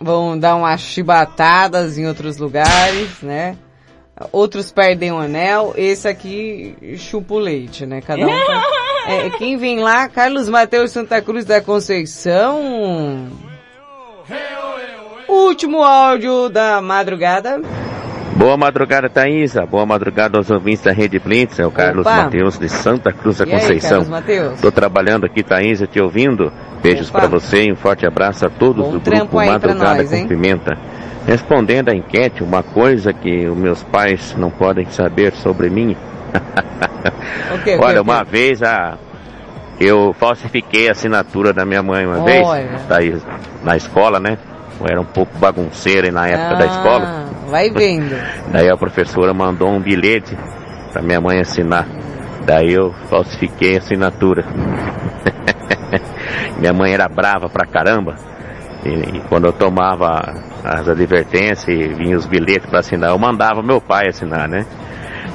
vão 0.00 0.38
dar 0.38 0.54
umas 0.54 0.80
chibatadas 0.80 1.98
em 1.98 2.06
outros 2.06 2.36
lugares, 2.36 3.08
né? 3.22 3.56
Outros 4.30 4.70
perdem 4.70 5.10
o 5.10 5.18
anel, 5.18 5.72
esse 5.76 6.06
aqui 6.06 6.76
chupa 6.98 7.34
o 7.34 7.38
leite, 7.38 7.84
né? 7.84 8.00
Cada 8.00 8.22
um 8.24 8.30
é, 9.06 9.30
quem 9.30 9.56
vem 9.56 9.80
lá, 9.80 10.08
Carlos 10.08 10.48
Mateus 10.48 10.90
Santa 10.90 11.20
Cruz 11.20 11.44
da 11.44 11.60
Conceição. 11.60 13.28
Último 15.28 15.82
áudio 15.82 16.48
da 16.48 16.80
madrugada. 16.80 17.60
Boa 18.36 18.56
madrugada, 18.56 19.08
Thaisa. 19.08 19.64
Boa 19.64 19.86
madrugada 19.86 20.36
aos 20.36 20.50
ouvintes 20.50 20.82
da 20.82 20.92
Rede 20.92 21.18
Blitz. 21.18 21.58
É 21.58 21.66
o 21.66 21.70
Carlos. 21.70 22.04
Mateus 22.04 22.58
de 22.58 22.68
Santa 22.68 23.12
Cruz 23.12 23.38
da 23.38 23.44
E 23.44 23.50
Conceição. 23.50 23.90
Carlos 23.90 24.08
Mateus? 24.08 24.60
Tô 24.60 24.72
trabalhando 24.72 25.24
aqui, 25.24 25.42
Thaisa, 25.42 25.86
te 25.86 26.00
ouvindo. 26.00 26.52
Beijos 26.82 27.10
para 27.10 27.28
você 27.28 27.64
e 27.64 27.72
um 27.72 27.76
forte 27.76 28.04
abraço 28.04 28.44
a 28.44 28.50
todos 28.50 28.84
Bom 28.84 28.92
do 28.92 29.00
grupo 29.00 29.36
Madrugada 29.36 30.02
nós, 30.02 30.10
com? 30.10 30.26
Pimenta. 30.26 30.76
Respondendo 31.26 31.90
à 31.90 31.94
enquete, 31.94 32.42
uma 32.42 32.62
coisa 32.62 33.12
que 33.12 33.46
os 33.46 33.56
meus 33.56 33.82
pais 33.84 34.34
não 34.36 34.50
podem 34.50 34.84
saber 34.90 35.32
sobre 35.32 35.70
mim. 35.70 35.96
O 36.34 37.58
quê, 37.58 37.74
o 37.74 37.78
quê, 37.78 37.78
Olha, 37.80 38.00
o 38.00 38.04
quê? 38.04 38.10
uma 38.10 38.24
vez 38.24 38.62
a 38.62 38.98
eu 39.80 40.12
falsifiquei 40.14 40.88
a 40.88 40.92
assinatura 40.92 41.52
da 41.52 41.64
minha 41.64 41.82
mãe 41.82 42.06
uma 42.06 42.24
vez. 42.24 42.46
Thaís, 42.88 43.26
na 43.62 43.76
escola, 43.76 44.20
né? 44.20 44.38
Eu 44.80 44.86
era 44.88 45.00
um 45.00 45.04
pouco 45.04 45.36
bagunceiro 45.38 46.12
na 46.12 46.26
época 46.26 46.56
da 46.56 46.66
escola. 46.66 47.04
Ah, 47.04 47.24
Vai 47.48 47.70
vendo. 47.70 48.16
Daí 48.50 48.68
a 48.68 48.76
professora 48.76 49.32
mandou 49.34 49.68
um 49.68 49.80
bilhete 49.80 50.36
para 50.92 51.02
minha 51.02 51.20
mãe 51.20 51.40
assinar. 51.40 51.86
Daí 52.44 52.72
eu 52.72 52.92
falsifiquei 53.08 53.76
a 53.76 53.78
assinatura. 53.78 54.44
minha 56.58 56.72
mãe 56.72 56.92
era 56.92 57.08
brava 57.08 57.48
pra 57.48 57.66
caramba. 57.66 58.14
E, 58.84 59.16
e 59.16 59.20
quando 59.28 59.46
eu 59.46 59.52
tomava 59.52 60.34
as 60.62 60.88
advertências 60.88 61.68
e 61.68 61.94
vinha 61.94 62.16
os 62.16 62.26
bilhetes 62.26 62.68
para 62.68 62.80
assinar, 62.80 63.10
eu 63.10 63.18
mandava 63.18 63.62
meu 63.62 63.80
pai 63.80 64.08
assinar, 64.08 64.48
né? 64.48 64.66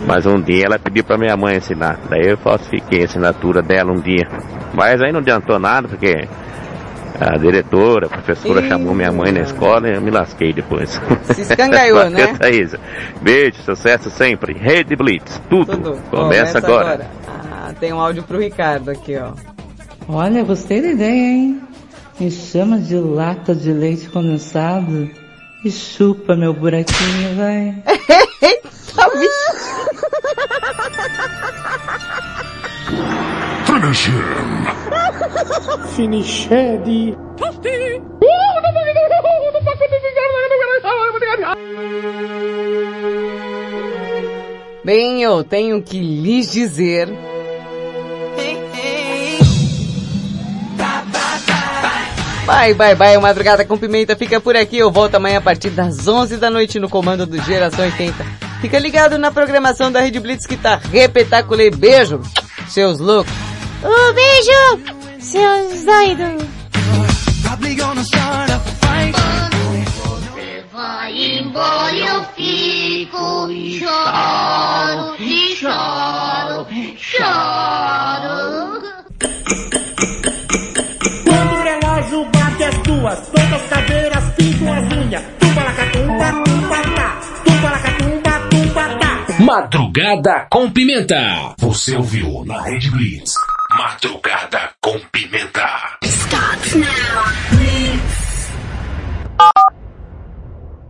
Mas 0.05 0.26
um 0.26 0.41
dia 0.41 0.65
ela 0.65 0.80
pediu 0.80 1.03
para 1.03 1.17
minha 1.17 1.35
mãe 1.35 1.57
assinar. 1.57 1.99
Daí 2.09 2.27
eu 2.27 2.38
falsifiquei 2.38 3.01
a 3.01 3.05
assinatura 3.05 3.61
dela 3.61 3.91
um 3.91 4.01
dia. 4.01 4.27
Mas 4.73 5.01
aí 5.01 5.11
não 5.11 5.19
adiantou 5.19 5.59
nada, 5.59 5.88
porque 5.88 6.27
a 7.19 7.38
diretora, 7.38 8.07
a 8.07 8.09
professora 8.09 8.65
chamou 8.67 8.95
minha 8.95 9.11
mãe 9.11 9.31
na 9.31 9.41
escola 9.41 9.89
e 9.89 9.95
eu 9.95 10.01
me 10.01 10.09
lasquei 10.09 10.53
depois. 10.53 10.99
Se 11.34 11.41
escangaiou, 11.41 12.09
né? 12.09 12.34
Beijo, 13.21 13.61
sucesso 13.63 14.09
sempre. 14.09 14.53
Rede 14.53 14.95
Blitz, 14.95 15.41
tudo. 15.49 15.77
Tudo. 15.77 16.01
Começa, 16.09 16.59
agora. 16.59 17.09
Ah, 17.27 17.73
tem 17.77 17.91
um 17.91 17.99
áudio 17.99 18.23
pro 18.23 18.39
Ricardo 18.39 18.89
aqui, 18.89 19.17
ó. 19.17 19.34
Olha, 20.07 20.43
gostei 20.43 20.81
da 20.81 20.88
ideia, 20.88 21.34
hein? 21.34 21.61
Me 22.19 22.31
chama 22.31 22.80
de 22.80 22.95
lata 22.95 23.53
de 23.53 23.71
leite 23.71 24.09
condensado 24.09 25.09
e 25.63 25.69
chupa 25.69 26.35
meu 26.35 26.53
buraquinho, 26.53 27.35
vai. 27.35 27.76
Finish 33.65 34.07
him. 34.07 34.65
Finished. 35.95 36.49
Bem, 44.84 45.21
eu 45.21 45.43
tenho 45.43 45.81
que 45.84 45.99
lhes 45.99 46.51
dizer. 46.51 47.07
Bye, 52.45 52.73
bye, 52.73 52.95
bye. 52.95 53.17
Madrugada 53.19 53.63
com 53.63 53.77
Pimenta 53.77 54.15
fica 54.15 54.41
por 54.41 54.55
aqui. 54.57 54.80
Eu 54.80 54.91
volto 54.91 55.13
amanhã 55.15 55.38
a 55.38 55.41
partir 55.41 55.69
das 55.69 56.07
11 56.07 56.38
da 56.38 56.49
noite 56.49 56.80
no 56.80 56.89
comando 56.89 57.27
do 57.27 57.39
Geração 57.43 57.85
80. 57.85 58.48
Fica 58.61 58.77
ligado 58.77 59.18
na 59.18 59.31
programação 59.31 59.91
da 59.91 60.02
Rede 60.02 60.19
Blitz 60.19 60.45
que 60.45 60.57
tá 60.57 60.76
repetaculê. 60.76 61.69
Beijo, 61.72 62.22
seus 62.68 62.99
loucos. 62.99 63.31
Um 63.84 64.14
beijo, 64.14 64.84
seus 65.19 65.86
doidos. 65.86 66.49
Vai 70.72 71.40
embora, 71.40 71.94
eu 71.94 72.23
fico 72.36 73.52
e 73.52 73.80
choro, 73.80 75.15
e 75.19 75.56
choro, 75.57 76.68
choro. 76.98 78.81
Quando 81.26 81.53
o 81.53 81.64
relógio 81.64 82.26
bate 82.31 82.64
as 82.64 82.77
duas, 82.77 83.27
todas 83.27 83.53
as 83.53 83.69
caveiras 83.69 84.23
pintam 84.38 84.73
as 84.73 84.94
unhas. 84.94 85.23
Tumba 85.40 85.64
lacatumba, 85.64 85.88
Madrugada 89.49 90.45
com 90.51 90.69
Pimenta. 90.69 91.55
Você 91.57 91.95
ouviu 91.95 92.45
na 92.45 92.61
Rede 92.61 92.91
Blitz. 92.91 93.34
Madrugada 93.71 94.69
com 94.80 94.99
Pimenta. 95.11 95.97
Starts 96.03 96.76
now. 96.76 97.68